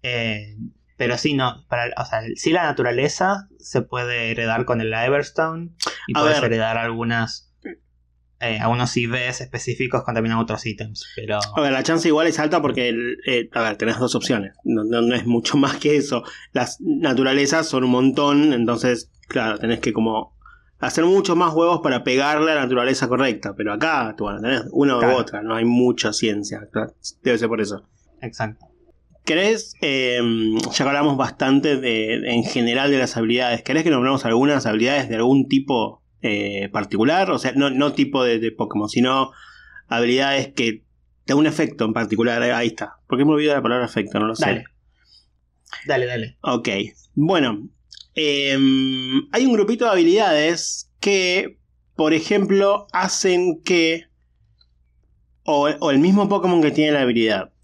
Eh, 0.05 0.55
pero 0.97 1.17
sí, 1.17 1.33
no. 1.33 1.65
Para, 1.67 1.91
o 1.97 2.05
sea, 2.05 2.21
sí, 2.35 2.51
la 2.51 2.63
naturaleza 2.63 3.49
se 3.59 3.81
puede 3.81 4.31
heredar 4.31 4.65
con 4.65 4.81
el 4.81 4.93
Everstone. 4.93 5.71
Y 6.07 6.13
puedes 6.13 6.41
heredar 6.41 6.77
algunas. 6.77 7.51
Eh, 8.41 8.59
algunos 8.59 8.95
IVs 8.95 9.39
específicos 9.41 10.03
con 10.03 10.13
también 10.13 10.35
otros 10.35 10.65
ítems. 10.65 11.07
Pero. 11.15 11.39
A 11.55 11.61
ver, 11.61 11.71
la 11.71 11.83
chance 11.83 12.07
igual 12.07 12.27
es 12.27 12.39
alta 12.39 12.61
porque. 12.61 12.93
Eh, 13.25 13.49
a 13.51 13.61
ver, 13.61 13.77
tenés 13.77 13.97
dos 13.97 14.13
opciones. 14.15 14.53
No, 14.63 14.83
no, 14.83 15.15
es 15.15 15.25
mucho 15.25 15.57
más 15.57 15.77
que 15.77 15.97
eso. 15.97 16.23
Las 16.53 16.77
naturalezas 16.79 17.67
son 17.67 17.83
un 17.83 17.91
montón. 17.91 18.53
Entonces, 18.53 19.11
claro, 19.27 19.57
tenés 19.57 19.79
que 19.79 19.91
como. 19.91 20.35
Hacer 20.77 21.05
muchos 21.05 21.37
más 21.37 21.53
huevos 21.53 21.79
para 21.81 22.03
pegarle 22.03 22.51
a 22.51 22.55
la 22.55 22.61
naturaleza 22.61 23.07
correcta. 23.07 23.55
Pero 23.55 23.73
acá, 23.73 24.13
bueno, 24.19 24.39
tenés 24.41 24.65
una 24.71 24.97
u 24.97 25.17
otra. 25.17 25.41
No 25.41 25.55
hay 25.55 25.65
mucha 25.65 26.13
ciencia. 26.13 26.69
Debe 27.23 27.37
ser 27.37 27.47
por 27.47 27.61
eso. 27.61 27.89
Exacto. 28.21 28.74
¿Querés, 29.25 29.75
em, 29.81 30.55
ya 30.59 30.71
que 30.71 30.83
hablamos 30.83 31.17
bastante 31.17 31.77
de, 31.77 32.31
en 32.31 32.43
general 32.43 32.91
de 32.91 32.99
las 32.99 33.17
habilidades, 33.17 33.63
¿querés 33.63 33.83
que 33.83 33.89
nombremos 33.89 34.23
algunas 34.23 34.67
habilidades 34.67 35.09
de 35.09 35.15
algún 35.15 35.47
tipo 35.47 36.03
eh, 36.21 36.69
particular? 36.71 37.31
O 37.31 37.39
sea, 37.39 37.51
no, 37.55 37.93
tipo 37.93 38.23
de, 38.23 38.51
Pokémon, 38.51 38.87
sino 38.87 39.31
habilidades 39.87 40.53
que 40.53 40.83
tengan 41.25 41.39
un 41.39 41.47
efecto 41.47 41.85
en 41.85 41.93
particular. 41.93 42.43
Ahí 42.43 42.67
está. 42.67 42.97
¿Por 43.07 43.17
qué 43.17 43.25
me 43.25 43.31
olvidé 43.31 43.53
la 43.53 43.63
palabra 43.63 43.85
efecto? 43.85 44.19
No 44.19 44.27
lo 44.27 44.35
sé. 44.35 44.45
Dale, 44.45 44.65
dale. 45.87 46.05
dale. 46.05 46.37
Ok. 46.41 46.69
Bueno, 47.15 47.67
em, 48.13 49.27
hay 49.31 49.45
un 49.47 49.53
grupito 49.53 49.85
de 49.85 49.91
habilidades 49.91 50.91
que, 50.99 51.57
por 51.95 52.13
ejemplo, 52.13 52.85
hacen 52.93 53.63
que... 53.63 54.05
o 55.45 55.89
el 55.89 55.97
mismo 55.97 56.29
Pokémon 56.29 56.61
que 56.61 56.69
tiene 56.69 56.91
la 56.91 57.01
habilidad 57.01 57.54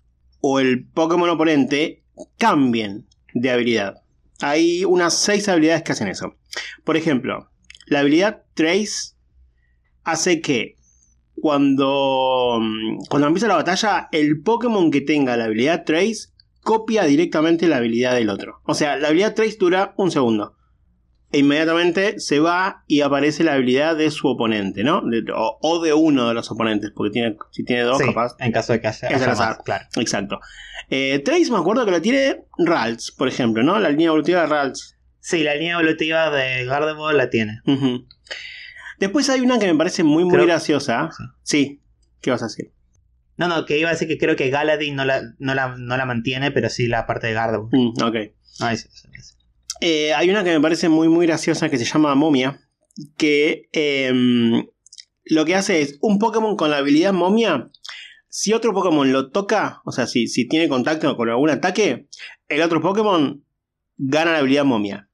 o 0.41 0.59
el 0.59 0.85
Pokémon 0.85 1.29
oponente 1.29 2.03
cambien 2.37 3.07
de 3.33 3.51
habilidad. 3.51 4.01
Hay 4.41 4.85
unas 4.85 5.13
6 5.17 5.47
habilidades 5.49 5.83
que 5.83 5.91
hacen 5.91 6.07
eso. 6.07 6.35
Por 6.83 6.97
ejemplo, 6.97 7.49
la 7.85 7.99
habilidad 7.99 8.43
Trace 8.53 9.15
hace 10.03 10.41
que 10.41 10.75
cuando, 11.39 12.59
mm, 12.59 13.05
cuando 13.09 13.27
empieza 13.27 13.47
la 13.47 13.55
batalla, 13.55 14.09
el 14.11 14.41
Pokémon 14.41 14.91
que 14.91 15.01
tenga 15.01 15.37
la 15.37 15.45
habilidad 15.45 15.85
Trace 15.85 16.29
copia 16.61 17.03
directamente 17.05 17.67
la 17.67 17.77
habilidad 17.77 18.15
del 18.15 18.29
otro. 18.29 18.61
O 18.65 18.73
sea, 18.73 18.97
la 18.97 19.07
habilidad 19.07 19.33
Trace 19.33 19.57
dura 19.57 19.93
un 19.97 20.11
segundo 20.11 20.55
e 21.31 21.39
inmediatamente 21.39 22.19
se 22.19 22.39
va 22.39 22.83
y 22.87 23.01
aparece 23.01 23.43
la 23.43 23.53
habilidad 23.53 23.95
de 23.95 24.11
su 24.11 24.27
oponente, 24.27 24.83
¿no? 24.83 25.01
o, 25.33 25.83
de 25.83 25.93
uno 25.93 26.27
de 26.27 26.33
los 26.33 26.51
oponentes, 26.51 26.91
porque 26.93 27.11
tiene, 27.11 27.37
si 27.51 27.63
tiene 27.63 27.83
dos, 27.83 27.99
capaz. 27.99 28.35
En 28.39 28.51
caso 28.51 28.73
de 28.73 28.81
que 28.81 28.87
haya, 28.87 29.07
claro. 29.63 29.85
Exacto. 29.95 30.39
Eh, 30.89 31.19
Trace 31.23 31.49
me 31.51 31.57
acuerdo 31.57 31.85
que 31.85 31.91
la 31.91 32.01
tiene 32.01 32.43
Ralts, 32.57 33.11
por 33.11 33.29
ejemplo, 33.29 33.63
¿no? 33.63 33.79
La 33.79 33.89
línea 33.89 34.07
evolutiva 34.07 34.41
de 34.41 34.47
Ralts. 34.47 34.97
Sí, 35.21 35.43
la 35.43 35.55
línea 35.55 35.73
evolutiva 35.73 36.29
de 36.31 36.65
Gardevoir 36.65 37.15
la 37.15 37.29
tiene. 37.29 37.61
Después 38.99 39.29
hay 39.29 39.39
una 39.39 39.57
que 39.57 39.67
me 39.67 39.77
parece 39.77 40.03
muy, 40.03 40.25
muy 40.25 40.45
graciosa. 40.45 41.09
Sí. 41.43 41.81
¿Qué 42.21 42.29
vas 42.29 42.41
a 42.43 42.47
decir? 42.47 42.71
No, 43.37 43.47
no, 43.47 43.65
que 43.65 43.79
iba 43.79 43.89
a 43.89 43.93
decir 43.93 44.07
que 44.07 44.17
creo 44.17 44.35
que 44.35 44.49
Galadin 44.49 44.95
no 44.95 45.05
la, 45.05 45.21
no 45.39 45.55
la, 45.55 46.05
mantiene, 46.05 46.51
pero 46.51 46.69
sí 46.69 46.87
la 46.87 47.07
parte 47.07 47.27
de 47.27 47.33
Gardevoir. 47.33 47.73
Mm, 47.73 48.03
ok. 48.03 48.15
Ah, 48.59 48.73
eh, 49.81 50.13
hay 50.13 50.29
una 50.29 50.43
que 50.43 50.51
me 50.51 50.61
parece 50.61 50.87
muy, 50.89 51.09
muy 51.09 51.25
graciosa 51.25 51.69
que 51.69 51.77
se 51.77 51.85
llama 51.85 52.15
Momia. 52.15 52.61
Que 53.17 53.67
em, 53.73 54.67
lo 55.25 55.45
que 55.45 55.55
hace 55.55 55.81
es 55.81 55.97
un 56.01 56.19
Pokémon 56.19 56.55
con 56.55 56.69
la 56.69 56.77
habilidad 56.77 57.13
Momia. 57.13 57.69
Si 58.29 58.53
otro 58.53 58.73
Pokémon 58.73 59.11
lo 59.11 59.31
toca, 59.31 59.81
o 59.83 59.91
sea, 59.91 60.07
si, 60.07 60.27
si 60.27 60.47
tiene 60.47 60.69
contacto 60.69 61.17
con 61.17 61.29
algún 61.29 61.49
ataque, 61.49 62.07
el 62.47 62.61
otro 62.61 62.79
Pokémon 62.81 63.43
gana 63.97 64.33
la 64.33 64.37
habilidad 64.37 64.65
Momia. 64.65 65.09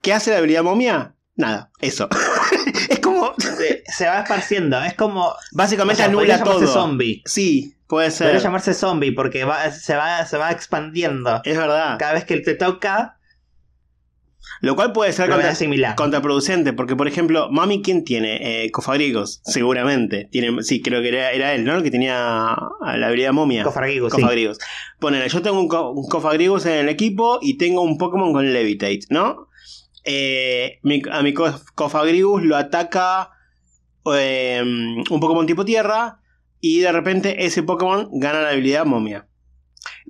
¿Qué 0.00 0.12
hace 0.12 0.30
la 0.30 0.38
habilidad 0.38 0.62
Momia? 0.62 1.16
Nada, 1.34 1.70
eso. 1.80 2.08
es 2.88 3.00
como. 3.00 3.34
Se, 3.38 4.06
va 4.06 4.20
esparciendo. 4.20 4.80
Es 4.82 4.94
como. 4.94 5.34
Básicamente 5.50 6.02
anula 6.04 6.44
todo. 6.44 6.66
zombie. 6.66 7.22
Sí, 7.24 7.74
puede 7.88 8.12
ser. 8.12 8.28
Puede 8.28 8.42
llamarse 8.42 8.72
zombie 8.72 9.12
porque 9.12 9.40
se, 9.72 9.96
va, 9.96 10.24
se 10.24 10.38
va 10.38 10.50
expandiendo. 10.52 11.40
Es 11.44 11.56
verdad. 11.56 11.98
Cada 11.98 12.12
vez 12.12 12.24
que 12.24 12.38
te 12.38 12.54
toca, 12.54 13.18
Lo 14.60 14.74
cual 14.76 14.92
puede 14.92 15.12
ser 15.12 15.26
contra- 15.36 15.50
contraproducente, 15.96 16.72
porque 16.72 16.94
por 16.96 17.08
ejemplo, 17.08 17.48
Mami, 17.50 17.82
¿quién 17.82 18.04
tiene? 18.04 18.64
Eh, 18.64 18.70
seguramente. 19.44 20.28
Tiene, 20.30 20.62
sí, 20.62 20.80
creo 20.82 21.00
que 21.02 21.08
era, 21.08 21.32
era 21.32 21.54
él, 21.54 21.64
¿no? 21.64 21.74
El 21.76 21.82
que 21.82 21.90
tenía 21.90 22.14
la 22.96 23.06
habilidad 23.06 23.32
momia. 23.32 23.62
Cofagrigus, 23.64 24.12
sí. 24.12 24.20
Cofagregos. 24.20 24.58
Ponele, 25.00 25.28
yo 25.28 25.42
tengo 25.42 25.58
un, 25.60 25.68
co- 25.68 25.90
un 25.90 26.08
en 26.66 26.78
el 26.78 26.88
equipo 26.88 27.38
y 27.42 27.56
tengo 27.58 27.82
un 27.82 27.98
Pokémon 27.98 28.32
con 28.32 28.52
Levitate, 28.52 29.00
¿no? 29.10 29.48
Eh, 30.04 30.78
mi- 30.82 31.02
a 31.10 31.22
mi 31.22 31.32
Co- 31.34 31.60
Cofagrigus 31.74 32.42
lo 32.42 32.56
ataca 32.56 33.30
eh, 34.12 34.60
un 34.64 35.20
Pokémon 35.20 35.46
tipo 35.46 35.64
tierra 35.64 36.18
y 36.60 36.80
de 36.80 36.90
repente 36.92 37.44
ese 37.44 37.62
Pokémon 37.62 38.08
gana 38.12 38.42
la 38.42 38.48
habilidad 38.50 38.84
momia. 38.84 39.26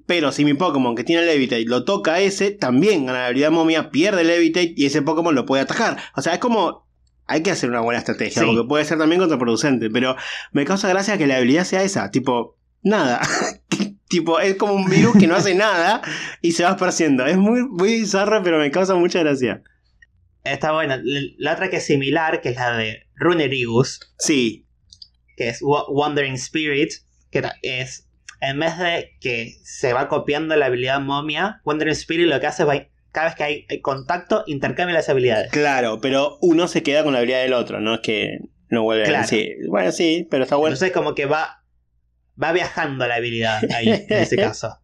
Pero 0.07 0.33
si 0.33 0.45
mi 0.45 0.55
Pokémon 0.55 0.95
que 0.97 1.05
tiene 1.05 1.23
Levitate 1.25 1.65
lo 1.67 1.85
toca 1.85 2.15
a 2.15 2.21
ese, 2.21 2.51
también 2.51 3.07
gana 3.07 3.21
la 3.21 3.27
habilidad 3.27 3.51
momia, 3.51 3.91
pierde 3.91 4.25
Levitate 4.25 4.75
y 4.77 4.87
ese 4.87 5.03
Pokémon 5.03 5.35
lo 5.35 5.47
puede 5.47 5.63
atacar. 5.63 5.99
O 6.17 6.23
sea, 6.23 6.35
es 6.35 6.39
como... 6.39 6.83
Hay 7.27 7.43
que 7.43 7.53
hacer 7.53 7.71
una 7.71 7.81
buena 7.81 7.99
estrategia, 8.01 8.43
Sí. 8.43 8.47
porque 8.49 8.69
puede 8.69 8.85
ser 8.85 8.99
también 8.99 9.21
contraproducente. 9.21 9.89
Pero 9.91 10.17
me 10.51 10.65
causa 10.65 10.89
gracia 10.89 11.17
que 11.17 11.27
la 11.27 11.37
habilidad 11.37 11.65
sea 11.65 11.83
esa, 11.85 12.11
tipo, 12.11 12.59
nada. 12.83 13.21
tipo, 14.09 14.41
es 14.41 14.57
como 14.57 14.75
un 14.75 14.91
virus 14.91 15.17
que 15.17 15.27
no 15.29 15.37
hace 15.37 15.55
nada 15.55 16.03
y 16.43 16.53
se 16.53 16.65
va 16.65 16.71
esparciendo. 16.71 17.25
Es 17.25 17.39
muy, 17.39 17.63
muy 17.63 18.01
bizarro, 18.01 18.43
pero 18.43 18.59
me 18.59 18.71
causa 18.71 18.97
mucha 18.97 19.21
gracia. 19.21 19.63
Está 20.45 20.73
bueno. 20.73 20.97
La 21.39 21.53
otra 21.53 21.71
que 21.71 21.77
es 21.77 21.87
similar, 21.87 22.41
que 22.41 22.51
es 22.51 22.57
la 22.57 22.77
de 22.77 23.05
Runerigus, 23.15 24.01
Sí, 24.19 24.67
que 25.37 25.49
es 25.49 25.61
Wa- 25.63 25.89
Wandering 25.89 26.35
Spirit, 26.35 26.91
que 27.31 27.45
es, 27.63 28.09
en 28.43 28.59
vez 28.59 28.77
de 28.77 29.13
que 29.21 29.55
se 29.65 29.93
va 29.95 30.09
copiando 30.09 30.55
la 30.57 30.67
habilidad 30.67 31.01
momia, 31.01 31.61
Wandering 31.65 31.93
Spirit 31.93 32.27
lo 32.27 32.39
que 32.41 32.47
hace 32.49 32.65
es, 32.65 32.69
va- 32.69 32.87
cada 33.13 33.27
vez 33.29 33.35
que 33.37 33.45
hay, 33.45 33.67
hay 33.71 33.81
contacto, 33.81 34.43
intercambia 34.47 34.95
las 34.95 35.09
habilidades. 35.09 35.51
claro, 35.53 36.01
pero 36.01 36.39
uno 36.43 36.67
se 36.69 36.83
queda 36.83 37.05
con 37.05 37.13
la 37.13 37.21
habilidad 37.21 37.43
del 37.43 37.53
otro, 37.55 37.81
no 37.81 37.95
es 37.95 38.01
que 38.01 38.39
no 38.69 38.83
vuelve 38.83 39.05
Claro. 39.05 39.25
a 39.25 39.27
sí. 39.27 39.51
Bueno, 39.69 39.93
sí, 39.93 40.27
pero 40.31 40.45
está 40.45 40.57
bueno. 40.57 40.75
Entonces 40.75 40.93
como 40.95 41.15
que 41.15 41.27
va, 41.27 41.63
va 42.43 42.53
viajando 42.53 43.07
la 43.07 43.17
habilidad 43.17 43.61
ahí, 43.75 43.89
en 44.09 44.19
ese 44.23 44.37
caso. 44.49 44.79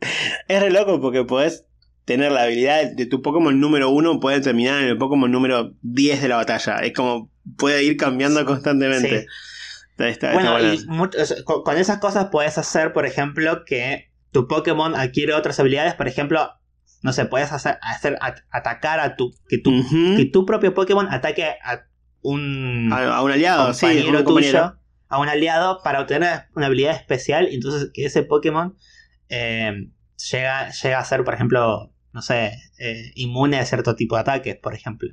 Es 0.46 0.60
re 0.62 0.70
loco 0.70 1.00
porque 1.00 1.24
podés 1.24 1.64
tener 2.04 2.32
la 2.32 2.42
habilidad 2.44 2.90
de 2.92 3.06
tu 3.06 3.22
Pokémon 3.22 3.58
número 3.58 3.90
uno, 3.90 4.20
puede 4.20 4.40
terminar 4.40 4.82
en 4.82 4.88
el 4.88 4.98
Pokémon 4.98 5.30
número 5.30 5.74
10 5.82 6.22
de 6.22 6.28
la 6.28 6.36
batalla. 6.36 6.76
Es 6.78 6.92
como 6.92 7.30
puede 7.56 7.82
ir 7.84 7.96
cambiando 7.96 8.44
constantemente. 8.44 9.20
Sí. 9.22 9.26
Está, 9.98 10.08
está- 10.08 10.32
está 10.32 10.52
Bueno, 10.52 10.72
y 10.74 11.44
con, 11.44 11.62
con 11.62 11.76
esas 11.76 11.98
cosas 11.98 12.28
puedes 12.30 12.56
hacer, 12.58 12.92
por 12.92 13.04
ejemplo, 13.06 13.64
que 13.64 14.10
tu 14.30 14.46
Pokémon 14.46 14.94
adquiere 14.94 15.34
otras 15.34 15.58
habilidades. 15.58 15.94
Por 15.94 16.06
ejemplo, 16.06 16.52
no 17.02 17.12
sé, 17.12 17.24
puedes 17.24 17.50
hacer, 17.52 17.78
hacer 17.82 18.16
at- 18.20 18.40
atacar 18.50 19.00
a 19.00 19.16
tu 19.16 19.32
que, 19.48 19.58
tu. 19.58 19.70
Que 20.16 20.24
tu 20.26 20.46
propio 20.46 20.72
Pokémon 20.74 21.08
ataque 21.12 21.44
a 21.64 21.84
un 22.20 22.90
a, 22.92 23.16
a 23.16 23.22
un 23.22 23.30
aliado, 23.32 23.72
sí, 23.74 23.80
compañero 23.86 24.18
un 24.18 24.24
compañero. 24.24 24.58
tuyo, 24.60 24.80
a 25.08 25.18
un 25.20 25.28
aliado, 25.28 25.80
para 25.82 26.00
obtener 26.00 26.42
una 26.54 26.66
habilidad 26.66 26.94
especial. 26.94 27.48
Y 27.50 27.54
entonces 27.56 27.90
que 27.92 28.04
ese 28.04 28.22
Pokémon 28.22 28.76
eh, 29.28 29.88
llega, 30.30 30.70
llega 30.70 30.98
a 30.98 31.04
ser, 31.04 31.24
por 31.24 31.34
ejemplo, 31.34 31.92
no 32.12 32.22
sé, 32.22 32.52
eh, 32.78 33.12
inmune 33.14 33.58
a 33.58 33.64
cierto 33.64 33.94
tipo 33.94 34.14
de 34.16 34.20
ataques, 34.22 34.56
por 34.56 34.74
ejemplo. 34.74 35.08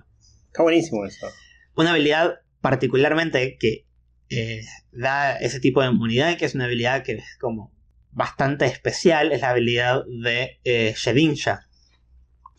Está 0.48 0.64
buenísimo 0.64 1.06
eso. 1.06 1.28
Una 1.76 1.92
habilidad 1.92 2.36
particularmente 2.62 3.58
que 3.60 3.85
eh, 4.30 4.61
da 4.91 5.38
ese 5.38 5.59
tipo 5.59 5.82
de 5.82 5.88
inmunidad, 5.89 6.38
que 6.38 6.45
es 6.45 6.55
una 6.55 6.65
habilidad 6.65 7.03
que 7.03 7.13
es 7.13 7.38
como 7.39 7.71
bastante 8.11 8.65
especial, 8.65 9.32
es 9.32 9.41
la 9.41 9.49
habilidad 9.51 10.03
de 10.23 10.59
eh, 10.63 10.93
Shedinja, 10.97 11.67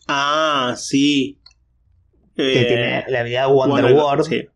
Ah, 0.07 0.75
sí. 0.77 1.41
que 2.35 2.61
Eh, 2.61 2.65
tiene 2.67 3.03
la 3.09 3.19
habilidad 3.21 3.49
Wonder, 3.49 3.85
sí. 4.23 4.47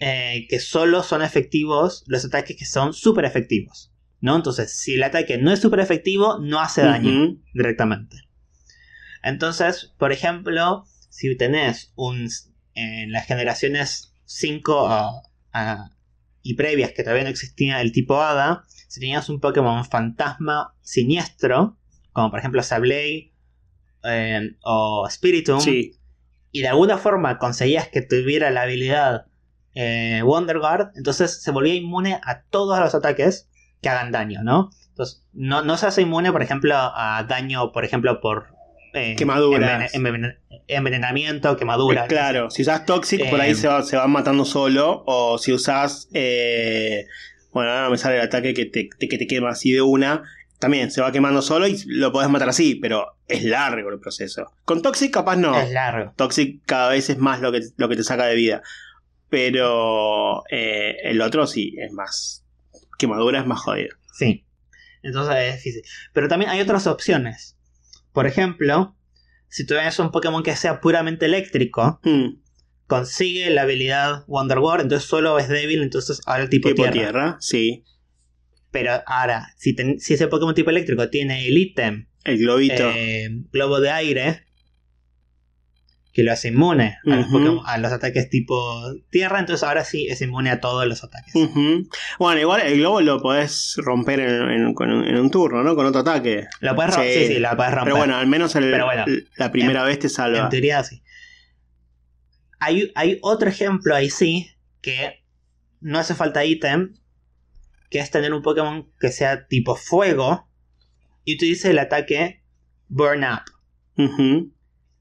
eh, 0.00 0.46
que 0.48 0.60
solo 0.60 1.02
son 1.02 1.22
efectivos 1.22 2.04
los 2.06 2.24
ataques 2.24 2.56
que 2.56 2.64
son 2.66 2.92
súper 2.92 3.24
efectivos. 3.24 3.92
¿no? 4.20 4.34
Entonces, 4.36 4.78
si 4.78 4.94
el 4.94 5.02
ataque 5.02 5.38
no 5.38 5.52
es 5.52 5.60
súper 5.60 5.80
efectivo, 5.80 6.38
no 6.40 6.60
hace 6.60 6.82
daño 6.82 7.36
directamente. 7.52 8.16
Entonces, 9.22 9.94
por 9.98 10.12
ejemplo, 10.12 10.84
si 11.10 11.36
tenés 11.36 11.92
un 11.96 12.28
en 12.74 13.12
las 13.12 13.26
generaciones 13.26 14.12
5 14.24 14.88
a- 14.88 15.22
a- 15.62 15.90
y 16.42 16.54
previas 16.54 16.92
que 16.92 17.02
todavía 17.02 17.24
no 17.24 17.30
existía 17.30 17.80
el 17.80 17.92
tipo 17.92 18.20
Hada, 18.22 18.64
si 18.88 19.00
tenías 19.00 19.28
un 19.28 19.40
Pokémon 19.40 19.84
fantasma 19.84 20.74
siniestro, 20.82 21.76
como 22.12 22.30
por 22.30 22.38
ejemplo 22.38 22.62
Sableye 22.62 23.32
eh, 24.04 24.56
o 24.62 25.06
Spiritomb, 25.10 25.60
Sí. 25.60 25.98
y 26.52 26.60
de 26.62 26.68
alguna 26.68 26.96
forma 26.98 27.38
conseguías 27.38 27.88
que 27.88 28.02
tuviera 28.02 28.50
la 28.50 28.62
habilidad 28.62 29.26
eh, 29.74 30.22
Wonder 30.24 30.58
Guard, 30.58 30.92
entonces 30.94 31.42
se 31.42 31.50
volvía 31.50 31.74
inmune 31.74 32.20
a 32.24 32.42
todos 32.44 32.78
los 32.78 32.94
ataques 32.94 33.48
que 33.82 33.88
hagan 33.90 34.10
daño, 34.12 34.42
¿no? 34.42 34.70
Entonces, 34.88 35.26
no, 35.34 35.60
no 35.62 35.76
se 35.76 35.86
hace 35.86 36.00
inmune, 36.02 36.32
por 36.32 36.42
ejemplo, 36.42 36.74
a 36.76 37.22
daño, 37.28 37.72
por 37.72 37.84
ejemplo, 37.84 38.20
por 38.22 38.55
eh, 38.96 39.14
Quemaduras. 39.16 39.92
envenen- 39.94 40.38
envenen- 40.48 40.60
envenenamiento, 40.68 41.56
quemadura. 41.56 42.04
Eh, 42.04 42.08
Claro, 42.08 42.50
si 42.50 42.62
usas 42.62 42.84
Toxic, 42.86 43.28
por 43.30 43.40
ahí 43.40 43.52
Eh, 43.52 43.54
se, 43.54 43.68
va- 43.68 43.82
se 43.82 43.96
van 43.96 44.10
matando 44.10 44.44
solo. 44.44 45.04
O 45.06 45.38
si 45.38 45.52
usas. 45.52 46.08
eh, 46.14 47.06
bueno, 47.52 47.70
ahora 47.70 47.90
me 47.90 47.98
sale 47.98 48.16
el 48.16 48.22
ataque 48.22 48.52
que 48.54 48.66
te, 48.66 48.88
te- 48.98 49.08
que 49.08 49.18
te 49.18 49.26
quema 49.26 49.50
así 49.50 49.72
de 49.72 49.82
una. 49.82 50.22
También 50.58 50.90
se 50.90 51.02
va 51.02 51.12
quemando 51.12 51.42
solo 51.42 51.66
y 51.68 51.76
lo 51.86 52.12
podés 52.12 52.30
matar 52.30 52.48
así, 52.48 52.76
pero 52.76 53.16
es 53.28 53.44
largo 53.44 53.90
el 53.90 54.00
proceso. 54.00 54.50
Con 54.64 54.80
Toxic, 54.82 55.12
capaz 55.12 55.36
no. 55.36 55.54
Es 55.60 55.70
largo. 55.70 56.12
Toxic 56.16 56.62
cada 56.64 56.90
vez 56.90 57.10
es 57.10 57.18
más 57.18 57.40
lo 57.42 57.52
que, 57.52 57.60
lo 57.76 57.88
que 57.90 57.96
te 57.96 58.02
saca 58.02 58.24
de 58.26 58.34
vida. 58.36 58.62
Pero 59.28 60.42
eh, 60.50 60.96
el 61.04 61.20
otro 61.20 61.46
sí, 61.46 61.74
es 61.78 61.92
más. 61.92 62.44
Quemadura 62.98 63.40
es 63.40 63.46
más 63.46 63.60
jodido. 63.60 63.94
Sí. 64.14 64.44
Entonces 65.02 65.36
es 65.36 65.54
difícil. 65.56 65.82
Pero 66.12 66.28
también 66.28 66.50
hay 66.50 66.60
otras 66.60 66.86
opciones. 66.86 67.55
Por 68.16 68.26
ejemplo, 68.26 68.96
si 69.48 69.66
tú 69.66 69.74
tienes 69.74 69.98
un 69.98 70.10
Pokémon 70.10 70.42
que 70.42 70.56
sea 70.56 70.80
puramente 70.80 71.26
eléctrico, 71.26 72.00
Hmm, 72.02 72.40
consigue 72.86 73.50
la 73.50 73.62
habilidad 73.62 74.24
Wonder 74.26 74.58
Guard, 74.58 74.80
entonces 74.80 75.06
solo 75.06 75.38
es 75.38 75.48
débil, 75.50 75.82
entonces 75.82 76.22
ahora 76.24 76.44
el 76.44 76.48
tipo, 76.48 76.70
tipo 76.70 76.82
tierra. 76.84 76.92
tierra. 76.94 77.36
sí. 77.40 77.84
Pero 78.70 78.92
ahora, 79.06 79.48
si, 79.58 79.74
ten- 79.74 80.00
si 80.00 80.14
ese 80.14 80.28
Pokémon 80.28 80.54
tipo 80.54 80.70
eléctrico 80.70 81.08
tiene 81.10 81.46
el 81.46 81.58
ítem 81.58 82.08
El 82.24 82.38
globito. 82.38 82.74
eh, 82.96 83.28
globo 83.52 83.80
de 83.80 83.90
aire, 83.90 84.45
que 86.16 86.22
lo 86.22 86.32
hace 86.32 86.48
inmune 86.48 86.96
a, 87.04 87.16
los 87.16 87.26
Ujú. 87.26 87.38
Pokémon- 87.38 87.62
a 87.66 87.76
los 87.76 87.92
ataques 87.92 88.30
tipo 88.30 88.56
tierra, 89.10 89.38
entonces 89.38 89.62
ahora 89.62 89.84
sí 89.84 90.06
es 90.08 90.22
inmune 90.22 90.48
a 90.48 90.60
todos 90.62 90.86
los 90.86 91.04
ataques. 91.04 91.34
Bueno, 92.18 92.40
igual 92.40 92.62
el 92.62 92.78
globo 92.78 93.02
lo 93.02 93.20
podés 93.20 93.74
romper 93.76 94.20
en, 94.20 94.64
un- 94.64 95.04
en 95.06 95.16
un 95.18 95.30
turno, 95.30 95.62
¿no? 95.62 95.76
Con 95.76 95.84
otro 95.84 96.00
ataque. 96.00 96.46
Lo 96.60 96.74
puedes 96.74 96.94
romper, 96.94 97.12
Sí. 97.12 97.26
sí, 97.26 97.34
sí, 97.34 97.38
lo 97.38 97.54
puedes 97.54 97.70
romper. 97.70 97.84
Pero 97.84 97.96
bueno, 97.98 98.16
al 98.16 98.26
menos 98.26 98.56
el- 98.56 98.70
bueno, 98.70 99.04
la 99.36 99.52
primera 99.52 99.80
en- 99.82 99.86
vez 99.88 99.98
te 99.98 100.08
salva. 100.08 100.38
En 100.44 100.48
teoría 100.48 100.82
sí. 100.84 101.02
Hay, 102.60 102.90
hay 102.94 103.18
otro 103.20 103.50
ejemplo 103.50 103.94
ahí 103.94 104.08
sí, 104.08 104.50
que 104.80 105.22
no 105.80 105.98
hace 105.98 106.14
falta 106.14 106.46
ítem, 106.46 106.94
que 107.90 107.98
es 107.98 108.10
tener 108.10 108.32
un 108.32 108.40
Pokémon 108.42 108.90
que 108.98 109.10
sea 109.10 109.46
tipo 109.46 109.76
fuego 109.76 110.48
y 111.24 111.34
utilice 111.34 111.70
el 111.72 111.78
ataque 111.78 112.42
Burn 112.88 113.22
Up. 113.24 113.42
Ujú. 114.02 114.52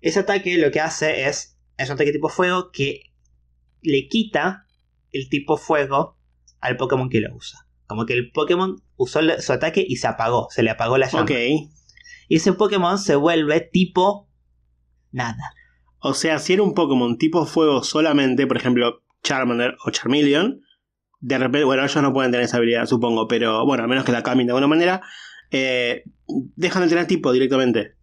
Ese 0.05 0.19
ataque 0.19 0.59
lo 0.59 0.69
que 0.69 0.79
hace 0.79 1.27
es, 1.27 1.57
es 1.77 1.89
un 1.89 1.95
ataque 1.95 2.11
tipo 2.11 2.29
fuego 2.29 2.69
que 2.71 3.11
le 3.81 4.07
quita 4.07 4.67
el 5.11 5.29
tipo 5.29 5.57
fuego 5.57 6.19
al 6.61 6.77
Pokémon 6.77 7.09
que 7.09 7.21
lo 7.21 7.35
usa. 7.35 7.67
Como 7.87 8.05
que 8.05 8.13
el 8.13 8.31
Pokémon 8.31 8.83
usó 8.97 9.21
su 9.39 9.51
ataque 9.51 9.83
y 9.85 9.95
se 9.95 10.05
apagó, 10.05 10.47
se 10.51 10.61
le 10.61 10.69
apagó 10.69 10.99
la 10.99 11.07
llama. 11.07 11.23
Ok. 11.23 11.31
Y 12.29 12.35
ese 12.35 12.53
Pokémon 12.53 12.99
se 12.99 13.15
vuelve 13.15 13.61
tipo 13.61 14.29
nada. 15.11 15.55
O 15.97 16.13
sea, 16.13 16.37
si 16.37 16.53
era 16.53 16.61
un 16.61 16.75
Pokémon 16.75 17.17
tipo 17.17 17.43
fuego 17.47 17.81
solamente, 17.81 18.45
por 18.45 18.57
ejemplo, 18.57 19.01
Charmander 19.23 19.75
o 19.83 19.89
Charmeleon, 19.89 20.61
de 21.19 21.37
repente, 21.39 21.63
bueno, 21.63 21.83
ellos 21.83 22.03
no 22.03 22.13
pueden 22.13 22.29
tener 22.29 22.45
esa 22.45 22.57
habilidad, 22.57 22.85
supongo, 22.85 23.27
pero 23.27 23.65
bueno, 23.65 23.83
a 23.83 23.87
menos 23.87 24.05
que 24.05 24.11
la 24.11 24.21
cambien 24.21 24.45
de 24.45 24.51
alguna 24.51 24.67
manera, 24.67 25.01
eh, 25.49 26.03
dejan 26.55 26.83
de 26.83 26.89
tener 26.89 27.07
tipo 27.07 27.31
directamente. 27.31 27.94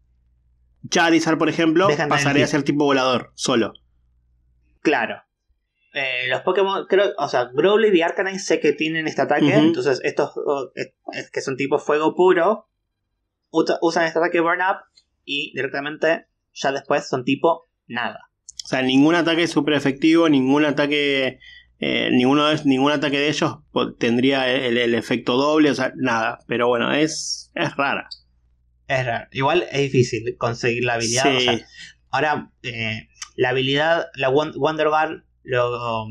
Charizard, 0.89 1.39
por 1.39 1.49
ejemplo, 1.49 1.89
Dejan 1.89 2.09
pasaría 2.09 2.45
a 2.45 2.49
ser 2.49 2.63
tipo 2.63 2.85
volador, 2.85 3.33
solo. 3.35 3.73
Claro. 4.83 5.23
Eh, 5.95 6.27
los 6.29 6.41
Pokémon, 6.41 6.87
creo, 6.89 7.13
o 7.19 7.29
sea, 7.29 7.51
Growlithe 7.53 7.97
y 7.99 8.03
Arcanine 8.03 8.39
sé 8.39 8.61
que 8.61 8.73
tienen 8.73 9.07
este 9.07 9.23
ataque, 9.23 9.53
entonces 9.55 10.01
estos 10.05 10.33
es- 10.75 10.95
es 11.13 11.31
que 11.31 11.41
son 11.43 11.57
tipo 11.57 11.79
fuego 11.79 12.15
puro, 12.15 12.69
usan 13.51 14.07
este 14.07 14.19
ataque 14.19 14.41
Burn 14.41 14.61
Up 14.63 14.79
y 15.25 15.53
directamente 15.55 16.27
ya 16.55 16.73
después 16.73 17.07
son 17.09 17.25
tipo 17.25 17.69
nada. 17.87 18.21
O 18.65 18.69
sea, 18.69 18.81
ningún 18.83 19.15
ataque 19.15 19.43
es 19.43 19.51
súper 19.51 19.75
efectivo, 19.75 20.29
ningún 20.29 20.65
ataque. 20.65 21.39
eh, 21.85 22.11
ninguno 22.13 22.47
de- 22.47 22.65
ningún 22.65 22.93
ataque 22.93 23.19
de 23.19 23.29
ellos 23.29 23.57
tendría 23.99 24.49
el, 24.55 24.79
el 24.79 24.95
efecto 24.95 25.37
doble, 25.37 25.69
o 25.69 25.75
sea, 25.75 25.93
nada. 25.97 26.39
Pero 26.47 26.69
bueno, 26.69 26.93
es, 26.93 27.51
es 27.57 27.75
rara. 27.77 28.09
Es 28.99 29.07
raro. 29.07 29.27
Igual 29.33 29.65
es 29.71 29.81
difícil 29.81 30.37
conseguir 30.39 30.85
la 30.85 30.95
habilidad. 30.95 31.25
Sí. 31.25 31.37
O 31.37 31.41
sea, 31.41 31.59
Ahora, 32.11 32.51
eh, 32.63 33.09
la 33.37 33.49
habilidad, 33.51 34.07
la 34.15 34.29
Wonder 34.29 34.89
Bar, 34.89 35.25
lo, 35.45 36.07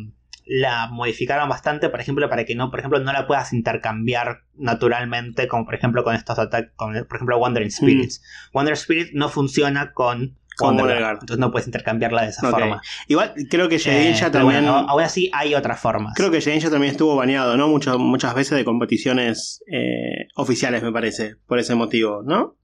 la 0.45 0.87
modificaron 0.87 1.47
bastante, 1.47 1.89
por 1.89 2.01
ejemplo, 2.01 2.27
para 2.27 2.43
que 2.43 2.55
no, 2.55 2.71
por 2.71 2.79
ejemplo, 2.79 2.99
no 2.99 3.13
la 3.13 3.27
puedas 3.27 3.53
intercambiar 3.53 4.39
naturalmente, 4.55 5.47
como 5.47 5.63
por 5.65 5.75
ejemplo 5.75 6.03
con 6.03 6.15
estos 6.15 6.39
ataques, 6.39 6.71
con 6.75 6.93
por 7.07 7.17
ejemplo 7.17 7.37
Wandering 7.37 7.69
Spirits. 7.71 8.23
Wonder 8.51 8.73
Spirit 8.73 9.09
no 9.13 9.29
funciona 9.29 9.93
con 9.93 10.39
Wonder 10.59 10.85
Guard, 10.87 10.99
Guard. 10.99 11.13
entonces 11.21 11.37
no 11.37 11.51
puedes 11.51 11.67
intercambiarla 11.67 12.23
de 12.23 12.29
esa 12.29 12.49
forma. 12.49 12.81
Igual 13.07 13.33
creo 13.49 13.69
que 13.69 13.75
Eh, 13.75 13.79
Shedinja 13.79 14.31
pero 14.31 14.45
también. 14.45 14.65
bueno, 14.65 14.89
aún 14.89 15.01
así 15.03 15.29
hay 15.33 15.53
otras 15.55 15.79
formas. 15.79 16.13
Creo 16.15 16.31
que 16.31 16.39
Shedinja 16.39 16.69
también 16.71 16.91
estuvo 16.91 17.15
baneado, 17.15 17.55
¿no? 17.57 17.67
Muchas, 17.67 17.97
muchas 17.97 18.33
veces 18.33 18.57
de 18.57 18.65
competiciones 18.65 19.63
eh, 19.71 20.27
oficiales, 20.35 20.81
me 20.83 20.91
parece, 20.91 21.35
por 21.45 21.59
ese 21.59 21.75
motivo, 21.75 22.23
¿no? 22.25 22.57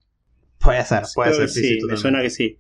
Puede 0.60 0.84
ser, 0.86 1.04
puede 1.16 1.30
Creo 1.32 1.48
ser, 1.48 1.50
sí, 1.50 1.62
sí, 1.62 1.80
sí, 1.82 1.86
me 1.88 1.98
suena 1.98 2.22
que 2.22 2.30
sí. 2.30 2.60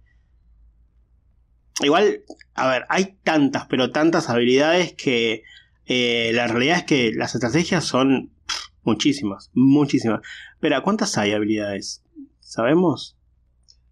Igual, 1.81 2.23
a 2.55 2.67
ver, 2.69 2.85
hay 2.89 3.17
tantas, 3.23 3.65
pero 3.67 3.91
tantas 3.91 4.29
habilidades 4.29 4.93
que 4.93 5.43
eh, 5.85 6.31
la 6.33 6.47
realidad 6.47 6.77
es 6.79 6.83
que 6.85 7.11
las 7.13 7.35
estrategias 7.35 7.85
son 7.85 8.31
pff, 8.47 8.55
muchísimas, 8.83 9.51
muchísimas. 9.53 10.21
Pero 10.59 10.81
¿cuántas 10.81 11.17
hay 11.17 11.33
habilidades? 11.33 12.03
¿Sabemos? 12.39 13.15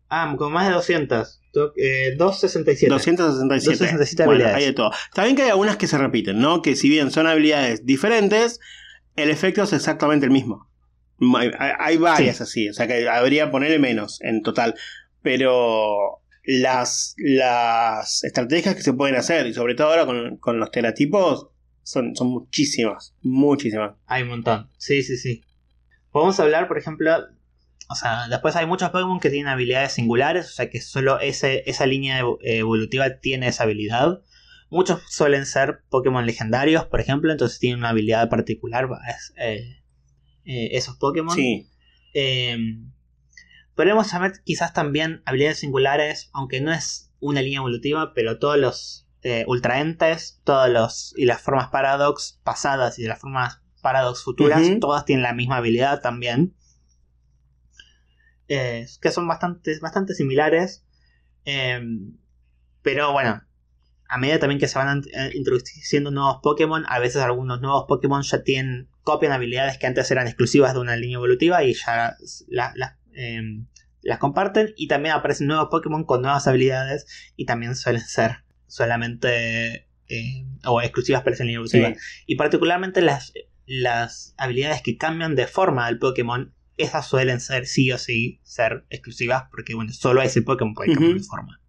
Ah, 0.09 0.33
con 0.37 0.51
más 0.51 0.67
de 0.67 0.73
200. 0.73 1.41
To- 1.53 1.73
eh, 1.77 2.15
267. 2.17 2.89
267. 2.89 3.71
267 3.71 4.25
Bueno, 4.25 4.31
habilidades. 4.43 4.57
hay 4.57 4.65
de 4.65 4.73
todo. 4.73 4.91
Está 5.09 5.23
bien 5.23 5.35
que 5.35 5.43
hay 5.43 5.49
algunas 5.49 5.77
que 5.77 5.87
se 5.87 5.97
repiten, 5.97 6.39
¿no? 6.39 6.61
Que 6.61 6.75
si 6.75 6.89
bien 6.89 7.11
son 7.11 7.27
habilidades 7.27 7.85
diferentes, 7.85 8.59
el 9.15 9.29
efecto 9.29 9.63
es 9.63 9.73
exactamente 9.73 10.25
el 10.25 10.31
mismo. 10.31 10.69
Hay, 11.59 11.97
varias 11.97 12.41
así, 12.41 12.70
o 12.70 12.74
sea 12.74 12.88
que 12.88 13.07
habría 13.09 13.51
ponerle 13.51 13.80
menos 13.80 14.20
en 14.22 14.41
total. 14.41 14.76
Pero 15.22 16.22
las, 16.43 17.16
las 17.18 18.24
estrategias 18.24 18.76
que 18.76 18.82
se 18.82 18.93
pueden 18.93 19.16
hacer, 19.16 19.47
y 19.47 19.53
sobre 19.53 19.76
todo 19.76 19.88
ahora 19.88 20.05
con, 20.05 20.38
con 20.38 20.59
los 20.59 20.72
teratipos, 20.72 21.47
son, 21.84 22.16
son 22.16 22.28
muchísimas, 22.28 23.16
muchísimas. 23.22 23.95
Hay 24.07 24.24
un 24.24 24.30
montón. 24.30 24.70
Sí, 24.78 25.03
sí, 25.03 25.18
sí. 25.18 25.41
Podemos 26.11 26.39
hablar, 26.39 26.68
por 26.68 26.78
ejemplo. 26.78 27.11
O 27.88 27.95
sea, 27.95 28.28
después 28.30 28.55
hay 28.55 28.66
muchos 28.66 28.89
Pokémon 28.89 29.20
que 29.20 29.30
tienen 29.30 29.47
habilidades 29.47 29.93
singulares, 29.93 30.47
o 30.47 30.53
sea 30.53 30.70
que 30.72 30.82
solo 30.82 31.20
ese, 31.20 31.63
esa 31.68 31.86
línea 31.86 32.20
evo- 32.20 32.39
evolutiva 32.41 33.20
tiene 33.20 33.47
esa 33.47 33.63
habilidad. 33.63 34.22
Muchos 34.72 35.01
suelen 35.07 35.45
ser 35.45 35.82
Pokémon 35.89 36.26
legendarios, 36.26 36.86
por 36.86 36.99
ejemplo, 36.99 37.32
entonces 37.32 37.59
tienen 37.59 37.80
una 37.80 37.89
habilidad 37.89 38.28
particular 38.30 38.89
es, 39.07 39.34
eh, 39.38 39.84
eh, 40.45 40.69
esos 40.73 40.97
Pokémon. 40.97 41.35
Sí, 41.35 41.69
Eh, 42.13 42.57
podemos 43.75 44.07
saber 44.07 44.33
quizás 44.43 44.73
también 44.73 45.21
habilidades 45.25 45.59
singulares, 45.59 46.29
aunque 46.33 46.61
no 46.61 46.71
es 46.71 47.11
una 47.19 47.41
línea 47.41 47.57
evolutiva, 47.57 48.13
pero 48.13 48.39
todos 48.39 48.57
los 48.57 49.07
eh, 49.21 49.43
ultraentes, 49.47 50.39
todos 50.43 50.69
los 50.69 51.13
y 51.17 51.25
las 51.25 51.41
formas 51.41 51.69
paradox 51.69 52.39
pasadas 52.43 52.99
y 52.99 53.03
las 53.03 53.19
formas 53.19 53.61
paradox 53.81 54.23
futuras, 54.23 54.61
todas 54.79 55.05
tienen 55.05 55.23
la 55.23 55.33
misma 55.33 55.57
habilidad 55.57 56.01
también. 56.01 56.55
Eh, 58.47 58.85
que 59.01 59.11
son 59.11 59.27
bastante, 59.27 59.77
bastante 59.79 60.13
similares. 60.13 60.85
Eh, 61.45 61.81
pero 62.81 63.11
bueno, 63.11 63.41
a 64.16 64.18
medida 64.18 64.39
también 64.39 64.59
que 64.59 64.68
se 64.68 64.78
van 64.80 65.03
eh, 65.13 65.32
introduciendo 65.34 66.09
nuevos 66.11 66.38
Pokémon, 66.41 66.86
a 66.88 66.99
veces 66.99 67.22
algunos 67.22 67.59
nuevos 67.59 67.86
Pokémon 67.88 68.22
ya 68.24 68.43
tienen, 68.43 68.88
copian 69.03 69.32
habilidades 69.34 69.78
que 69.78 69.88
antes 69.88 70.09
eran 70.11 70.28
exclusivas 70.28 70.74
de 70.74 70.80
una 70.80 70.95
línea 70.95 71.16
evolutiva 71.18 71.63
y 71.63 71.74
ya 71.74 72.16
la- 72.47 72.72
la- 72.76 72.97
em, 73.13 73.68
las 74.01 74.20
comparten. 74.20 74.74
Y 74.78 74.88
también 74.88 75.16
aparecen 75.16 75.47
nuevos 75.47 75.68
Pokémon 75.70 76.05
con 76.05 76.22
nuevas 76.22 76.47
habilidades 76.47 77.05
y 77.36 77.45
también 77.45 77.76
suelen 77.76 78.01
ser 78.01 78.43
solamente 78.68 79.88
eh, 80.07 80.45
o 80.66 80.82
exclusivas 80.82 81.24
para 81.24 81.34
esa 81.34 81.43
línea 81.43 81.55
evolutiva. 81.57 81.89
sí. 81.93 82.24
Y 82.28 82.36
particularmente 82.36 83.01
las, 83.01 83.34
las 83.66 84.36
habilidades 84.38 84.82
que 84.84 84.97
cambian 84.97 85.36
de 85.36 85.47
forma 85.47 85.88
al 85.88 85.97
Pokémon, 85.97 86.53
esas 86.78 87.07
suelen 87.07 87.39
ser 87.39 87.66
sí 87.66 87.91
o 87.91 87.97
sí 87.97 88.39
ser 88.43 88.86
exclusivas 88.89 89.45
porque 89.49 89.74
bueno, 89.76 89.91
solo 89.93 90.22
ese 90.22 90.41
Pokémon 90.43 90.74
puede 90.74 90.93
cambiar 90.93 91.18
de 91.18 91.24
forma. 91.24 91.59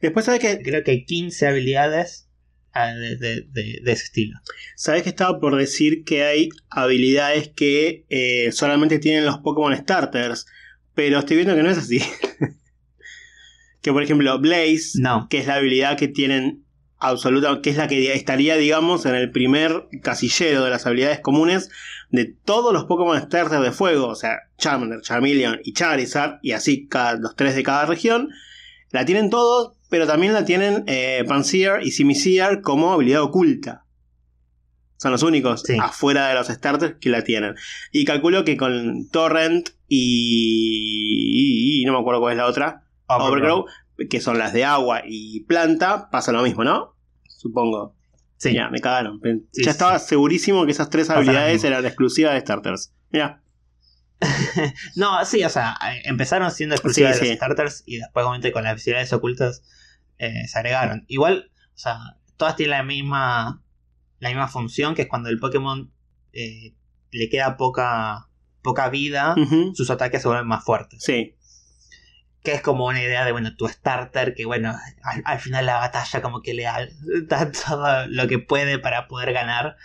Después, 0.00 0.24
¿sabes 0.26 0.40
que 0.40 0.62
Creo 0.62 0.82
que 0.84 0.90
hay 0.92 1.04
15 1.04 1.46
habilidades 1.46 2.28
ah, 2.72 2.92
de, 2.94 3.16
de- 3.16 3.42
de- 3.42 3.80
de 3.82 3.92
ese 3.92 4.04
estilo. 4.04 4.38
¿Sabes 4.76 5.02
que 5.02 5.08
estaba 5.10 5.38
por 5.40 5.56
decir 5.56 6.04
que 6.04 6.24
hay 6.24 6.48
habilidades 6.70 7.48
que 7.48 8.06
eh, 8.08 8.50
solamente 8.52 8.98
tienen 8.98 9.24
los 9.26 9.38
Pokémon 9.38 9.76
Starters? 9.76 10.46
Pero 10.94 11.18
estoy 11.18 11.36
viendo 11.36 11.54
que 11.54 11.62
no 11.62 11.70
es 11.70 11.78
así. 11.78 12.00
que 13.82 13.92
por 13.92 14.02
ejemplo, 14.02 14.38
Blaze, 14.38 14.92
No. 15.00 15.26
que 15.30 15.38
es 15.38 15.46
la 15.46 15.54
habilidad 15.56 15.96
que 15.96 16.08
tienen 16.08 16.64
absoluta, 16.98 17.60
que 17.62 17.70
es 17.70 17.76
la 17.78 17.88
que 17.88 18.12
estaría, 18.12 18.56
digamos, 18.56 19.06
en 19.06 19.14
el 19.14 19.30
primer 19.30 19.86
casillero 20.02 20.62
de 20.64 20.70
las 20.70 20.84
habilidades 20.86 21.20
comunes 21.20 21.70
de 22.10 22.26
todos 22.26 22.74
los 22.74 22.84
Pokémon 22.84 23.18
Starters 23.22 23.62
de 23.62 23.72
fuego, 23.72 24.08
o 24.08 24.14
sea, 24.14 24.40
Charmander, 24.58 25.00
Charmeleon 25.00 25.60
y 25.64 25.72
Charizard, 25.72 26.40
y 26.42 26.52
así 26.52 26.86
cada, 26.88 27.14
los 27.16 27.36
tres 27.36 27.54
de 27.56 27.62
cada 27.62 27.86
región, 27.86 28.28
la 28.90 29.06
tienen 29.06 29.30
todos, 29.30 29.78
pero 29.90 30.06
también 30.06 30.32
la 30.32 30.44
tienen 30.44 30.84
eh, 30.86 31.24
y 31.82 31.90
Simisear 31.90 32.62
como 32.62 32.92
habilidad 32.92 33.22
oculta. 33.22 33.84
Son 34.96 35.12
los 35.12 35.22
únicos 35.22 35.62
Sí. 35.66 35.76
afuera 35.80 36.28
de 36.28 36.34
los 36.34 36.48
starters 36.48 36.96
que 37.00 37.08
la 37.10 37.24
tienen. 37.24 37.54
Y 37.90 38.04
calculo 38.04 38.44
que 38.44 38.56
con 38.56 39.08
Torrent 39.10 39.70
y, 39.88 41.78
y- 41.78 41.82
y 41.82 41.84
no 41.84 41.92
me 41.94 41.98
acuerdo 42.00 42.20
cuál 42.20 42.32
es 42.32 42.38
la 42.38 42.46
otra, 42.46 42.84
Overgrow, 43.06 43.64
que 44.08 44.20
son 44.20 44.38
las 44.38 44.52
de 44.52 44.64
agua 44.64 45.02
y 45.06 45.40
planta, 45.44 46.10
pasa 46.10 46.32
lo 46.32 46.42
mismo, 46.42 46.64
¿no? 46.64 46.94
Supongo. 47.28 47.96
Sí. 48.36 48.50
Mira, 48.50 48.70
me 48.70 48.80
cagaron. 48.80 49.20
Sí, 49.52 49.62
ya 49.62 49.64
sí, 49.64 49.70
estaba 49.70 49.98
segurísimo 49.98 50.64
que 50.66 50.72
esas 50.72 50.88
tres 50.90 51.08
Pasa 51.08 51.18
habilidades 51.18 51.64
eran 51.64 51.84
exclusivas 51.84 52.34
de 52.34 52.40
starters. 52.40 52.92
Mira, 53.10 53.42
No, 54.96 55.24
sí, 55.24 55.42
o 55.44 55.48
sea, 55.48 55.76
eh, 55.92 56.02
empezaron 56.04 56.50
siendo 56.50 56.74
exclusivas 56.74 57.16
Sí, 57.18 57.22
de 57.24 57.28
los 57.30 57.36
starters 57.36 57.82
y 57.86 57.96
después, 57.98 58.24
obviamente, 58.24 58.52
con 58.52 58.64
las 58.64 58.72
habilidades 58.72 59.12
ocultas 59.12 59.62
eh, 60.20 60.46
se 60.46 60.58
agregaron. 60.58 61.04
Igual, 61.08 61.50
o 61.74 61.78
sea, 61.78 61.96
todas 62.36 62.54
tienen 62.56 62.76
la 62.76 62.82
misma, 62.84 63.62
la 64.18 64.28
misma 64.28 64.46
función, 64.48 64.94
que 64.94 65.02
es 65.02 65.08
cuando 65.08 65.28
el 65.30 65.38
Pokémon 65.40 65.90
eh, 66.32 66.74
le 67.10 67.28
queda 67.28 67.56
poca, 67.56 68.28
poca 68.62 68.88
vida, 68.88 69.34
sus 69.74 69.90
ataques 69.90 70.22
se 70.22 70.28
vuelven 70.28 70.46
más 70.46 70.64
fuertes. 70.64 71.02
sí. 71.02 71.34
Que 72.42 72.52
es 72.52 72.62
como 72.62 72.86
una 72.86 73.02
idea 73.02 73.26
de, 73.26 73.32
bueno, 73.32 73.54
tu 73.54 73.68
starter, 73.68 74.34
que 74.34 74.46
bueno, 74.46 74.74
al, 75.02 75.22
al 75.26 75.40
final 75.40 75.66
la 75.66 75.76
batalla 75.76 76.22
como 76.22 76.40
que 76.40 76.54
le 76.54 76.62
da, 76.62 76.88
todo 77.52 78.06
lo 78.06 78.28
que 78.28 78.38
puede 78.38 78.78
para 78.78 79.08
poder 79.08 79.34
ganar. 79.34 79.76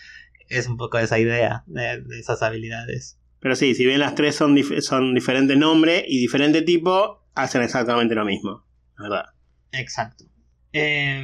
Es 0.47 0.67
un 0.67 0.77
poco 0.77 0.97
esa 0.97 1.19
idea 1.19 1.63
de, 1.65 2.01
de 2.01 2.17
esas 2.19 2.41
habilidades. 2.43 3.19
Pero 3.41 3.57
sí, 3.57 3.75
si 3.75 3.85
bien 3.85 3.99
las 3.99 4.15
tres 4.15 4.35
son, 4.35 4.55
dif- 4.55 4.79
son 4.79 5.13
diferente 5.13 5.57
nombre 5.57 6.05
y 6.07 6.17
diferente 6.21 6.61
tipo, 6.61 7.27
hacen 7.35 7.61
exactamente 7.61 8.15
lo 8.15 8.23
mismo. 8.23 8.63
¿Verdad? 8.97 9.25
Exacto. 9.77 10.25
Eh, 10.73 11.23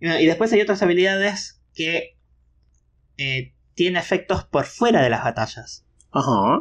y, 0.00 0.26
después 0.26 0.52
hay 0.52 0.60
otras 0.60 0.82
habilidades 0.82 1.62
que 1.74 2.18
eh, 3.16 3.54
tienen 3.74 4.00
efectos 4.00 4.44
por 4.44 4.64
fuera 4.64 5.02
de 5.02 5.10
las 5.10 5.24
batallas. 5.24 5.86
Ajá. 6.12 6.60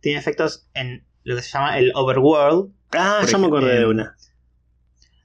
Tienen 0.00 0.18
efectos 0.20 0.68
en 0.74 1.06
lo 1.24 1.36
que 1.36 1.42
se 1.42 1.50
llama 1.50 1.78
el 1.78 1.92
overworld. 1.94 2.72
Ah, 2.92 3.18
Por 3.20 3.30
ya 3.30 3.38
me 3.38 3.46
acordé 3.46 3.78
de 3.80 3.86
una. 3.86 4.16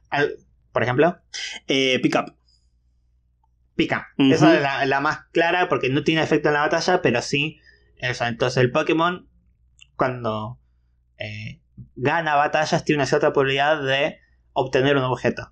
Al- 0.09 0.35
por 0.71 0.83
ejemplo, 0.83 1.19
Eh, 1.67 1.99
pick 2.01 2.15
up. 2.15 2.35
pica. 3.75 4.09
Ujú. 4.17 4.33
Esa 4.33 4.55
es 4.55 4.61
la, 4.61 4.85
la 4.85 4.99
más 4.99 5.25
clara 5.31 5.67
porque 5.69 5.89
no 5.89 6.03
tiene 6.03 6.21
efecto 6.21 6.49
en 6.49 6.53
la 6.55 6.61
batalla, 6.61 7.01
pero 7.01 7.21
sí. 7.21 7.59
o 8.09 8.13
sea, 8.13 8.27
entonces 8.27 8.57
el 8.61 8.71
Pokémon, 8.71 9.27
cuando 9.95 10.59
eh, 11.17 11.61
gana 11.95 12.35
batallas, 12.35 12.83
tiene 12.85 12.99
una 12.99 13.05
cierta 13.05 13.31
probabilidad 13.33 13.81
de 13.83 14.19
obtener 14.53 14.97
un 14.97 15.03
objeto. 15.03 15.51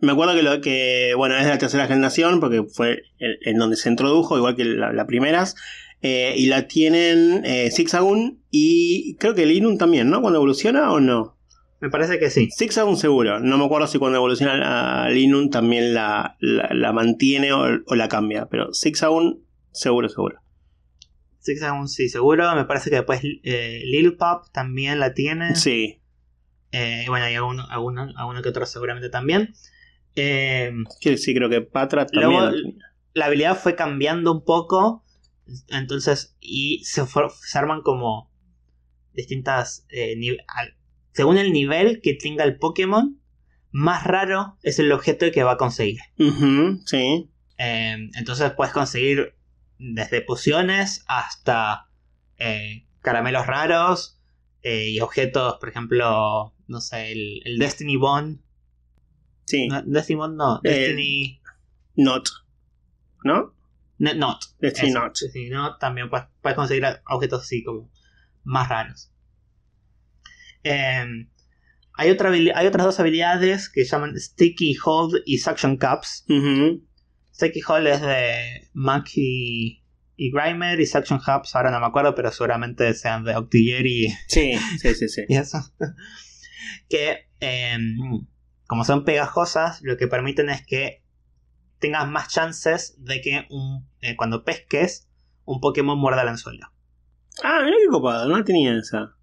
Me 0.00 0.12
acuerdo 0.12 0.34
que, 0.34 0.42
lo, 0.42 0.60
que, 0.60 1.12
bueno, 1.16 1.36
es 1.36 1.44
de 1.44 1.50
la 1.50 1.58
tercera 1.58 1.86
generación, 1.86 2.40
porque 2.40 2.62
fue 2.64 3.02
el- 3.18 3.38
en 3.44 3.56
donde 3.58 3.76
se 3.76 3.88
introdujo, 3.90 4.36
igual 4.36 4.56
que 4.56 4.64
la, 4.64 4.92
la 4.92 5.06
primeras. 5.06 5.56
eh, 6.02 6.32
y 6.36 6.46
la 6.46 6.66
tienen 6.66 7.42
eh, 7.44 7.70
Zigzagoon 7.70 8.42
y 8.50 9.16
creo 9.16 9.34
que 9.34 9.44
Linun 9.44 9.76
también, 9.76 10.08
¿no? 10.08 10.22
Cuando 10.22 10.38
evoluciona 10.38 10.90
o 10.92 11.00
no. 11.00 11.36
Me 11.80 11.90
parece 11.90 12.18
que 12.18 12.30
sí. 12.30 12.48
Zigzagoon 12.56 12.96
seguro. 12.96 13.38
No 13.40 13.58
me 13.58 13.64
acuerdo 13.66 13.86
si 13.86 13.98
cuando 13.98 14.16
evoluciona 14.16 15.04
a 15.04 15.10
Linun 15.10 15.50
también 15.50 15.92
la, 15.94 16.36
la, 16.40 16.70
la 16.72 16.92
mantiene 16.94 17.52
o, 17.52 17.64
o 17.86 17.94
la 17.96 18.08
cambia. 18.08 18.46
Pero 18.50 18.72
Zigzagoon 18.74 19.44
seguro, 19.72 20.08
seguro. 20.08 20.40
Zigzagoon 21.44 21.88
sí, 21.88 22.08
seguro. 22.08 22.54
Me 22.54 22.64
parece 22.64 22.90
que 22.90 22.96
después 22.96 23.20
eh, 23.24 23.80
Lil 23.84 24.16
Pop 24.16 24.44
también 24.52 24.98
la 25.00 25.14
tiene. 25.14 25.54
Sí. 25.56 25.99
Eh, 26.72 27.04
bueno, 27.08 27.26
hay 27.26 27.34
alguno, 27.34 27.66
alguno, 27.68 28.08
alguno 28.16 28.42
que 28.42 28.48
otro 28.50 28.64
seguramente 28.66 29.08
también. 29.10 29.54
Eh, 30.16 30.72
Que 31.00 31.16
sí, 31.16 31.34
creo 31.34 31.48
que 31.48 31.60
Patra 31.62 32.06
también. 32.06 32.30
Luego, 32.30 32.56
la 33.14 33.26
habilidad 33.26 33.56
fue 33.58 33.74
cambiando 33.76 34.32
un 34.32 34.44
poco. 34.44 35.04
Entonces, 35.68 36.36
y 36.40 36.82
se, 36.84 37.06
for- 37.06 37.32
se 37.42 37.58
arman 37.58 37.82
como 37.82 38.30
distintas. 39.12 39.86
eh, 39.90 40.14
al- 40.48 40.76
según 41.12 41.38
el 41.38 41.52
nivel 41.52 42.00
que 42.02 42.14
tenga 42.14 42.44
el 42.44 42.56
Pokémon, 42.58 43.20
más 43.72 44.04
raro 44.04 44.56
es 44.62 44.78
el 44.78 44.92
objeto 44.92 45.26
que 45.32 45.42
va 45.42 45.52
a 45.52 45.56
conseguir. 45.56 46.00
Sí. 46.86 47.30
Entonces 47.58 48.52
puedes 48.52 48.72
conseguir 48.72 49.34
desde 49.78 50.22
pociones 50.22 51.04
hasta 51.08 51.88
caramelos 53.02 53.46
raros 53.46 54.18
y 54.62 55.00
objetos, 55.00 55.56
por 55.58 55.68
ejemplo, 55.68 56.54
no 56.70 56.80
sé, 56.80 57.12
el, 57.12 57.40
el 57.44 57.58
Destiny 57.58 57.96
Bond. 57.96 58.40
Sí. 59.46 59.66
No, 59.68 59.82
Destiny 59.82 60.16
Bond 60.16 60.36
no, 60.36 60.60
Eh, 60.64 60.70
Destiny 60.70 61.42
Not. 61.96 62.28
¿No? 63.24 63.54
no- 63.98 64.14
Not. 64.14 64.44
Destiny 64.60 64.90
Eso, 64.90 65.00
Not. 65.00 65.18
Destiny 65.20 65.50
Not 65.50 65.78
también 65.80 66.08
puedes, 66.08 66.26
puedes 66.40 66.56
conseguir 66.56 66.84
objetos 67.06 67.42
así 67.42 67.62
como 67.62 67.90
más 68.44 68.68
raros. 68.68 69.12
Eh, 70.62 71.04
hay, 71.94 72.10
otra 72.10 72.30
hay 72.30 72.66
otras 72.66 72.86
dos 72.86 73.00
habilidades 73.00 73.68
que 73.68 73.84
llaman 73.84 74.18
Sticky 74.18 74.76
Hold 74.84 75.22
y 75.26 75.38
Suction 75.38 75.76
Cups. 75.76 76.24
Sticky 77.34 77.60
Hold 77.66 77.86
es 77.88 78.00
de 78.02 78.68
Monkey 78.74 79.82
y 80.16 80.30
Grimer 80.30 80.78
y 80.80 80.86
Suction 80.86 81.18
Hubs, 81.18 81.54
ahora 81.56 81.70
no 81.70 81.80
me 81.80 81.86
acuerdo, 81.86 82.14
pero 82.14 82.30
seguramente 82.30 82.92
sean 82.92 83.24
de 83.24 83.34
Octillery 83.36 84.08
Sí, 84.28 84.52
sí, 84.78 84.94
sí, 84.94 85.08
sí. 85.08 85.22
y 85.28 85.36
eso. 85.36 85.58
Que 86.88 87.28
eh, 87.40 87.78
como 88.66 88.84
son 88.84 89.04
pegajosas, 89.04 89.80
lo 89.82 89.96
que 89.96 90.06
permiten 90.06 90.48
es 90.48 90.64
que 90.64 91.02
tengas 91.78 92.08
más 92.08 92.28
chances 92.28 92.94
de 92.98 93.20
que 93.20 93.46
un, 93.50 93.88
eh, 94.00 94.16
cuando 94.16 94.44
pesques 94.44 95.08
un 95.44 95.60
Pokémon 95.60 95.98
muerda 95.98 96.22
el 96.22 96.28
anzuelo. 96.28 96.72
Ah, 97.42 97.62
mira 97.64 97.76
qué 97.82 97.88
copado, 97.90 98.28
no 98.28 98.44
tenía 98.44 98.78
esa. 98.78 99.16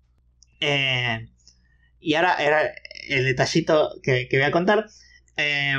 Eh, 0.59 1.29
y 1.99 2.15
ahora 2.15 2.35
era 2.35 2.71
el 3.07 3.25
detallito 3.25 3.99
que, 4.03 4.27
que 4.27 4.37
voy 4.37 4.45
a 4.45 4.51
contar. 4.51 4.87
Eh, 5.37 5.75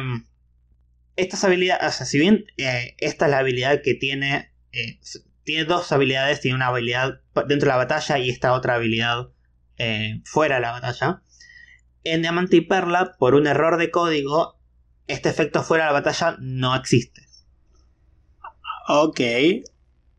estas 1.17 1.43
habilidades, 1.45 1.95
o 1.95 1.97
sea, 1.99 2.07
si 2.07 2.19
bien 2.19 2.45
eh, 2.57 2.95
esta 2.99 3.27
es 3.27 3.31
la 3.31 3.39
habilidad 3.39 3.83
que 3.83 3.95
tiene, 3.95 4.53
eh, 4.73 5.01
tiene 5.43 5.65
dos 5.65 5.91
habilidades, 5.91 6.41
tiene 6.41 6.57
una 6.57 6.69
habilidad 6.69 7.21
dentro 7.49 7.67
de 7.67 7.75
la 7.75 7.77
batalla 7.77 8.19
y 8.19 8.31
esta 8.31 8.53
otra 8.53 8.75
habilidad 8.75 9.29
fuera 10.25 10.57
de 10.57 10.61
la 10.61 10.73
batalla. 10.73 11.23
En 12.13 12.23
Diamante 12.23 12.57
y 12.57 12.61
Perla, 12.63 13.15
por 13.19 13.35
un 13.35 13.47
error 13.47 13.77
de 13.79 13.91
código, 13.91 14.59
este 15.07 15.29
efecto 15.29 15.63
fuera 15.63 15.85
de 15.85 15.89
la 15.93 16.01
batalla 16.01 16.37
no 16.41 16.75
existe. 16.75 17.23
Ok. 18.89 19.21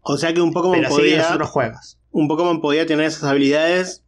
O 0.01 0.17
sea 0.17 0.33
que 0.33 0.41
un 0.41 0.53
Pokémon 0.53 0.77
Pero 0.77 0.89
sí 0.89 0.95
podía. 0.95 1.33
otros 1.33 1.49
juegos. 1.49 1.99
Un 2.11 2.27
Pokémon 2.27 2.61
podía 2.61 2.85
tener 2.85 3.05
esas 3.05 3.23
habilidades 3.23 4.05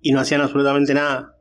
y 0.00 0.12
no 0.12 0.20
hacían 0.20 0.40
absolutamente 0.40 0.94
nada. 0.94 1.34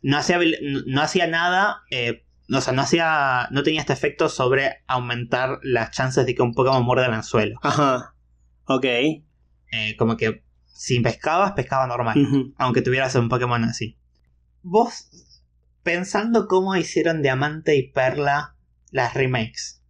no 0.00 0.16
hacía, 0.16 0.38
no- 0.86 1.02
hacía 1.02 1.26
nada, 1.26 1.82
eh, 1.90 2.24
o 2.54 2.60
sea, 2.60 2.72
no 2.72 2.82
hacía, 2.82 3.48
no 3.50 3.64
tenía 3.64 3.80
este 3.80 3.92
efecto 3.92 4.28
sobre 4.28 4.84
aumentar 4.86 5.58
las 5.64 5.90
chances 5.90 6.24
de 6.24 6.36
que 6.36 6.42
un 6.42 6.54
Pokémon 6.54 6.84
muerda 6.84 7.06
el 7.06 7.12
anzuelo. 7.14 7.58
Ajá. 7.62 8.14
Ok. 8.66 8.84
Eh, 8.84 9.96
como 9.98 10.16
que 10.16 10.44
si 10.66 11.00
pescabas, 11.00 11.52
pescaba 11.52 11.88
normal, 11.88 12.16
aunque 12.58 12.80
tuvieras 12.80 13.16
un 13.16 13.28
Pokémon 13.28 13.64
así. 13.64 13.97
Vos, 14.70 15.08
pensando 15.82 16.46
cómo 16.46 16.76
hicieron 16.76 17.22
Diamante 17.22 17.76
y 17.76 17.90
Perla 17.90 18.54
las 18.90 19.14
remakes, 19.14 19.82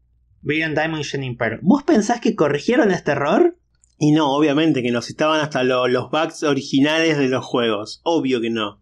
Brilliant 0.43 0.77
Diamond 0.79 1.01
y 1.01 1.05
Shining 1.05 1.37
Pearl, 1.37 1.59
¿vos 1.63 1.83
pensás 1.83 2.21
que 2.21 2.37
corrigieron 2.37 2.91
este 2.93 3.11
error? 3.13 3.59
Y 3.99 4.13
no, 4.13 4.33
obviamente 4.33 4.83
que 4.83 4.93
nos 4.93 5.09
estaban 5.11 5.41
hasta 5.41 5.65
lo- 5.65 5.89
los 5.89 6.11
bugs 6.11 6.45
originales 6.45 7.19
de 7.19 7.29
los 7.29 7.45
juegos. 7.45 8.01
Obvio 8.05 8.41
que 8.41 8.51
no. 8.51 8.81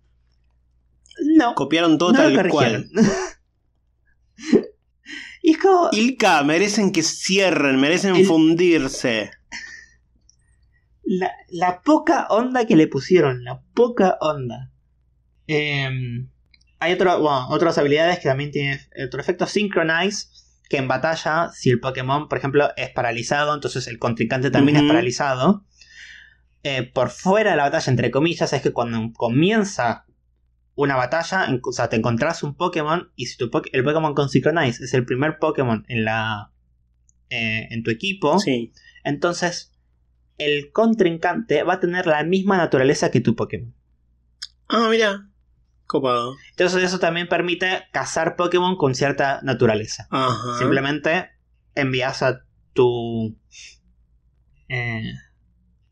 No, 1.38 1.54
Copiaron 1.54 1.96
todo 1.96 2.12
no 2.12 2.18
tal 2.18 2.48
cual. 2.50 2.90
y 5.42 5.52
es 5.52 5.58
como, 5.58 5.88
Ilka, 5.92 6.42
merecen 6.44 6.92
que 6.92 7.02
cierren, 7.02 7.80
merecen 7.80 8.16
El- 8.16 8.26
fundirse. 8.26 9.30
La, 11.02 11.30
la 11.48 11.80
poca 11.82 12.26
onda 12.28 12.66
que 12.66 12.76
le 12.76 12.86
pusieron, 12.88 13.44
la 13.44 13.62
poca 13.74 14.18
onda. 14.20 14.72
Em, 15.46 16.28
hay 16.78 16.92
otro, 16.92 17.20
bueno, 17.20 17.48
otras 17.48 17.78
habilidades 17.78 18.18
que 18.18 18.28
también 18.28 18.50
tienen 18.50 18.80
otro 19.06 19.20
efecto 19.20 19.46
Synchronize, 19.46 20.28
que 20.68 20.76
en 20.78 20.88
batalla, 20.88 21.50
si 21.52 21.70
el 21.70 21.80
Pokémon, 21.80 22.28
por 22.28 22.38
ejemplo, 22.38 22.70
es 22.76 22.90
paralizado, 22.90 23.54
entonces 23.54 23.86
el 23.86 23.98
contrincante 23.98 24.50
también 24.50 24.76
es 24.76 24.82
paralizado. 24.82 25.64
Eh, 26.64 26.82
por 26.82 27.10
fuera 27.10 27.52
de 27.52 27.56
la 27.56 27.62
batalla, 27.64 27.90
entre 27.90 28.10
comillas, 28.10 28.52
es 28.52 28.60
que 28.62 28.72
cuando 28.72 29.12
comienza 29.12 30.04
una 30.74 30.96
batalla, 30.96 31.46
o 31.62 31.72
sea, 31.72 31.88
te 31.88 31.96
encontrás 31.96 32.42
un 32.42 32.54
Pokémon 32.56 33.10
y 33.14 33.26
si 33.26 33.36
tu 33.38 33.50
el 33.72 33.84
Pokémon 33.84 34.14
con 34.14 34.28
Synchronize 34.28 34.84
es 34.84 34.92
el 34.92 35.04
primer 35.06 35.38
Pokémon 35.38 35.84
en 35.88 36.04
la 36.04 36.50
eh, 37.30 37.68
en 37.70 37.82
tu 37.82 37.90
equipo, 37.90 38.38
Sí. 38.40 38.72
entonces 39.04 39.72
el 40.38 40.70
contrincante 40.72 41.62
va 41.62 41.74
a 41.74 41.80
tener 41.80 42.06
la 42.06 42.22
misma 42.24 42.56
naturaleza 42.58 43.10
que 43.10 43.20
tu 43.20 43.34
Pokémon. 43.36 43.72
Ah, 44.68 44.88
mira. 44.90 45.28
Copado. 45.86 46.34
Entonces 46.50 46.82
eso 46.82 46.98
también 46.98 47.28
permite 47.28 47.84
cazar 47.92 48.36
Pokémon 48.36 48.76
con 48.76 48.94
cierta 48.94 49.40
naturaleza. 49.42 50.08
Ajá. 50.10 50.58
Simplemente 50.58 51.30
envías 51.74 52.22
a 52.22 52.40
tu... 52.72 53.36
eh, 54.68 55.12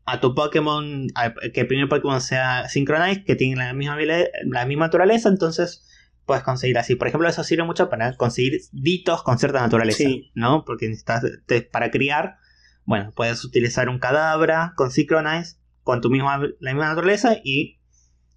a 0.07 0.19
tu 0.19 0.35
Pokémon, 0.35 1.07
a- 1.15 1.33
que 1.53 1.61
el 1.61 1.67
primer 1.67 1.89
Pokémon 1.89 2.21
sea 2.21 2.67
Synchronize, 2.69 3.23
que 3.23 3.35
tiene 3.35 3.55
la 3.55 3.73
misma, 3.73 3.97
la 4.45 4.65
misma 4.65 4.85
naturaleza, 4.85 5.29
entonces 5.29 5.87
puedes 6.25 6.43
conseguir 6.43 6.77
así. 6.77 6.95
Por 6.95 7.07
ejemplo, 7.07 7.27
eso 7.27 7.43
sirve 7.43 7.63
mucho 7.63 7.89
para 7.89 8.15
conseguir 8.15 8.59
ditos 8.71 9.23
con 9.23 9.39
cierta 9.39 9.61
naturaleza, 9.61 9.97
Sí. 9.97 10.31
¿no? 10.35 10.63
Porque 10.65 10.87
necesitas, 10.87 11.23
te- 11.47 11.61
para 11.63 11.89
criar, 11.89 12.37
bueno, 12.83 13.11
puedes 13.15 13.43
utilizar 13.45 13.89
un 13.89 13.97
cadabra 13.99 14.73
con 14.75 14.91
Synchronize, 14.91 15.57
con 15.83 16.01
tu 16.01 16.09
misma, 16.09 16.37
la 16.59 16.73
misma 16.73 16.89
naturaleza 16.89 17.37
y 17.43 17.79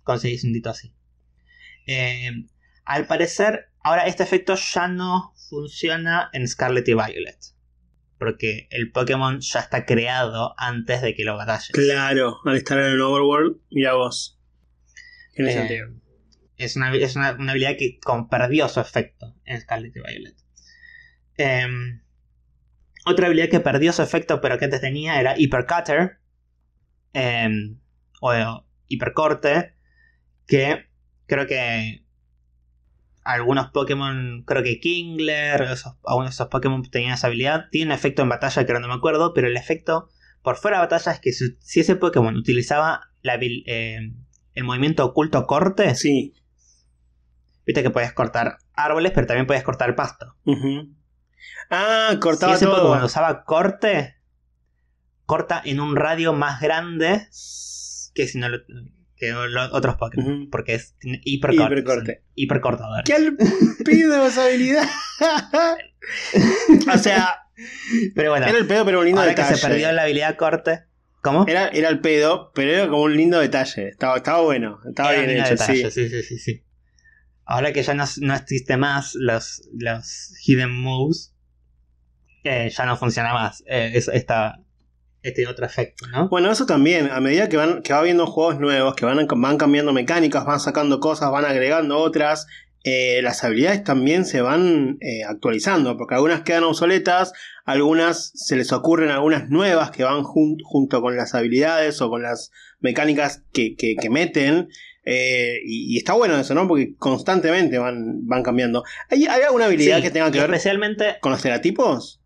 conseguís 0.05 0.45
un 0.45 0.53
dito 0.55 0.71
así. 0.71 0.95
Eh, 1.89 2.31
al 2.85 3.07
parecer, 3.07 3.71
ahora 3.83 4.07
este 4.07 4.23
efecto 4.23 4.55
ya 4.55 4.87
no 4.89 5.35
funciona 5.49 6.31
en 6.33 6.47
Scarlet 6.47 6.87
y 6.89 6.95
Violet. 6.95 7.39
Porque 8.19 8.67
el 8.71 8.91
Pokémon 8.93 9.41
ya 9.41 9.61
está 9.61 9.85
creado 9.87 10.55
antes 10.59 11.03
de 11.03 11.15
que 11.15 11.25
lo 11.25 11.37
batalles. 11.37 11.71
Claro, 11.73 12.39
al 12.45 12.57
estar 12.57 12.79
en 12.79 12.87
el 12.93 13.01
Overworld, 13.01 13.61
mira 13.71 13.95
vos. 13.95 14.39
Tiene 15.35 15.51
Eh, 15.51 15.55
sentido. 15.55 15.89
es 16.57 16.75
una, 16.77 16.95
es 16.95 17.15
una, 17.17 17.33
una 17.33 17.53
habilidad 17.53 17.77
que 17.79 17.99
perdió 18.31 18.69
su 18.69 18.81
efecto 18.81 19.37
en 19.45 19.61
Scarlet 19.61 19.95
y 19.97 20.01
Violet. 20.01 20.37
Em, 21.37 22.03
otra 23.07 23.27
habilidad 23.27 23.49
que 23.49 23.61
perdió 23.61 23.93
su 23.93 24.03
efecto 24.03 24.41
pero 24.41 24.59
que 24.59 24.65
antes 24.65 24.81
tenía 24.81 25.21
era 25.21 25.39
Hypercutter. 25.39 26.19
em, 27.13 27.79
o 28.21 28.65
Hipercorte. 28.89 29.75
Que 30.47 30.88
creo 31.29 31.47
que 31.47 32.05
algunos 33.23 33.71
Pokémon, 33.71 34.43
creo 34.47 34.63
que 34.65 34.81
Kingler, 34.81 35.63
esos, 35.63 35.95
algunos 36.05 36.31
de 36.31 36.35
esos 36.35 36.49
Pokémon 36.49 36.83
tenían 36.91 37.13
esa 37.15 37.27
habilidad. 37.29 37.67
Tiene 37.71 37.95
efecto 37.95 38.23
en 38.23 38.31
batalla 38.31 38.65
que 38.67 38.73
ahora 38.73 38.81
no 38.81 38.89
me 38.89 38.95
acuerdo, 38.95 39.35
pero 39.35 39.47
el 39.47 39.57
efecto 39.57 40.09
por 40.43 40.57
fuera 40.57 40.79
de 40.79 40.85
batalla 40.85 41.13
es 41.13 41.21
que 41.21 41.33
si, 41.33 41.57
si 41.61 41.81
ese 41.81 41.95
Pokémon 41.97 42.35
utilizaba 42.37 43.11
la, 43.23 43.35
eh, 43.41 44.13
el 44.55 44.65
movimiento 44.65 45.05
oculto 45.05 45.47
corte, 45.47 45.95
Sí. 45.95 46.33
viste 47.67 47.83
que 47.83 47.91
puedes 47.91 48.13
cortar 48.13 48.59
árboles, 48.73 49.13
pero 49.15 49.27
también 49.27 49.47
puedes 49.47 49.63
cortar 49.63 49.95
pasto. 49.95 50.35
Ah, 51.71 52.09
Si 52.13 52.19
cortaba 52.19 52.55
ese 52.55 52.65
todo. 52.65 52.77
Pokémon 52.77 53.05
usaba 53.05 53.45
corte, 53.45 54.17
corta 55.27 55.61
en 55.65 55.81
un 55.81 55.97
radio 55.97 56.33
más 56.33 56.61
grande 56.63 57.27
que 58.15 58.27
si 58.27 58.39
no 58.39 58.49
lo- 58.49 58.59
que 59.19 59.31
lo- 59.33 59.73
otros 59.75 59.97
Pokémon. 59.97 60.33
Ujú. 60.43 60.51
Porque 60.51 60.75
es 60.75 60.95
tiene 60.99 61.21
hipercorte. 61.25 62.23
Hipercortadores. 62.35 63.05
¿Qué 63.05 63.15
al 63.15 63.37
pido 63.85 64.27
esa 64.27 64.45
habilidad? 64.45 64.85
o 66.95 66.99
sea, 66.99 67.35
Pero 68.15 68.31
bueno, 68.31 68.47
era 68.47 68.59
el 68.59 68.67
pedo, 68.67 68.85
pero 68.85 69.01
un 69.01 69.05
lindo 69.07 69.21
ahora 69.21 69.35
que 69.35 69.43
detalle. 69.43 69.61
se 69.61 69.67
perdió 69.69 69.93
la 69.93 70.03
habilidad 70.03 70.37
corte. 70.37 70.85
¿Cómo? 71.21 71.45
Era, 71.49 71.69
era 71.69 71.89
el 71.89 72.01
pedo, 72.01 72.53
pero 72.55 72.71
era 72.73 72.89
como 72.89 73.03
un 73.03 73.17
lindo 73.17 73.41
detalle. 73.41 73.89
Estaba, 73.89 74.17
estaba 74.19 74.41
bueno, 74.43 74.79
estaba 74.89 75.13
Era 75.15 75.23
bien 75.27 75.41
hecho, 75.41 75.51
detalle, 75.51 75.91
sí. 75.91 76.09
sí, 76.09 76.09
sí, 76.09 76.23
sí, 76.23 76.39
sí. 76.39 76.65
Ahora 77.45 77.73
que 77.73 77.83
ya 77.83 77.95
no, 77.95 78.05
no 78.21 78.35
existe 78.35 78.77
más 78.77 79.15
los, 79.17 79.69
los 79.77 80.33
hidden 80.47 80.71
moves, 80.71 81.35
eh, 82.45 82.71
ya 82.71 82.87
no 82.87 82.97
funciona 82.97 83.33
más 83.33 83.65
eh, 83.67 83.91
es- 83.95 84.09
esta, 84.09 84.61
este 85.23 85.47
otro 85.47 85.67
efecto, 85.67 86.07
¿no? 86.09 86.29
Bueno, 86.29 86.51
eso 86.51 86.65
también, 86.67 87.11
a 87.11 87.21
medida 87.21 87.49
que 87.49 87.57
van 87.57 87.83
que 87.83 87.93
va 87.93 88.03
viendo 88.03 88.27
juegos 88.27 88.59
nuevos, 88.61 88.95
que 88.95 89.05
van, 89.05 89.27
van 89.27 89.59
cambiando 89.59 89.93
mecánicas, 89.93 90.45
van 90.45 90.61
sacando 90.61 91.01
cosas, 91.01 91.31
van 91.31 91.45
agregando 91.45 91.99
otras, 91.99 92.47
eh, 92.85 93.21
las 93.23 93.43
habilidades 93.43 93.83
también 93.85 94.25
se 94.25 94.41
van 94.41 94.97
eh, 95.01 95.25
actualizando, 95.29 95.97
porque 95.97 96.15
algunas 96.15 96.43
quedan 96.43 96.63
obsoletas, 96.65 97.33
algunas 97.65 98.31
se 98.35 98.57
les 98.57 98.73
ocurren 98.73 99.11
algunas 99.11 99.51
nuevas 99.51 99.91
que 99.91 100.05
van 100.05 100.23
jun- 100.23 100.59
junto 100.63 101.03
con 101.03 101.17
las 101.17 101.35
habilidades 101.35 102.01
o 102.01 102.09
con 102.09 102.23
las 102.23 102.51
mecánicas 102.81 103.43
que, 103.53 103.75
que- 103.77 103.97
que 104.01 104.11
meten. 104.11 104.69
Eh, 105.11 105.59
y, 105.65 105.95
y 105.95 105.99
está 105.99 106.13
bueno 106.13 106.39
eso, 106.39 106.55
¿no? 106.55 106.69
Porque 106.69 106.95
constantemente 106.97 107.79
van, 107.79 108.27
van 108.27 108.43
cambiando. 108.43 108.85
¿Hay, 109.11 109.27
hay 109.27 109.43
alguna 109.43 109.65
habilidad 109.65 109.97
Sí, 109.97 110.03
que 110.03 110.11
tenga 110.11 110.31
que 110.31 110.39
ver 110.39 110.51
especialmente 110.51 111.17
con 111.21 111.33
los 111.33 111.43
teratipos? 111.43 112.21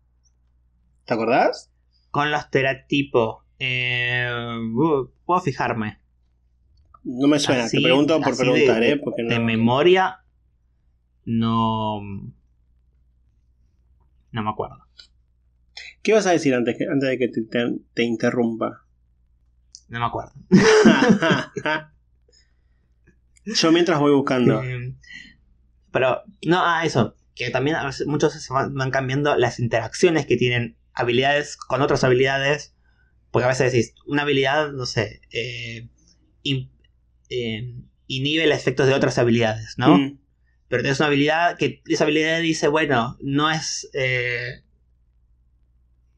¿Te 1.05 1.13
acordás? 1.13 1.69
Con 2.13 2.29
los 2.29 2.47
teratipos. 2.51 3.37
Eh, 3.57 4.29
uh, 4.31 5.09
puedo 5.25 5.41
fijarme. 5.41 5.99
No 7.03 7.27
me 7.27 7.39
suena, 7.39 7.63
Así- 7.63 7.77
te 7.77 7.83
pregunto 7.83 8.21
por 8.21 8.37
preguntar, 8.37 8.79
de, 8.81 8.91
¿eh? 8.91 8.97
Porque 8.97 9.23
de 9.23 9.39
memoria. 9.39 10.19
No. 11.25 12.01
No 14.31 14.43
me 14.43 14.49
acuerdo. 14.49 14.77
¿Qué 16.03 16.13
vas 16.13 16.27
a 16.27 16.31
decir 16.31 16.53
antes, 16.53 16.77
que- 16.77 16.85
antes 16.85 17.09
de 17.09 17.17
que 17.17 17.29
te, 17.29 17.41
te- 17.41 17.79
te 17.95 18.03
interrumpa? 18.03 18.85
No 19.89 19.99
me 19.99 20.05
acuerdo. 20.05 20.33
Yo 23.45 23.71
mientras 23.71 23.99
voy 23.99 24.13
buscando. 24.13 24.61
Eh, 24.63 24.93
Pero, 25.91 26.21
no, 26.45 26.59
ah, 26.63 26.85
eso. 26.85 27.15
Que 27.33 27.49
también 27.49 27.75
van, 28.51 28.73
van 28.75 28.91
cambiando 28.91 29.35
las 29.35 29.59
interacciones 29.59 30.27
que 30.27 30.37
tienen 30.37 30.77
habilidades 30.93 31.57
con 31.57 31.81
otras 31.81 32.03
habilidades. 32.03 32.75
Porque 33.31 33.45
a 33.45 33.49
veces 33.49 33.71
decís, 33.71 33.95
una 34.05 34.21
habilidad, 34.21 34.71
no 34.73 34.85
sé, 34.85 35.21
eh, 35.31 35.89
in- 36.43 36.71
eh, 37.29 37.73
inhibe 38.07 38.45
los 38.45 38.57
efectos 38.57 38.85
de 38.87 38.93
otras 38.93 39.17
habilidades, 39.17 39.73
¿no? 39.77 39.97
Mm, 39.97 40.19
Pero 40.67 40.83
tienes 40.83 40.99
una 40.99 41.07
habilidad 41.07 41.57
que 41.57 41.81
esa 41.87 42.03
habilidad 42.03 42.41
dice, 42.41 42.67
bueno, 42.67 43.17
no 43.21 43.49
es 43.49 43.89
eh, 43.93 44.63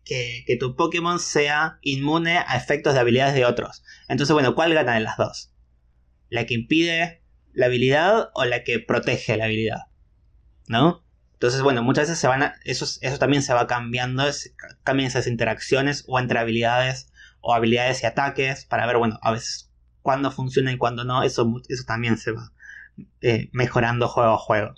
que, 0.04 0.44
que 0.46 0.58
tu 0.58 0.76
Pokémon 0.76 1.20
sea 1.20 1.80
inmune 1.82 2.38
a 2.38 2.56
efectos 2.58 2.94
de 2.94 3.00
habilidades 3.00 3.34
de 3.36 3.46
otros. 3.46 3.84
Entonces, 4.08 4.34
bueno, 4.34 4.54
¿cuál 4.56 4.74
gana 4.74 4.96
de 4.96 5.00
las 5.00 5.18
dos? 5.18 5.52
¿La 6.30 6.46
que 6.46 6.54
impide 6.54 7.22
la 7.54 7.68
habilidad 7.68 8.30
o 8.34 8.46
la 8.46 8.64
que 8.64 8.80
protege 8.80 9.38
la 9.38 9.46
habilidad? 9.46 9.82
¿No? 10.68 11.05
Entonces, 11.46 11.62
bueno, 11.64 11.84
muchas 11.84 12.04
veces 12.08 12.20
se 12.20 12.28
van 12.28 12.44
a, 12.44 12.56
eso, 12.64 12.86
eso 13.02 13.18
también 13.20 13.44
se 13.44 13.54
va 13.54 13.68
cambiando, 13.68 14.24
ca- 14.58 14.78
cambian 14.84 15.08
esas 15.08 15.28
interacciones 15.28 16.04
o 16.08 16.20
entre 16.20 16.40
habilidades 16.40 17.12
o 17.42 17.54
habilidades 17.54 18.02
y 18.04 18.08
ataques 18.08 18.66
para 18.66 18.88
ver, 18.88 18.98
bueno, 18.98 19.20
a 19.22 19.32
veces 19.32 19.72
cuándo 20.02 20.32
funciona 20.32 20.72
y 20.72 20.78
cuándo 20.78 21.04
no, 21.06 21.24
eso, 21.24 21.62
eso 21.70 21.84
también 21.86 22.18
se 22.18 22.32
va 22.32 22.52
eh, 23.22 23.50
mejorando 23.54 24.08
juego 24.08 24.34
a 24.34 24.38
juego. 24.38 24.76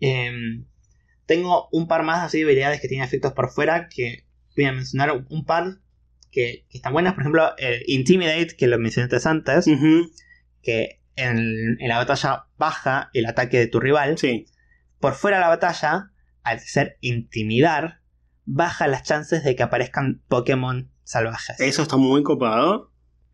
Em, 0.00 0.66
tengo 1.26 1.68
un 1.72 1.88
par 1.88 2.02
más 2.04 2.24
así 2.24 2.38
de 2.38 2.44
habilidades 2.44 2.80
que 2.80 2.88
tienen 2.88 3.06
efectos 3.06 3.32
por 3.32 3.50
fuera 3.50 3.88
que 3.88 4.24
voy 4.56 4.66
a 4.66 4.72
mencionar 4.72 5.24
un 5.30 5.44
par 5.44 5.78
que, 6.30 6.66
que 6.70 6.78
están 6.78 6.92
buenas. 6.92 7.14
Por 7.14 7.22
ejemplo, 7.22 7.56
el 7.58 7.82
Intimidate, 7.86 8.56
que 8.56 8.66
lo 8.66 8.78
mencionaste 8.78 9.28
antes, 9.28 9.66
ujú, 9.66 10.10
que 10.62 11.00
en, 11.16 11.78
en 11.80 11.88
la 11.88 11.98
batalla 11.98 12.46
baja 12.58 13.10
el 13.14 13.26
ataque 13.26 13.58
de 13.58 13.66
tu 13.68 13.80
rival. 13.80 14.18
Sí. 14.18 14.46
Por 15.00 15.14
fuera 15.14 15.36
de 15.38 15.42
la 15.42 15.48
batalla, 15.48 16.10
al 16.42 16.60
ser 16.60 16.96
intimidar, 17.00 18.00
baja 18.44 18.86
las 18.86 19.02
chances 19.02 19.44
de 19.44 19.56
que 19.56 19.62
aparezcan 19.62 20.22
Pokémon 20.28 20.90
salvajes. 21.04 21.60
Eso 21.60 21.82
está 21.82 21.96
muy 21.96 22.22
copado. 22.22 22.92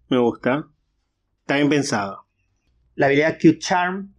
Me 0.08 0.18
gusta. 0.18 0.68
Está 1.40 1.56
bien 1.56 1.68
pensado. 1.68 2.26
La 2.94 3.06
habilidad 3.06 3.34
Cute 3.36 3.58
Charm 3.58 4.14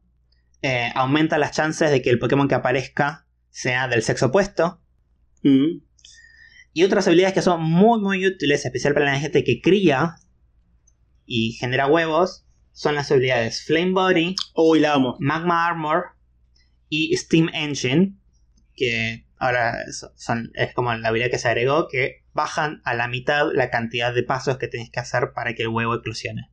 eh, 0.62 0.92
aumenta 0.96 1.38
las 1.38 1.52
chances 1.52 1.92
de 1.92 2.02
que 2.02 2.10
el 2.10 2.20
Pokémon 2.20 2.48
que 2.48 2.56
aparezca 2.56 3.28
sea 3.50 3.88
del 3.88 4.02
sexo 4.02 4.28
opuesto. 4.28 4.82
Mm, 5.44 5.82
Y 6.74 6.84
otras 6.84 7.06
habilidades 7.08 7.34
que 7.36 7.42
son 7.42 7.62
muy 7.62 8.00
muy 8.00 8.26
útiles, 8.26 8.66
especial 8.66 8.94
para 8.94 9.06
la 9.06 9.20
gente 9.20 9.44
que 9.44 9.62
cría 9.62 10.16
y 11.26 11.52
genera 11.54 11.86
huevos, 11.88 12.46
son 12.72 12.96
las 12.96 13.12
habilidades 13.12 13.64
Flame 13.66 13.92
Body, 13.92 14.36
Uy, 14.56 14.80
la 14.80 14.94
amo. 14.94 15.18
Magma 15.20 15.68
Armor 15.68 16.13
y 16.94 17.16
Steam 17.18 17.50
Engine, 17.54 18.16
que 18.76 19.26
ahora 19.38 19.82
es- 19.84 20.06
como 20.76 20.94
la 20.94 21.10
habilidad 21.10 21.32
que 21.32 21.40
se 21.40 21.48
agregó, 21.48 21.88
que 21.88 22.24
bajan 22.34 22.82
a 22.86 22.94
la 22.94 23.08
mitad 23.08 23.48
la 23.54 23.70
cantidad 23.70 24.14
de 24.14 24.24
pasos 24.24 24.58
que 24.58 24.68
tenés 24.68 24.90
que 24.92 25.00
hacer 25.00 25.32
para 25.34 25.54
que 25.54 25.64
el 25.64 25.70
huevo 25.70 25.96
eclosione. 25.96 26.50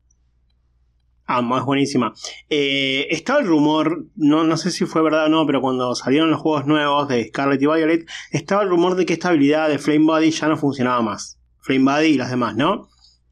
Amo, 1.27 1.59
es 1.59 1.65
buenísima. 1.65 2.13
Eh, 2.49 3.07
estaba 3.11 3.39
el 3.39 3.47
rumor, 3.47 4.07
no, 4.17 4.43
no 4.43 4.57
sé 4.57 4.73
si 4.73 4.85
fue 4.85 5.01
verdad 5.03 5.27
o 5.27 5.29
no, 5.29 5.47
pero 5.47 5.61
cuando 5.61 5.95
salieron 5.95 6.31
los 6.31 6.41
juegos 6.41 6.67
nuevos 6.67 7.07
de 7.07 7.29
Scarlet 7.29 7.63
y 7.63 7.67
Violet, 7.67 8.09
estaba 8.33 8.63
el 8.65 8.69
rumor 8.69 8.97
de 8.97 9.07
que 9.07 9.13
esta 9.13 9.29
habilidad 9.29 9.69
de 9.69 9.79
Flame 9.79 10.07
Body 10.07 10.31
ya 10.33 10.49
no 10.49 10.57
funcionaba 10.57 11.03
más. 11.03 11.39
Flame 11.61 11.85
Body 11.85 12.07
y 12.07 12.17
las 12.17 12.31
demás, 12.31 12.57
¿no? 12.57 12.89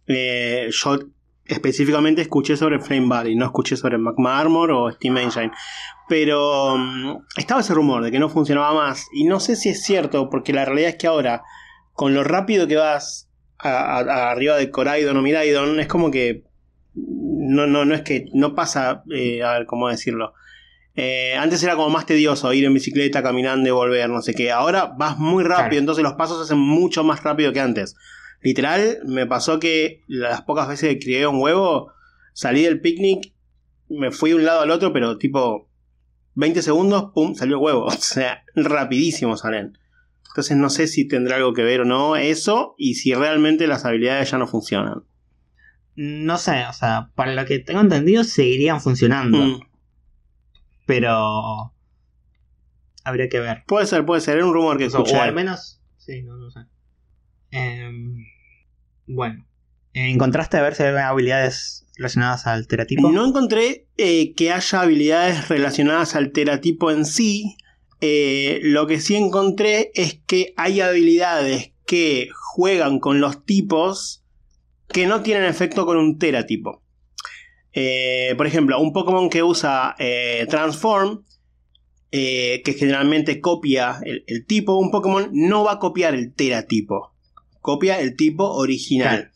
Eh, 0.07 0.69
yo 0.71 0.99
específicamente 1.49 2.23
escuché 2.23 2.57
sobre 2.57 2.79
Flame 2.81 3.09
Body, 3.09 3.35
no 3.35 3.47
escuché 3.47 3.77
sobre 3.77 3.99
Magma 3.99 4.39
Armor 4.39 4.71
o 4.71 4.91
Steam 4.93 5.17
Engine. 5.19 5.51
Pero 6.09 6.77
mm, 6.77 7.17
estaba 7.37 7.61
ese 7.63 7.75
rumor 7.75 8.03
de 8.05 8.11
que 8.11 8.19
no 8.19 8.29
funcionaba 8.29 8.73
más. 8.75 9.07
Y 9.13 9.25
no 9.25 9.41
sé 9.41 9.57
si 9.57 9.71
es 9.71 9.83
cierto, 9.83 10.29
porque 10.31 10.53
la 10.53 10.65
realidad 10.65 10.91
es 10.91 10.97
que 10.97 11.07
ahora, 11.07 11.43
con 11.95 12.15
lo 12.15 12.23
rápido 12.23 12.69
que 12.69 12.77
vas 12.77 13.29
a- 13.59 13.99
a- 13.99 14.01
a 14.01 14.31
arriba 14.31 14.57
de 14.57 14.71
Coraidon 14.71 15.17
o 15.17 15.23
Miraidon, 15.23 15.81
es 15.81 15.89
como 15.89 16.11
que 16.11 16.45
no, 16.95 17.67
no, 17.67 17.85
no 17.85 17.95
es 17.95 18.03
que 18.03 18.27
no 18.35 18.55
pasa, 18.55 19.03
eh, 19.11 19.43
a 19.43 19.53
ver 19.55 19.67
cómo 19.67 19.89
decirlo. 19.89 20.35
Eh, 20.95 21.35
antes 21.39 21.63
era 21.63 21.77
como 21.77 21.91
más 21.91 22.07
tedioso 22.07 22.53
ir 22.53 22.65
en 22.65 22.75
bicicleta, 22.75 23.23
caminando 23.23 23.69
y 23.69 23.73
volver, 23.73 24.11
no 24.11 24.21
sé 24.21 24.35
qué. 24.35 24.51
Ahora 24.51 24.93
vas 24.99 25.17
muy 25.19 25.45
rápido, 25.45 25.69
Claro. 25.69 25.77
entonces 25.79 26.03
los 26.03 26.15
pasos 26.15 26.39
se 26.39 26.43
hacen 26.45 26.59
mucho 26.59 27.05
más 27.05 27.23
rápido 27.23 27.53
que 27.53 27.61
antes. 27.61 27.95
Literal, 28.41 28.99
me 29.05 29.27
pasó 29.27 29.59
que 29.59 30.03
las 30.07 30.43
pocas 30.43 30.69
veces 30.69 30.91
que 30.91 30.99
crié 31.01 31.27
un 31.27 31.41
huevo, 31.41 31.93
salí 32.33 32.63
del 32.63 32.81
picnic, 32.81 33.33
me 33.89 34.11
fui 34.13 34.31
de 34.31 34.37
un 34.37 34.45
lado 34.45 34.61
al 34.61 34.71
otro, 34.71 34.93
pero 34.93 35.19
tipo 35.19 35.69
20 36.35 36.63
segundos, 36.63 37.11
pum, 37.15 37.35
salió 37.35 37.57
el 37.57 37.63
huevo. 37.63 37.85
O 37.87 37.91
sea, 37.93 38.45
rapidísimo 38.55 39.37
salen. 39.37 39.79
Entonces 40.29 40.57
no 40.57 40.71
sé 40.71 40.87
si 40.87 41.09
tendrá 41.09 41.37
algo 41.37 41.53
que 41.53 41.65
ver 41.65 41.81
o 41.81 41.85
no 41.85 42.15
eso 42.15 42.75
y 42.79 42.95
si 42.95 43.13
realmente 43.13 43.67
las 43.67 43.85
habilidades 43.85 44.31
ya 44.31 44.39
no 44.39 44.47
funcionan. 44.47 45.03
No 45.97 46.39
sé, 46.39 46.65
o 46.69 46.73
sea, 46.73 47.11
para 47.17 47.35
lo 47.35 47.45
que 47.45 47.59
tengo 47.59 47.81
entendido 47.81 48.23
seguirían 48.23 48.81
funcionando, 48.81 49.37
Mm. 49.39 49.61
pero 50.87 51.73
habría 53.03 53.29
que 53.29 53.41
ver. 53.41 53.65
Puede 53.67 53.87
ser, 53.87 54.05
puede 54.07 54.21
ser, 54.21 54.37
era 54.37 54.47
un 54.47 54.53
rumor 54.55 54.79
que 54.79 54.85
O, 54.85 54.89
escuché. 54.89 55.17
o 55.17 55.21
al 55.23 55.35
menos, 55.35 55.81
sí, 55.97 56.23
no, 56.23 56.37
no 56.37 56.51
sé. 56.53 56.61
Em, 57.51 58.25
bueno, 59.09 59.45
¿encontraste 59.95 60.57
a 60.57 60.63
ver 60.63 60.75
si 60.75 60.85
hay 60.85 60.95
habilidades 60.95 61.87
relacionadas 61.97 62.47
al 62.47 62.67
teratipo? 62.67 63.11
No 63.11 63.27
encontré 63.27 63.87
eh, 63.97 64.35
que 64.35 64.53
haya 64.53 64.81
habilidades 64.81 65.49
relacionadas 65.49 66.15
al 66.15 66.33
teratipo 66.33 66.91
en 66.91 67.05
sí. 67.05 67.57
Eh, 68.01 68.61
lo 68.63 68.87
que 68.87 69.01
sí 69.01 69.17
encontré 69.17 69.91
es 69.95 70.21
que 70.27 70.55
hay 70.57 70.81
habilidades 70.81 71.73
que 71.85 72.29
juegan 72.55 73.01
con 73.01 73.21
los 73.21 73.45
tipos 73.45 74.25
que 74.89 75.07
no 75.07 75.23
tienen 75.23 75.45
efecto 75.45 75.87
con 75.87 75.97
un 75.97 76.19
teratipo. 76.19 76.83
Eh, 77.73 78.35
por 78.37 78.47
ejemplo, 78.47 78.81
un 78.81 78.93
Pokémon 78.93 79.29
que 79.29 79.43
usa 79.43 79.95
eh, 79.99 80.47
Transform, 80.49 81.25
eh, 82.11 82.63
que 82.65 82.73
generalmente 82.73 83.41
copia 83.41 84.01
el, 84.03 84.25
el 84.27 84.47
tipo 84.47 84.73
de 84.73 84.79
un 84.79 84.91
Pokémon, 84.91 85.29
no 85.33 85.65
va 85.65 85.73
a 85.73 85.79
copiar 85.79 86.15
el 86.15 86.35
teratipo. 86.35 87.15
Copia 87.61 88.01
el 88.01 88.17
tipo 88.17 88.45
original. 88.45 89.17
Claro. 89.17 89.31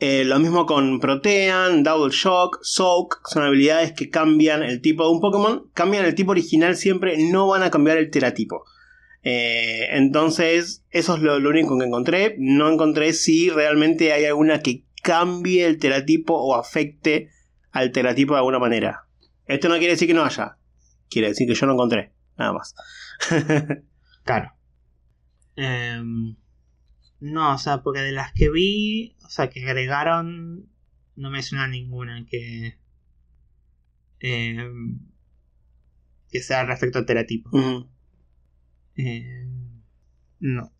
Eh, 0.00 0.24
lo 0.24 0.38
mismo 0.38 0.64
con 0.64 1.00
Protean, 1.00 1.82
Double 1.82 2.14
Shock, 2.14 2.60
Soak, 2.62 3.20
son 3.26 3.42
habilidades 3.42 3.92
que 3.92 4.10
cambian 4.10 4.62
el 4.62 4.80
tipo 4.80 5.04
de 5.04 5.10
un 5.10 5.20
Pokémon, 5.20 5.68
cambian 5.74 6.04
el 6.04 6.14
tipo 6.14 6.30
original 6.30 6.76
siempre, 6.76 7.16
no 7.18 7.48
van 7.48 7.64
a 7.64 7.70
cambiar 7.70 7.98
el 7.98 8.10
teratipo. 8.10 8.64
Eh, 9.24 9.88
entonces, 9.90 10.84
eso 10.90 11.16
es 11.16 11.22
lo, 11.22 11.40
lo 11.40 11.50
único 11.50 11.76
que 11.76 11.84
encontré. 11.84 12.36
No 12.38 12.70
encontré 12.70 13.12
si 13.12 13.50
realmente 13.50 14.12
hay 14.12 14.24
alguna 14.24 14.60
que 14.60 14.84
cambie 15.02 15.66
el 15.66 15.78
teratipo 15.78 16.34
o 16.34 16.54
afecte 16.54 17.30
al 17.72 17.92
teratipo 17.92 18.34
de 18.34 18.38
alguna 18.38 18.58
manera. 18.58 19.04
Esto 19.46 19.68
no 19.68 19.78
quiere 19.78 19.94
decir 19.94 20.06
que 20.06 20.14
no 20.14 20.24
haya, 20.24 20.58
quiere 21.08 21.28
decir 21.28 21.48
que 21.48 21.54
yo 21.54 21.66
no 21.66 21.72
encontré, 21.72 22.12
nada 22.36 22.52
más. 22.52 22.74
Claro. 24.24 24.52
Em, 25.56 26.36
no, 27.20 27.54
o 27.54 27.58
sea, 27.58 27.82
porque 27.82 28.00
de 28.00 28.12
las 28.12 28.32
que 28.32 28.50
vi, 28.50 29.16
o 29.24 29.28
sea, 29.28 29.50
que 29.50 29.64
agregaron, 29.64 30.68
no 31.16 31.30
me 31.30 31.42
suena 31.42 31.66
ninguna 31.68 32.24
que. 32.26 32.78
em, 34.20 35.00
que 36.30 36.42
sea 36.42 36.64
respecto 36.64 36.98
al 36.98 37.06
teratipo. 37.06 37.50
Em, 38.94 39.82
no. 40.40 40.72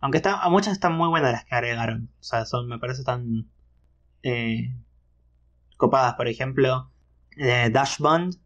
Aunque 0.00 0.18
está, 0.18 0.40
a 0.40 0.48
muchas 0.48 0.72
están 0.74 0.94
muy 0.94 1.08
buenas 1.08 1.32
las 1.32 1.44
que 1.44 1.54
agregaron. 1.54 2.10
O 2.20 2.22
sea, 2.22 2.44
son, 2.46 2.68
me 2.68 2.78
parece 2.78 3.04
tan. 3.04 3.50
eh, 4.22 4.74
copadas. 5.76 6.14
Por 6.14 6.28
ejemplo, 6.28 6.90
eh, 7.36 7.70
Dash 7.72 7.98
Bond. 7.98 8.36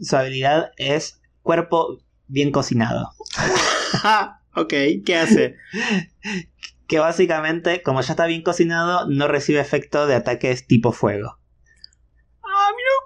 Su 0.00 0.16
habilidad 0.16 0.72
es 0.76 1.20
cuerpo 1.42 1.98
bien 2.26 2.50
cocinado. 2.50 3.10
ok, 4.54 4.74
¿qué 5.04 5.16
hace? 5.16 5.56
Que 6.88 6.98
básicamente, 6.98 7.80
como 7.82 8.02
ya 8.02 8.12
está 8.12 8.26
bien 8.26 8.42
cocinado, 8.42 9.08
no 9.08 9.26
recibe 9.26 9.60
efecto 9.60 10.06
de 10.06 10.14
ataques 10.14 10.66
tipo 10.66 10.92
fuego. 10.92 11.38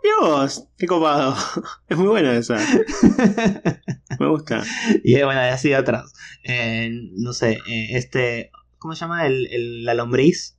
Mira 0.03 0.17
vos, 0.29 0.69
qué 0.77 0.87
copado. 0.87 1.37
Es 1.89 1.97
muy 1.97 2.09
buena 2.09 2.35
esa. 2.37 2.57
Me 4.19 4.27
gusta. 4.29 4.63
Y 5.05 5.15
bueno, 5.23 5.41
y 5.41 5.49
así 5.51 5.73
otras. 5.75 6.13
Eh, 6.43 6.91
no 7.17 7.33
sé, 7.33 7.59
eh, 7.69 7.89
este. 7.93 8.51
¿Cómo 8.79 8.95
se 8.95 9.01
llama? 9.01 9.27
El, 9.27 9.47
el- 9.53 9.85
la 9.85 9.95
lombriz. 9.95 10.59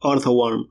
Orthoworm. 0.00 0.68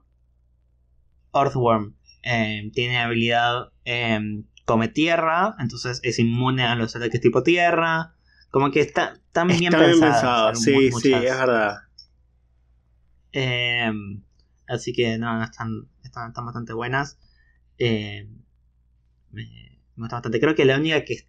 Earthworm. 1.33 1.95
Eh, 2.23 2.69
tiene 2.73 2.97
habilidad. 2.99 3.69
eh, 3.85 4.19
come 4.65 4.87
tierra. 4.89 5.55
Entonces 5.59 5.99
es 6.03 6.19
inmune 6.19 6.63
a 6.63 6.75
los 6.75 6.95
ataques 6.95 7.21
tipo 7.21 7.43
tierra. 7.43 8.13
Como 8.53 8.69
que 8.69 8.81
está, 8.81 9.13
están 9.15 9.47
bien 9.47 9.73
Está 9.73 9.79
bien 9.79 9.99
pensado. 9.99 10.53
Sí, 10.53 10.91
sí, 10.91 11.11
es 11.11 11.23
verdad. 11.23 11.77
Eh, 13.31 13.91
así 14.67 14.93
que 14.93 15.17
no, 15.17 15.39
no, 15.39 15.43
están, 15.43 15.89
están, 16.03 16.27
están 16.27 16.45
bastante 16.45 16.71
buenas. 16.71 17.17
Eh, 17.79 18.29
me, 19.31 19.41
me 19.95 20.03
gusta 20.03 20.17
bastante. 20.17 20.39
Creo 20.39 20.53
que 20.53 20.65
la 20.65 20.77
única 20.77 21.03
que 21.03 21.27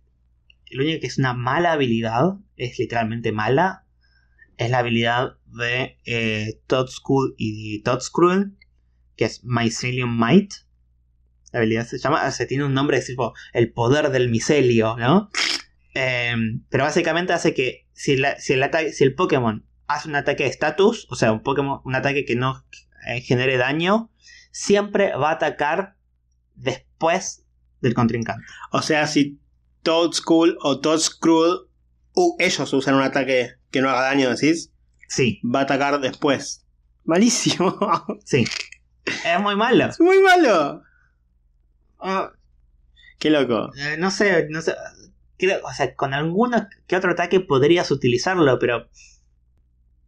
la 0.70 0.82
única 0.82 1.00
que 1.00 1.06
es 1.06 1.16
una 1.16 1.32
mala 1.32 1.72
habilidad, 1.72 2.34
es 2.58 2.78
literalmente 2.78 3.32
mala, 3.32 3.86
es 4.58 4.70
la 4.70 4.80
habilidad 4.80 5.38
de 5.46 5.98
eh, 6.04 6.60
Toadstool 6.66 7.36
y 7.38 7.82
Toadscruel, 7.84 8.54
que 9.16 9.24
es 9.24 9.42
Mycelium 9.44 10.14
Might. 10.14 10.52
La 11.52 11.60
habilidad 11.60 11.86
se 11.86 11.96
llama, 11.96 12.30
se 12.32 12.44
tiene 12.44 12.64
un 12.64 12.74
nombre, 12.74 12.98
es 12.98 13.06
tipo 13.06 13.32
el 13.54 13.72
poder 13.72 14.10
del 14.10 14.28
micelio, 14.28 14.98
¿no? 14.98 15.30
Eh, 15.94 16.34
pero 16.70 16.84
básicamente 16.84 17.32
hace 17.32 17.54
que 17.54 17.86
si, 17.92 18.16
la- 18.16 18.38
si 18.40 18.52
el 18.54 18.62
ataque, 18.62 18.92
si 18.92 19.04
el 19.04 19.14
Pokémon 19.14 19.64
hace 19.86 20.08
un 20.08 20.16
ataque 20.16 20.44
de 20.44 20.50
status, 20.50 21.06
o 21.10 21.14
sea, 21.14 21.32
un 21.32 21.42
Pokémon, 21.42 21.80
un 21.84 21.94
ataque 21.94 22.24
que 22.24 22.34
no 22.36 22.64
eh, 23.06 23.20
genere 23.20 23.56
daño, 23.56 24.10
siempre 24.50 25.14
va 25.16 25.30
a 25.30 25.34
atacar 25.34 25.96
después 26.54 27.44
del 27.80 27.94
contrincante. 27.94 28.44
O 28.72 28.82
sea, 28.82 29.06
si 29.06 29.38
Toadschool 29.82 30.56
o 30.62 30.80
Toadscruel, 30.80 31.68
uh, 32.14 32.36
ellos 32.38 32.72
usan 32.72 32.94
un 32.94 33.02
ataque 33.02 33.50
que 33.70 33.80
no 33.82 33.90
haga 33.90 34.02
daño, 34.02 34.30
decís, 34.30 34.70
Sí, 35.06 35.40
va 35.44 35.60
a 35.60 35.62
atacar 35.64 36.00
después. 36.00 36.64
Malísimo. 37.04 37.76
sí. 38.24 38.46
Es 39.04 39.40
muy 39.40 39.54
malo. 39.54 39.84
es 39.86 40.00
muy 40.00 40.18
malo. 40.20 40.82
Ah, 42.00 42.32
Qué 43.18 43.28
loco. 43.30 43.70
eh, 43.76 43.96
no 43.98 44.10
sé, 44.10 44.46
no 44.48 44.62
sé. 44.62 44.74
Creo, 45.38 45.60
o 45.64 45.72
sea, 45.72 45.94
con 45.94 46.14
alguno 46.14 46.66
que 46.86 46.96
otro 46.96 47.10
ataque 47.12 47.40
podrías 47.40 47.90
utilizarlo, 47.90 48.58
pero 48.58 48.88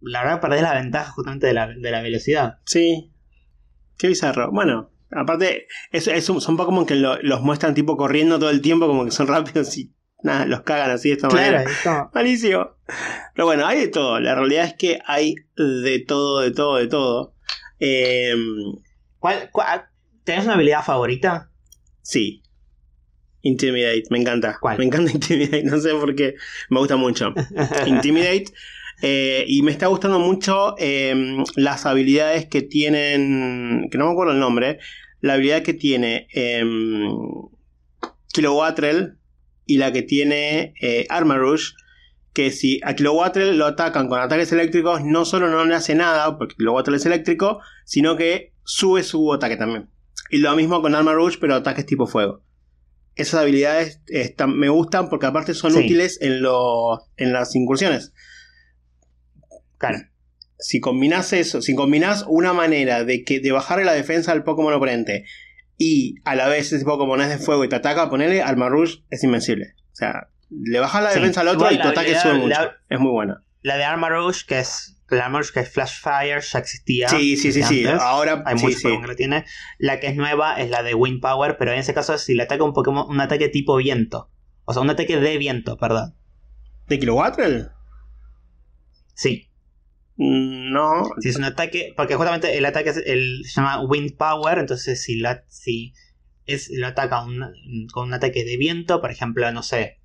la 0.01 0.22
verdad 0.22 0.41
perdés 0.41 0.62
la 0.62 0.74
ventaja 0.74 1.11
justamente 1.12 1.47
de 1.49 1.53
la, 1.55 1.66
de 1.68 1.91
la 1.91 2.01
velocidad. 2.03 2.59
Sí. 2.64 3.12
Qué 3.99 4.09
bizarro. 4.09 4.51
Bueno, 4.53 4.91
aparte, 5.11 5.66
es, 5.91 6.07
es 6.07 6.29
un- 6.29 6.41
son 6.41 6.57
Pokémon 6.57 6.87
que 6.87 6.95
lo- 6.95 7.20
los 7.22 7.41
muestran 7.41 7.74
tipo 7.74 7.97
corriendo 7.97 8.39
todo 8.39 8.51
el 8.51 8.61
tiempo, 8.61 8.87
como 8.87 9.05
que 9.05 9.11
son 9.11 9.27
rápidos 9.66 9.77
y 9.79 9.93
nada, 10.22 10.45
los 10.47 10.61
cagan 10.62 10.91
así 10.91 11.09
de 11.09 11.14
esta 11.16 11.29
manera. 11.29 11.64
Claro, 11.64 11.70
es 11.70 11.79
como- 11.83 12.11
Malísimo. 12.14 12.70
Pero 13.35 13.47
bueno, 13.47 13.66
hay 13.66 13.81
de 13.81 13.89
todo. 13.89 14.20
La 14.20 14.35
realidad 14.35 14.64
es 14.66 14.74
que 14.74 15.01
hay 15.07 15.35
de 15.57 16.05
todo, 16.07 16.41
de 16.41 16.51
todo, 16.53 16.77
de 16.77 16.87
todo. 16.89 17.35
Eh, 17.81 18.35
¿Cuál- 19.18 19.51
cuál- 19.51 19.87
¿Tenés 20.24 20.45
una 20.45 20.55
habilidad 20.55 20.85
favorita? 20.85 21.51
sí. 22.03 22.43
Intimidate, 23.47 24.05
me 24.11 24.18
encanta. 24.18 24.59
¿Cuál? 24.61 24.78
Me 24.78 24.84
encanta 24.84 25.11
Intimidate, 25.14 25.62
no 25.64 25.78
sé 25.78 25.90
por 25.90 26.14
qué. 26.14 26.34
Me 26.70 26.78
gusta 26.78 26.97
mucho. 26.97 27.32
Intimidate. 27.86 28.47
eh, 29.03 29.44
y 29.47 29.62
me 29.62 29.70
está 29.70 29.86
gustando 29.86 30.18
mucho 30.18 30.74
eh, 30.78 31.14
las 31.55 31.86
habilidades 31.86 32.47
que 32.47 32.62
tienen. 32.62 33.88
Que 33.90 33.99
no 33.99 34.07
me 34.07 34.12
acuerdo 34.12 34.32
el 34.32 34.40
nombre. 34.40 34.78
La 35.20 35.34
habilidad 35.34 35.62
que 35.62 35.74
tiene 35.74 36.26
eh, 36.34 36.62
Kilowattrel 38.32 39.18
y 39.64 39.78
la 39.78 39.92
que 39.92 40.03
tiene 40.03 40.74
eh, 40.80 41.07
Armarouge. 41.09 41.72
Que 42.32 42.51
si 42.51 42.80
a 42.84 42.94
Kilowattrel 42.94 43.57
lo 43.57 43.64
atacan 43.64 44.09
con 44.09 44.20
ataques 44.20 44.53
eléctricos, 44.53 45.03
no 45.03 45.24
solo 45.24 45.49
no 45.49 45.64
le 45.64 45.74
hace 45.74 45.94
nada, 45.94 46.36
porque 46.36 46.55
Kilowattrel 46.57 46.97
es 46.97 47.07
eléctrico, 47.07 47.61
sino 47.86 48.16
que 48.16 48.53
sube 48.62 49.03
su 49.05 49.32
ataque 49.32 49.57
también. 49.57 49.88
Y 50.30 50.38
lo 50.38 50.55
mismo 50.55 50.82
con 50.82 50.94
Armarouge, 50.94 51.38
pero 51.40 51.55
ataques 51.55 51.86
tipo 51.86 52.07
fuego. 52.07 52.42
Esas 53.17 53.41
habilidades 53.41 54.01
están- 54.07 54.57
me 54.57 54.69
gustan 54.69 55.09
porque 55.09 55.27
aparte 55.27 55.53
son 55.55 55.73
Sí. 55.73 55.79
útiles 55.81 56.19
en, 56.21 56.43
los 56.43 57.01
en 57.17 57.33
las 57.33 57.55
incursiones 57.57 58.12
Claro. 59.79 59.99
si 60.59 60.81
combinás 60.81 61.33
eso, 61.33 61.61
si 61.62 61.75
combinás 61.75 62.25
una 62.29 62.53
manera 62.53 63.05
de 63.05 63.25
que 63.25 63.41
de 63.41 63.53
bajarle 63.53 63.85
la 63.85 63.93
defensa 63.93 64.33
al 64.33 64.45
Pokémon 64.45 64.73
oponente 64.73 65.25
y 65.77 66.14
a 66.25 66.35
la 66.35 66.49
vez 66.49 66.73
ese 66.73 66.85
Pokémon 66.85 67.21
es 67.21 67.29
de 67.29 67.39
fuego 67.39 67.64
y 67.64 67.69
te 67.69 67.77
ataca, 67.77 68.09
ponerle 68.09 68.41
al 68.43 68.57
Rouge 68.57 69.03
es 69.11 69.23
invencible. 69.25 69.75
O 69.93 69.97
sea, 69.97 70.29
le 70.51 70.79
bajas 70.81 71.03
la 71.03 71.11
Sí. 71.11 71.19
defensa 71.19 71.41
al 71.43 71.49
otro 71.49 71.61
Igual 71.71 71.75
y 71.75 71.83
tu 71.83 71.89
ataque 71.89 72.19
sube 72.19 72.35
mucho. 72.35 72.49
la- 72.49 72.77
Es 72.89 72.99
muy 73.01 73.11
buena. 73.11 73.43
La 73.62 73.77
de 73.77 73.85
Armarouge, 73.85 74.47
que 74.47 74.61
es. 74.61 74.95
La 75.09 75.26
Armarouge 75.26 75.52
que 75.52 75.61
es 75.61 75.68
Flash 75.70 76.00
Fire, 76.00 76.40
ya 76.42 76.59
existía. 76.59 77.09
Sí, 77.09 77.36
sí, 77.36 77.52
sí, 77.52 77.62
sí. 77.62 77.86
Ahora 77.86 78.42
Hay 78.44 78.59
sí, 78.59 78.64
muchos 78.64 78.78
sí. 78.80 78.82
Pokémon 78.84 79.02
que 79.02 79.09
la 79.09 79.14
tiene. 79.16 79.44
La 79.78 80.00
que 80.00 80.09
es 80.09 80.16
nueva 80.16 80.61
es 80.61 80.68
la 80.70 80.82
de 80.82 80.94
Wind 80.94 81.20
Power, 81.20 81.57
pero 81.59 81.72
en 81.72 81.78
ese 81.78 81.94
caso 81.94 82.14
es 82.14 82.22
si 82.22 82.34
le 82.34 82.42
ataca 82.42 82.64
un 82.64 82.72
Pokémon, 82.72 83.07
un 83.09 83.20
ataque 83.20 83.48
tipo 83.48 83.76
viento. 83.76 84.30
O 84.64 84.72
sea, 84.72 84.82
un 84.82 84.90
ataque 84.90 85.18
de 85.20 85.38
viento, 85.38 85.76
perdón. 85.76 86.16
¿De 86.88 86.98
Kilowattrel? 86.98 87.70
Sí. 89.14 89.48
Mm, 90.16 90.72
No. 90.72 91.04
Si 91.20 91.28
es 91.28 91.36
un 91.36 91.44
ataque. 91.44 91.92
Porque 91.96 92.16
justamente 92.16 92.57
el 92.59 92.64
ataque 92.64 92.90
es 92.90 92.96
el, 93.07 93.42
se 93.44 93.61
llama 93.61 93.82
Wind 93.84 94.16
Power. 94.16 94.59
Entonces, 94.59 95.02
si, 95.02 95.18
la, 95.20 95.44
si 95.48 95.92
es, 96.46 96.68
lo 96.72 96.86
ataca 96.88 97.22
un- 97.24 97.86
con 97.92 98.09
un 98.09 98.14
ataque 98.14 98.44
de 98.44 98.57
viento, 98.57 99.00
por 99.00 99.11
ejemplo, 99.11 99.50
no 99.52 99.62
sé. 99.62 100.00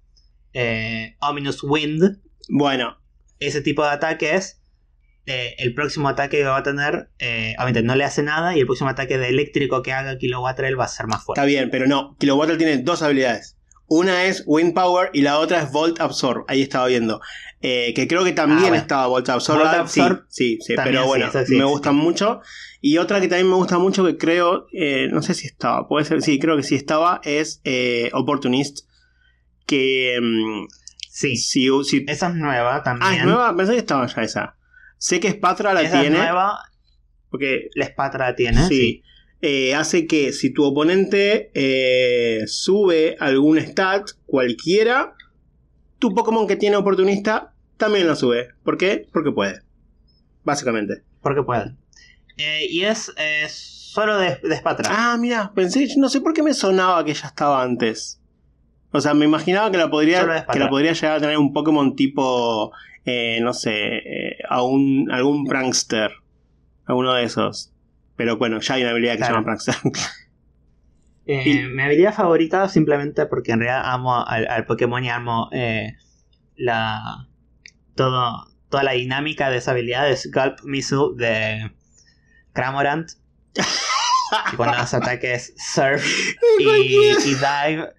eh, 0.54 1.16
Ominous 1.22 1.64
Wind. 1.64 2.20
Bueno, 2.50 2.98
Ese 3.40 3.62
tipo 3.62 3.84
de 3.84 3.90
ataques. 3.90 4.61
Eh, 5.26 5.56
el 5.60 5.74
próximo 5.74 6.10
ataque 6.10 6.38
que 6.38 6.44
va 6.44 6.58
a 6.58 6.64
tener. 6.64 7.10
eh, 7.20 7.54
obviamente 7.58 7.84
no 7.84 7.96
le 7.96 8.04
hace 8.04 8.24
nada. 8.24 8.56
Y 8.56 8.60
el 8.60 8.66
próximo 8.66 8.90
ataque 8.90 9.18
de 9.18 9.30
eléctrico 9.30 9.82
que 9.84 9.94
haga 9.94 10.18
Kilowattrel 10.18 10.80
va 10.80 10.86
a 10.86 10.88
ser 10.88 11.08
más 11.08 11.24
fuerte. 11.24 11.40
está 11.42 11.46
bien, 11.46 11.70
pero 11.70 11.88
no. 11.88 12.16
Kilowattrel 12.20 12.58
tiene 12.58 12.78
dos 12.80 13.02
habilidades. 13.02 13.58
Una 13.88 14.24
es 14.24 14.44
Wind 14.46 14.74
Power 14.74 15.10
y 15.14 15.22
la 15.22 15.38
otra 15.40 15.62
es 15.62 15.72
Volt 15.74 16.00
Absorb. 16.00 16.46
Ahí 16.48 16.62
estaba 16.62 16.88
viendo. 16.88 17.20
Eh, 17.62 17.94
que 17.94 18.08
creo 18.08 18.24
que 18.24 18.32
también 18.32 18.60
Ah, 18.60 18.70
bueno. 18.70 18.76
estaba 18.78 19.08
Volt 19.08 19.28
Absorb. 19.30 19.60
Volt 19.60 19.74
Absorb 19.74 20.24
sí, 20.30 20.58
sí, 20.62 20.76
Pero 20.82 21.06
bueno, 21.06 21.30
sí, 21.46 21.56
me 21.58 21.66
gustan 21.66 21.96
mucho. 21.96 22.40
Y 22.80 22.98
otra 23.00 23.20
que 23.20 23.28
también 23.28 23.50
me 23.50 23.56
gusta 23.56 23.78
mucho, 23.78 24.06
que 24.06 24.18
creo, 24.18 24.66
eh, 24.74 25.08
no 25.12 25.22
sé 25.22 25.34
si 25.34 25.46
estaba, 25.46 25.88
puede 25.90 26.06
ser, 26.06 26.22
sí, 26.22 26.40
creo 26.40 26.56
que 26.58 26.64
sí 26.64 26.74
estaba, 26.76 27.20
es 27.26 27.60
eh, 27.66 28.10
Opportunist. 28.14 28.88
Que 29.66 30.18
mm, 30.22 30.68
Sí. 31.10 31.36
si, 31.36 31.68
si- 31.84 32.06
Esa 32.08 32.30
es 32.30 32.36
nueva 32.36 32.82
también. 32.84 33.12
Ah, 33.12 33.16
es 33.18 33.26
nueva, 33.26 33.56
pensé 33.56 33.74
que 33.74 33.80
estaba 33.80 34.08
ya 34.08 34.22
esa. 34.24 34.56
Sé 35.02 35.20
que 35.20 35.32
Spatra 35.32 35.74
la 35.74 35.82
Esa 35.82 36.00
tiene. 36.00 36.20
nueva. 36.20 36.60
Porque 37.32 37.70
La 37.74 37.88
Spatra 37.88 38.36
tiene. 38.36 38.68
Sí. 38.68 39.02
Eh, 39.42 39.74
hace 39.74 40.06
que 40.06 40.32
si 40.32 40.54
tu 40.54 40.64
oponente 40.64 41.50
eh, 41.56 42.44
sube 42.46 43.18
algún 43.20 43.58
stat, 43.58 44.12
cualquiera, 44.28 45.16
tu 45.98 46.14
Pokémon 46.14 46.48
que 46.48 46.56
tiene 46.56 46.76
oportunista 46.76 47.52
también 47.78 48.06
lo 48.06 48.16
sube. 48.16 48.50
¿Por 48.64 48.78
qué? 48.78 49.08
Porque 49.12 49.32
puede. 49.32 49.62
Básicamente. 50.44 51.02
Porque 51.24 51.42
puede. 51.42 51.76
Eh, 52.38 52.68
y 52.70 52.84
es 52.84 53.12
solo 53.50 54.20
de, 54.20 54.36
de 54.44 54.58
Spatra. 54.58 54.88
Ah, 54.92 55.18
mira, 55.20 55.52
pensé, 55.56 55.88
no 55.98 56.10
sé 56.10 56.22
por 56.22 56.34
qué 56.34 56.44
me 56.44 56.54
sonaba 56.54 57.04
que 57.04 57.16
ya 57.16 57.26
estaba 57.26 57.64
antes. 57.64 58.22
O 58.92 59.02
sea, 59.02 59.16
me 59.16 59.26
imaginaba 59.26 59.72
que 59.72 59.78
la 59.78 59.90
podría, 59.90 60.46
que 60.52 60.60
la 60.60 60.70
podría 60.70 60.94
llegar 60.94 61.18
a 61.18 61.20
tener 61.22 61.40
un 61.40 61.54
Pokémon 61.54 61.96
tipo, 61.96 62.72
eh, 63.06 63.40
no 63.42 63.54
sé, 63.54 63.72
eh, 63.98 64.38
a 64.50 64.64
un, 64.64 65.10
algún 65.12 65.46
prankster. 65.46 66.12
Alguno 66.86 67.14
de 67.14 67.24
esos. 67.24 67.72
Pero 68.16 68.38
bueno, 68.38 68.60
ya 68.60 68.76
hay 68.76 68.82
una 68.84 68.92
habilidad 68.92 69.14
que 69.14 69.18
Claro. 69.20 69.34
se 69.34 69.36
llama 69.36 69.46
prankster. 69.46 69.76
Eh, 71.28 71.44
y- 71.46 71.62
Mi 71.68 71.84
habilidad 71.84 72.16
favorita, 72.16 72.68
simplemente 72.68 73.28
porque 73.28 73.52
en 73.52 73.60
realidad 73.60 73.84
amo 73.94 74.26
al, 74.26 74.48
al 74.48 74.66
Pokémon 74.66 75.04
y 75.04 75.10
amo 75.10 75.50
eh, 75.54 75.94
la. 76.56 77.28
Todo, 77.96 78.48
toda 78.70 78.84
la 78.84 78.94
dinámica 78.94 79.50
de 79.52 79.58
esa 79.58 79.72
habilidad 79.72 80.10
es 80.10 80.32
Gulp 80.32 80.62
Missile 80.64 81.10
de 81.18 81.72
Cramorant. 82.54 83.12
y 84.52 84.56
cuando 84.56 84.78
hace 84.78 84.96
ataques 84.98 85.54
Surf 85.58 86.04
y, 86.60 86.64
y 86.64 87.36
Dive, 87.36 87.90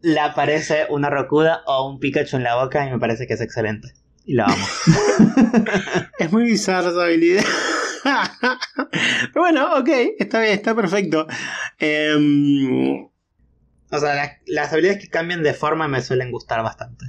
le 0.00 0.20
aparece 0.20 0.86
una 0.88 1.10
Rokuda 1.10 1.62
o 1.66 1.90
un 1.90 2.00
Pikachu 2.00 2.36
en 2.38 2.44
la 2.44 2.56
boca 2.56 2.86
y 2.86 2.90
me 2.90 2.98
parece 2.98 3.26
que 3.26 3.34
es 3.34 3.40
excelente. 3.42 3.88
Y 4.30 4.34
lo 4.34 4.44
amo. 4.44 4.66
Es 6.20 6.30
muy 6.30 6.44
bizarra 6.44 6.90
esa 6.90 7.02
habilidad. 7.02 7.42
Pero 9.32 9.40
bueno, 9.40 9.76
ok, 9.76 9.88
está 10.20 10.40
bien, 10.40 10.52
está 10.52 10.72
perfecto. 10.72 11.26
Em, 11.80 13.06
O 13.90 13.98
sea, 13.98 14.14
la- 14.14 14.38
las 14.46 14.72
habilidades 14.72 15.02
que 15.02 15.08
cambian 15.10 15.42
de 15.42 15.52
forma 15.52 15.88
me 15.88 16.00
suelen 16.00 16.30
gustar 16.30 16.62
bastante. 16.62 17.06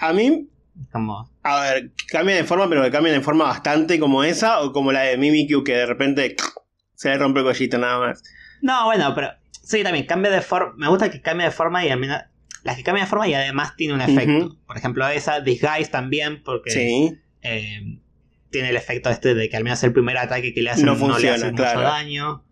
a 0.00 0.12
mí, 0.14 0.48
Como, 0.92 1.30
a 1.42 1.60
ver, 1.60 1.90
que 2.10 2.18
de 2.24 2.44
forma, 2.44 2.70
pero 2.70 2.82
que 2.84 2.90
cambia 2.90 3.12
de 3.12 3.20
forma 3.20 3.44
bastante 3.44 4.00
como 4.00 4.24
esa, 4.24 4.60
o 4.62 4.72
como 4.72 4.92
la 4.92 5.00
de 5.02 5.18
Mimikyu 5.18 5.62
que 5.62 5.74
de 5.74 5.84
repente 5.86 6.36
se 6.94 7.10
le 7.10 7.18
rompe 7.18 7.40
el 7.40 7.46
collito 7.46 7.76
nada 7.76 7.98
más. 7.98 8.22
No, 8.62 8.86
bueno, 8.86 9.14
pero 9.14 9.28
Sí, 9.62 9.82
también 9.82 10.06
cambia 10.06 10.30
de 10.30 10.40
forma. 10.40 10.72
Me 10.78 10.88
gusta 10.88 11.10
que 11.10 11.20
cambie 11.20 11.44
de 11.44 11.52
forma 11.52 11.84
y 11.84 11.90
al 11.90 11.98
menos. 12.00 12.22
Las 12.64 12.76
que 12.76 12.82
cambian 12.82 13.06
de 13.06 13.10
forma 13.10 13.28
y 13.28 13.34
además 13.34 13.76
tiene 13.76 13.94
un 13.94 14.00
efecto. 14.00 14.56
Por 14.66 14.76
ejemplo, 14.76 15.06
esa 15.08 15.40
Disguise 15.40 15.90
también, 15.90 16.42
porque 16.42 16.70
Sí. 16.70 17.14
eh, 17.42 17.98
tiene 18.50 18.70
el 18.70 18.76
efecto 18.76 19.10
este 19.10 19.34
de 19.34 19.48
que 19.48 19.56
al 19.56 19.64
menos 19.64 19.82
el 19.84 19.92
primer 19.92 20.16
ataque 20.18 20.52
que 20.54 20.62
le 20.62 20.70
hacen 20.70 20.86
No 20.86 20.94
no, 20.96 21.18
le 21.18 21.30
hace 21.30 21.52
claro. 21.52 21.78
mucho 21.80 21.88
daño. 21.88 22.44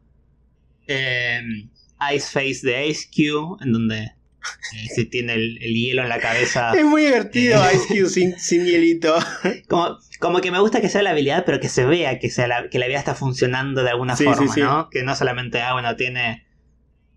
Eh, 0.86 1.40
Ice 2.14 2.28
Face 2.30 2.60
de 2.66 2.86
Ice 2.88 3.08
Cube, 3.14 3.56
en 3.64 3.72
donde 3.72 3.98
eh, 4.04 4.88
se 4.94 5.04
tiene 5.06 5.34
el, 5.34 5.58
el 5.60 5.74
hielo 5.74 6.02
en 6.02 6.08
la 6.08 6.18
cabeza. 6.18 6.72
Es 6.76 6.84
muy 6.84 7.02
divertido 7.02 7.60
Ice 7.74 7.86
Cube 7.88 8.08
sin, 8.08 8.38
sin 8.38 8.64
hielito. 8.66 9.14
Como, 9.68 9.98
como 10.20 10.40
que 10.40 10.50
me 10.50 10.60
gusta 10.60 10.80
que 10.80 10.88
sea 10.88 11.02
la 11.02 11.10
habilidad, 11.10 11.44
pero 11.44 11.60
que 11.60 11.68
se 11.68 11.84
vea 11.84 12.18
que, 12.18 12.30
sea 12.30 12.46
la, 12.46 12.70
que 12.70 12.78
la 12.78 12.86
habilidad 12.86 13.00
está 13.00 13.14
funcionando 13.14 13.82
de 13.82 13.90
alguna 13.90 14.16
Sí, 14.16 14.24
forma, 14.24 14.54
sí. 14.54 14.60
¿no? 14.60 14.88
Que 14.88 15.02
no 15.02 15.14
solamente, 15.14 15.60
ah, 15.60 15.74
bueno, 15.74 15.94
tiene 15.96 16.45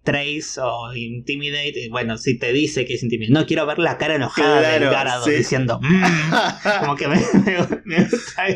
Trace 0.04 0.60
o 0.62 0.94
Intimidate. 0.94 1.88
Bueno, 1.92 2.18
si 2.18 2.38
te 2.40 2.52
dice 2.54 2.86
que 2.86 2.94
es 2.96 3.04
Intimidate. 3.04 3.34
No, 3.34 3.46
quiero 3.46 3.66
ver 3.66 3.80
la 3.80 3.98
cara 3.98 4.16
enojada 4.16 4.60
Claro, 4.60 4.80
del 4.86 4.90
Garado 4.90 5.26
sí. 5.26 5.32
diciendo, 5.32 5.80
"Mm", 5.82 6.32
como 6.80 6.96
que 6.96 7.08
me, 7.08 7.16
me- 7.16 7.82
me 7.86 8.04
gusta. 8.06 8.48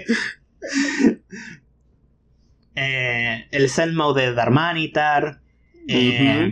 Eh, 2.75 3.47
el 3.51 3.69
Zen 3.69 3.95
Mode 3.95 4.21
de 4.27 4.33
Darmanitar. 4.33 5.41
Eh, 5.87 6.49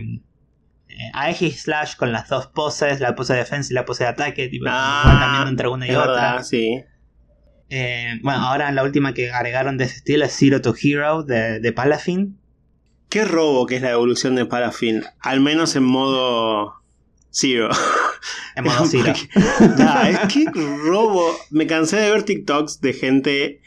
eh, 0.88 1.10
Aegis 1.14 1.62
Slash 1.62 1.96
con 1.96 2.12
las 2.12 2.28
dos 2.28 2.48
poses, 2.48 3.00
la 3.00 3.14
pose 3.14 3.32
de 3.32 3.40
defensa 3.40 3.72
y 3.72 3.74
la 3.74 3.84
pose 3.84 4.04
de 4.04 4.10
ataque, 4.10 4.48
tipo, 4.48 4.66
Ah, 4.68 5.18
cambiando 5.20 5.50
entre 5.50 5.68
una 5.68 5.86
y 5.86 5.90
otra. 5.94 6.12
verdad, 6.34 6.42
sí. 6.42 6.82
Eh, 7.70 8.18
bueno, 8.22 8.40
ahora 8.46 8.70
la 8.72 8.82
última 8.82 9.14
que 9.14 9.30
agregaron 9.30 9.78
de 9.78 9.84
ese 9.84 9.96
estilo 9.96 10.26
es 10.26 10.36
Zero 10.36 10.60
to 10.60 10.74
Hero 10.80 11.22
de, 11.22 11.58
de 11.60 11.72
Palafin. 11.72 12.38
Qué 13.12 13.26
robo 13.26 13.66
que 13.66 13.76
es 13.76 13.82
la 13.82 13.90
evolución 13.90 14.36
de 14.36 14.46
Parafin. 14.46 15.04
Al 15.20 15.40
menos 15.40 15.76
en 15.76 15.84
modo 15.84 16.76
Zero. 17.30 17.68
En 18.56 18.64
modo 18.64 18.86
Zero. 18.86 19.12
ya, 19.78 20.08
es 20.08 20.18
que 20.32 20.46
robo. 20.50 21.36
Me 21.50 21.66
cansé 21.66 21.96
de 21.96 22.10
ver 22.10 22.22
TikToks 22.22 22.80
de 22.80 22.92
gente 22.94 23.60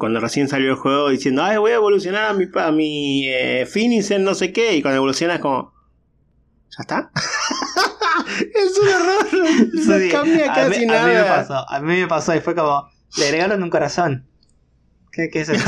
cuando 0.00 0.18
recién 0.18 0.48
salió 0.48 0.70
el 0.70 0.76
juego 0.76 1.08
diciendo, 1.08 1.44
ay, 1.44 1.58
voy 1.58 1.70
a 1.70 1.76
evolucionar 1.76 2.24
a 2.24 2.32
mi, 2.32 2.46
a 2.52 2.72
mi 2.72 3.28
eh, 3.28 3.64
Phoenix 3.64 4.10
en 4.10 4.24
no 4.24 4.34
sé 4.34 4.52
qué. 4.52 4.74
Y 4.74 4.82
cuando 4.82 4.96
evoluciona 4.96 5.34
es 5.36 5.40
como, 5.40 5.72
¿ya 6.76 6.80
está? 6.80 7.12
es 8.54 8.76
un 8.76 8.88
error. 8.88 9.26
No 9.72 9.98
Sí, 10.00 10.08
cambia 10.10 10.52
a 10.52 10.54
casi 10.56 10.80
mí, 10.80 10.86
nada. 10.86 11.04
A 11.04 11.06
mí 11.06 11.14
me 11.14 11.22
pasó, 11.22 11.70
a 11.70 11.80
mí 11.80 12.00
me 12.00 12.08
pasó 12.08 12.34
y 12.34 12.40
fue 12.40 12.56
como, 12.56 12.88
le 13.18 13.24
agregaron 13.26 13.62
un 13.62 13.70
corazón. 13.70 14.26
¿Qué, 15.12 15.30
qué 15.30 15.42
es 15.42 15.48
eso? 15.48 15.64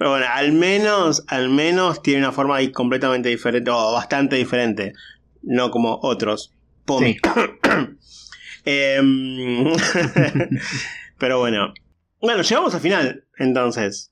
Pero 0.00 0.12
bueno, 0.12 0.26
al 0.32 0.52
menos, 0.52 1.24
al 1.26 1.50
menos 1.50 2.02
tiene 2.02 2.20
una 2.20 2.32
forma 2.32 2.56
ahí 2.56 2.72
completamente 2.72 3.28
diferente, 3.28 3.70
o 3.70 3.92
bastante 3.92 4.36
diferente. 4.36 4.94
No 5.42 5.70
como 5.70 6.00
otros. 6.02 6.54
Pomi. 6.86 7.18
Em, 8.64 9.64
Pero 11.18 11.38
bueno. 11.40 11.74
Bueno, 12.18 12.40
llegamos 12.40 12.74
al 12.74 12.80
final, 12.80 13.26
entonces. 13.36 14.10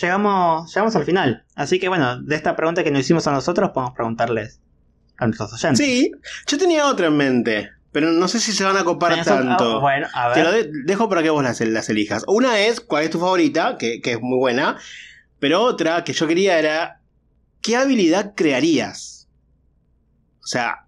Llegamos, 0.00 0.72
llegamos 0.72 0.94
al 0.94 1.04
final. 1.04 1.44
Así 1.56 1.80
que 1.80 1.88
bueno, 1.88 2.22
de 2.22 2.36
esta 2.36 2.54
pregunta 2.54 2.84
que 2.84 2.92
nos 2.92 3.00
hicimos 3.00 3.26
a 3.26 3.32
nosotros, 3.32 3.70
podemos 3.70 3.96
preguntarles 3.96 4.60
a 5.16 5.26
nuestros 5.26 5.52
oyentes. 5.52 5.84
Sí, 5.84 6.12
yo 6.46 6.58
tenía 6.58 6.86
otra 6.86 7.08
en 7.08 7.16
mente, 7.16 7.70
pero 7.92 8.12
no 8.12 8.28
sé 8.28 8.40
si 8.40 8.52
se 8.52 8.64
van 8.64 8.76
a 8.76 8.84
copar 8.84 9.10
¿Tenés 9.12 9.28
otra? 9.28 9.44
tanto. 9.44 9.76
Ah, 9.78 9.80
bueno, 9.80 10.06
a 10.12 10.32
Te 10.32 10.42
lo 10.44 10.50
ver. 10.52 10.70
de- 10.70 10.82
dejo 10.84 11.08
para 11.08 11.22
que 11.22 11.30
vos 11.30 11.42
las, 11.42 11.60
las 11.60 11.88
elijas. 11.88 12.24
Una 12.26 12.58
es 12.60 12.80
cuál 12.80 13.04
es 13.04 13.10
tu 13.10 13.18
favorita, 13.20 13.76
que, 13.78 14.00
que 14.00 14.12
es 14.12 14.20
muy 14.20 14.38
buena. 14.38 14.76
Pero 15.38 15.62
otra 15.62 16.04
que 16.04 16.12
yo 16.12 16.26
quería 16.26 16.58
era 16.58 17.00
¿qué 17.60 17.76
habilidad 17.76 18.34
crearías? 18.36 19.28
O 20.42 20.46
sea, 20.46 20.84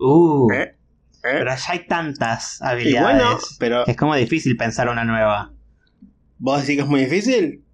Uh, 0.00 0.50
¿eh? 0.52 0.62
¿eh? 0.62 0.76
pero 1.22 1.50
ya 1.50 1.72
hay 1.72 1.86
tantas 1.86 2.60
Y 2.60 2.64
habilidades. 2.64 3.02
bueno, 3.20 3.38
pero 3.58 3.84
que 3.84 3.90
es 3.92 3.96
como 3.96 4.14
difícil 4.14 4.56
pensar 4.56 4.88
una 4.88 5.04
nueva. 5.04 5.52
vos 6.38 6.60
decís 6.60 6.76
que 6.76 6.82
es 6.82 6.88
muy 6.88 7.00
difícil. 7.04 7.64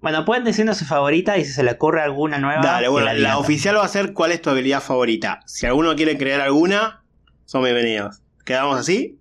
Bueno, 0.00 0.24
pueden 0.26 0.44
decirnos 0.44 0.76
su 0.78 0.84
favorita 0.84 1.38
y 1.38 1.44
si 1.44 1.52
se 1.52 1.62
le 1.62 1.72
ocurre 1.72 2.02
alguna 2.02 2.38
nueva. 2.38 2.62
Dale, 2.62 2.88
bueno, 2.88 3.06
la 3.06 3.14
la, 3.14 3.38
oficial 3.38 3.76
va 3.76 3.84
a 3.84 3.88
ser 3.88 4.12
cuál 4.12 4.32
es 4.32 4.42
tu 4.42 4.50
habilidad 4.50 4.82
favorita. 4.82 5.40
Si 5.46 5.64
alguno 5.66 5.94
quiere 5.96 6.18
crear 6.18 6.40
alguna, 6.42 7.03
son 7.46 7.62
bienvenidos. 7.62 8.20
¿Quedamos 8.44 8.78
así? 8.78 9.18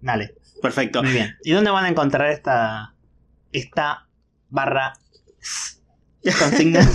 Dale, 0.00 0.34
Perfecto. 0.62 1.02
muy 1.02 1.12
bien. 1.12 1.36
¿Y 1.42 1.52
dónde 1.52 1.70
van 1.70 1.84
a 1.84 1.88
encontrar 1.88 2.30
esta, 2.30 2.94
esta 3.52 4.06
barra 4.48 4.94
consigna? 6.38 6.80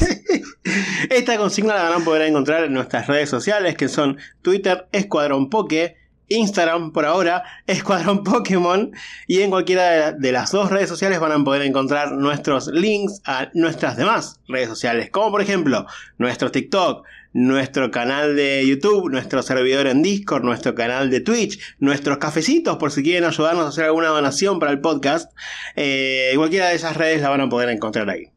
Esta 1.10 1.38
consigna 1.38 1.76
la 1.76 1.90
van 1.90 2.02
a 2.02 2.06
poder 2.06 2.24
encontrar 2.24 2.64
en 2.64 2.74
nuestras 2.74 3.06
redes 3.08 3.30
sociales 3.30 3.76
que 3.76 3.88
son 3.88 4.18
Twitter, 4.42 4.88
Escuadrón 4.92 5.50
Poke, 5.50 5.96
Instagram 6.28 6.92
por 6.92 7.06
ahora, 7.06 7.44
Escuadrón 7.68 8.24
Pokémon 8.24 8.92
y 9.28 9.42
en 9.42 9.52
cualquiera 9.52 10.12
de 10.12 10.32
las 10.32 10.52
dos 10.52 10.72
redes 10.72 10.90
sociales 10.90 11.20
van 11.20 11.32
a 11.32 11.44
poder 11.44 11.62
encontrar 11.62 12.14
nuestros 12.14 12.68
links 12.68 13.22
a 13.26 13.50
nuestras 13.54 13.96
demás 13.98 14.40
redes 14.48 14.70
sociales, 14.70 15.10
como 15.12 15.32
por 15.32 15.42
ejemplo 15.42 15.86
nuestro 16.18 16.52
TikTok, 16.52 17.06
nuestro 17.36 17.92
canal 17.92 18.38
de 18.38 18.66
YouTube, 18.66 19.12
nuestro 19.12 19.44
servidor 19.44 19.88
en 19.88 20.02
Discord, 20.02 20.46
nuestro 20.46 20.74
canal 20.74 21.10
de 21.10 21.20
Twitch, 21.20 21.60
nuestros 21.80 22.18
cafecitos 22.18 22.78
por 22.78 22.92
si 22.92 23.04
quieren 23.04 23.26
ayudarnos 23.26 23.66
a 23.66 23.68
hacer 23.68 23.84
alguna 23.84 24.08
donación 24.08 24.58
para 24.58 24.72
el 24.72 24.80
podcast. 24.80 25.30
Eh, 25.76 26.32
cualquiera 26.38 26.70
de 26.70 26.76
esas 26.76 26.96
redes 26.96 27.22
la 27.22 27.28
van 27.28 27.42
a 27.42 27.50
poder 27.50 27.68
encontrar 27.68 28.10
ahí. 28.10 28.30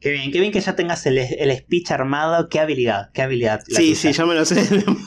Qué 0.00 0.10
bien, 0.10 0.32
qué 0.32 0.40
bien 0.40 0.50
que 0.50 0.60
ya 0.60 0.74
tengas 0.74 1.06
el, 1.06 1.18
el 1.18 1.56
speech 1.56 1.92
armado. 1.92 2.48
Qué 2.48 2.58
habilidad, 2.58 3.10
qué 3.14 3.22
habilidad. 3.22 3.60
Sí, 3.64 3.74
tuya. 3.74 3.94
sí, 3.94 4.12
yo 4.12 4.26
me 4.26 4.34
lo 4.34 4.44
sé 4.44 4.56
de 4.56 4.76
memoria. 4.86 5.06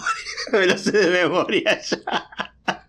me 0.54 0.66
lo 0.68 0.78
sé 0.78 0.92
de 0.94 1.24
memoria 1.24 1.82
ya. 1.82 1.98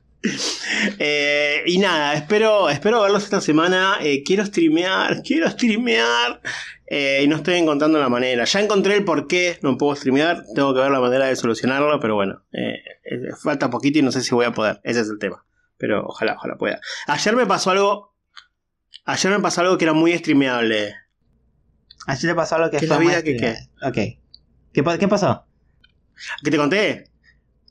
Eh, 0.99 1.63
y 1.67 1.79
nada, 1.79 2.15
espero, 2.15 2.69
espero 2.69 3.03
verlos 3.03 3.23
esta 3.23 3.41
semana. 3.41 3.99
Eh, 4.01 4.25
quiero 4.25 4.45
streamear, 4.45 5.23
quiero 5.23 5.49
streamear. 5.49 6.41
Eh, 6.89 7.23
y 7.25 7.29
no 7.29 7.37
estoy 7.37 7.55
encontrando 7.57 7.99
la 7.99 8.09
manera. 8.09 8.45
Ya 8.45 8.61
encontré 8.61 8.95
el 8.97 9.05
por 9.05 9.27
qué 9.27 9.59
no 9.63 9.77
puedo 9.77 9.97
streamear. 9.97 10.45
Tengo 10.55 10.73
que 10.75 10.81
ver 10.81 10.91
la 10.91 11.01
manera 11.01 11.27
de 11.27 11.35
solucionarlo. 11.37 11.99
Pero 12.01 12.15
bueno, 12.15 12.43
eh, 12.53 12.79
falta 13.43 13.71
poquito 13.71 13.99
y 13.99 14.03
no 14.03 14.13
sé 14.13 14.23
si 14.23 14.35
voy 14.35 14.45
a 14.47 14.53
poder. 14.53 14.81
Ese 14.85 15.01
es 15.01 15.09
el 15.09 15.19
tema. 15.19 15.45
Pero 15.79 16.07
ojalá, 16.07 16.35
ojalá 16.35 16.57
pueda. 16.57 16.81
Ayer 17.09 17.35
me 17.35 17.45
pasó 17.47 17.71
algo. 17.71 18.15
Ayer 19.05 19.33
me 19.33 19.41
pasó 19.41 19.61
algo 19.63 19.77
que 19.79 19.85
era 19.85 19.93
muy 19.95 20.17
streameable. 20.17 20.95
Así 22.07 22.27
le 22.27 22.35
pasó 22.35 22.55
algo 22.57 22.71
que 22.71 22.79
¿Qué 22.79 22.87
fue 22.87 22.97
la 22.97 23.01
vida 23.01 23.23
que 23.23 23.37
qué? 23.37 23.57
Ok. 23.83 24.19
¿Qué, 24.73 24.83
pa- 24.85 24.97
qué 24.99 25.09
pasó? 25.09 25.45
¿Qué 26.45 26.51
te 26.51 26.57
conté? 26.57 27.11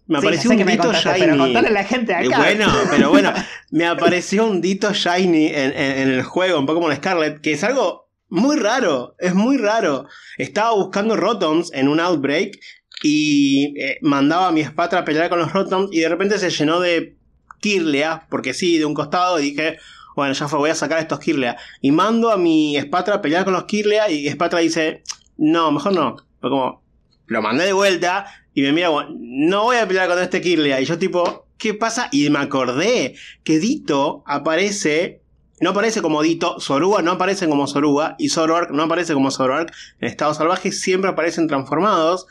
Me 0.08 0.20
Sí, 0.20 0.26
apareció 0.28 0.52
un 0.52 0.58
que 0.58 0.66
me 0.66 0.72
dito 0.74 0.92
shiny. 0.94 1.20
Pero 1.20 1.38
contale 1.38 1.68
a 1.70 1.72
la 1.72 1.84
gente 1.84 2.14
acá. 2.14 2.38
Bueno, 2.38 2.68
pero 2.92 3.10
bueno, 3.10 3.34
me 3.72 3.88
apareció 3.88 4.46
un 4.46 4.62
dito 4.62 4.94
shiny 4.94 5.48
en, 5.48 5.72
en- 5.72 5.98
en 6.00 6.10
el 6.10 6.24
juego, 6.24 6.60
un 6.60 6.66
poco 6.66 6.82
como 6.82 6.94
Scarlet, 6.94 7.42
que 7.42 7.54
es 7.54 7.64
algo 7.64 8.05
muy 8.30 8.58
raro, 8.58 9.16
es 9.20 9.34
muy 9.36 9.58
raro. 9.58 10.08
Estaba 10.38 10.74
buscando 10.74 11.16
Rotoms 11.16 11.72
en 11.74 11.88
un 11.88 12.00
Outbreak 12.00 12.60
y 13.04 13.80
eh, 13.80 13.98
mandaba 14.02 14.48
a 14.48 14.52
mi 14.52 14.64
Spatra 14.64 15.00
a 15.00 15.06
pelear 15.06 15.30
con 15.30 15.40
los 15.40 15.54
Rotoms 15.54 15.90
y 15.92 16.00
de 16.00 16.10
repente 16.10 16.40
se 16.40 16.50
llenó 16.50 16.80
de 16.80 17.18
Kirlea, 17.60 18.28
porque 18.30 18.54
sí, 18.54 18.78
de 18.78 18.86
un 18.86 18.94
costado 18.94 19.40
y 19.40 19.52
dije, 19.52 19.78
bueno, 20.16 20.34
ya 20.34 20.48
fue, 20.48 20.60
voy 20.60 20.70
a 20.70 20.76
sacar 20.76 21.00
estos 21.00 21.20
Kirlea. 21.20 21.58
Y 21.82 21.92
mando 21.92 22.32
a 22.32 22.38
mi 22.38 22.80
Spatra 22.80 23.16
a 23.16 23.22
pelear 23.22 23.44
con 23.44 23.54
los 23.54 23.66
Kirlea 23.66 24.10
y 24.10 24.30
Spatra 24.30 24.60
dice, 24.60 25.04
no, 25.38 25.72
mejor 25.72 25.94
no. 25.94 26.16
Fue 26.40 26.50
como, 26.50 26.84
lo 27.28 27.42
mandé 27.42 27.66
de 27.66 27.74
vuelta 27.74 28.26
y 28.54 28.62
me 28.62 28.72
mira 28.72 28.90
no 29.18 29.64
voy 29.64 29.78
a 29.78 29.88
pelear 29.88 30.08
con 30.08 30.20
este 30.20 30.42
Kirlea. 30.42 30.80
Y 30.80 30.86
yo 30.86 30.98
tipo, 30.98 31.48
¿qué 31.58 31.74
pasa? 31.74 32.08
Y 32.12 32.30
me 32.30 32.40
acordé 32.40 33.16
que 33.44 33.60
Dito 33.60 34.24
aparece, 34.26 35.22
no 35.62 35.70
aparece 35.70 36.02
como 36.02 36.22
Dito, 36.22 36.60
Soruga 36.60 37.02
no 37.02 37.12
aparece 37.12 37.48
como 37.48 37.68
Soruga 37.68 38.16
y 38.18 38.30
Zoroark 38.30 38.72
no 38.72 38.84
aparece 38.84 39.14
como 39.14 39.32
Zoroark. 39.32 39.72
En 40.00 40.10
estado 40.10 40.34
salvaje 40.34 40.72
siempre 40.72 41.10
aparecen 41.10 41.48
transformados. 41.48 42.28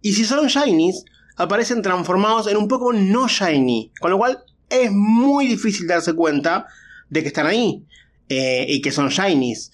Y 0.00 0.12
si 0.12 0.24
son 0.24 0.46
Shinies, 0.46 1.04
aparecen 1.36 1.82
transformados 1.82 2.46
en 2.46 2.56
un 2.56 2.68
Pokémon 2.68 3.10
no 3.10 3.26
Shiny. 3.26 3.92
Con 4.00 4.12
lo 4.12 4.18
cual 4.18 4.44
es 4.70 4.92
muy 4.92 5.48
difícil 5.48 5.88
darse 5.88 6.12
cuenta 6.14 6.66
de 7.10 7.22
que 7.22 7.28
están 7.28 7.46
ahí 7.46 7.84
eh, 8.28 8.66
y 8.68 8.80
que 8.80 8.92
son 8.92 9.08
Shinies. 9.08 9.72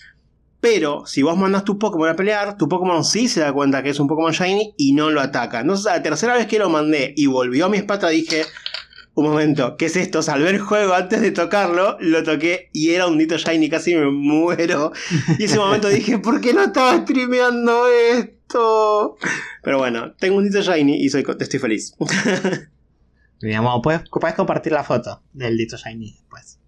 Pero 0.60 1.04
si 1.04 1.20
vos 1.20 1.36
mandás 1.36 1.64
tu 1.64 1.78
Pokémon 1.78 2.08
a 2.08 2.16
pelear, 2.16 2.56
tu 2.56 2.68
Pokémon 2.70 3.04
sí 3.04 3.28
se 3.28 3.40
da 3.40 3.52
cuenta 3.52 3.82
que 3.82 3.90
es 3.90 4.00
un 4.00 4.08
Pokémon 4.08 4.32
Shiny 4.32 4.74
y 4.78 4.94
no 4.94 5.10
lo 5.10 5.20
ataca. 5.20 5.60
Entonces, 5.60 5.84
la 5.84 6.02
tercera 6.02 6.34
vez 6.34 6.46
que 6.46 6.58
lo 6.58 6.70
mandé 6.70 7.12
y 7.18 7.26
volvió 7.26 7.66
a 7.66 7.68
mi 7.68 7.76
espata, 7.76 8.08
dije: 8.08 8.46
Un 9.14 9.26
momento, 9.26 9.76
¿qué 9.76 9.86
es 9.86 9.96
esto? 9.96 10.22
Salvé 10.22 10.50
el 10.50 10.58
juego 10.58 10.94
antes 10.94 11.20
de 11.20 11.30
tocarlo, 11.30 11.96
lo 12.00 12.24
toqué 12.24 12.70
y 12.72 12.90
era 12.90 13.06
un 13.06 13.16
Dito 13.16 13.36
Shiny, 13.36 13.68
casi 13.68 13.94
me 13.94 14.10
muero. 14.10 14.92
Y 15.38 15.44
ese 15.44 15.58
momento 15.58 15.88
dije: 15.88 16.18
¿Por 16.18 16.40
qué 16.40 16.52
no 16.52 16.64
estaba 16.64 17.00
streameando 17.02 17.86
esto? 17.88 19.16
Pero 19.62 19.78
bueno, 19.78 20.12
tengo 20.18 20.36
un 20.36 20.44
Dito 20.44 20.62
Shiny 20.62 20.96
y 20.96 21.08
soy, 21.10 21.24
estoy 21.38 21.60
feliz. 21.60 21.94
Digamos, 23.40 23.80
puedes, 23.82 24.02
puedes 24.08 24.34
compartir 24.34 24.72
la 24.72 24.82
foto 24.82 25.22
del 25.32 25.56
Dito 25.56 25.76
Shiny 25.76 26.12
después. 26.12 26.58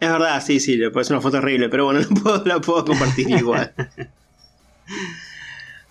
Es 0.00 0.10
verdad, 0.10 0.42
sí, 0.42 0.58
sí, 0.58 0.76
le 0.76 0.90
puedes 0.90 1.10
una 1.10 1.20
foto 1.20 1.36
horrible, 1.36 1.68
pero 1.68 1.84
bueno, 1.84 2.00
la 2.08 2.08
puedo, 2.08 2.44
la 2.46 2.60
puedo 2.60 2.84
compartir 2.84 3.30
igual. 3.30 3.74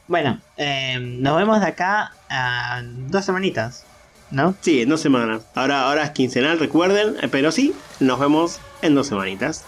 Bueno, 0.10 0.42
eh, 0.58 0.98
nos 1.00 1.38
vemos 1.38 1.62
de 1.62 1.68
acá 1.68 2.14
a 2.32 2.82
dos 2.84 3.24
semanitas, 3.24 3.86
¿no? 4.32 4.56
Sí, 4.62 4.82
en 4.82 4.90
dos 4.90 5.02
semanas. 5.02 5.42
Ahora, 5.56 5.84
ahora 5.84 6.04
es 6.04 6.12
quincenal, 6.12 6.60
recuerden. 6.60 7.18
Pero 7.32 7.52
sí, 7.52 7.76
nos 8.00 8.20
vemos 8.20 8.60
en 8.82 8.96
dos 8.96 9.08
semanitas. 9.08 9.64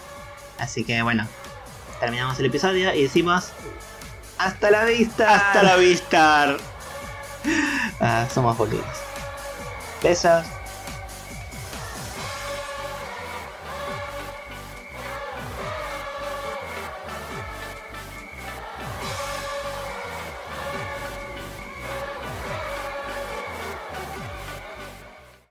Así 0.58 0.84
que 0.84 1.02
bueno, 1.02 1.26
terminamos 2.00 2.38
el 2.38 2.46
episodio 2.46 2.94
y 2.94 3.02
decimos 3.02 3.52
hasta 4.38 4.70
la 4.70 4.84
vista. 4.84 5.34
Hasta 5.34 5.62
la 5.62 5.76
vista. 5.76 6.56
Ah, 7.98 8.28
somos 8.32 8.56
boludos. 8.56 8.84
Besos. 10.00 10.46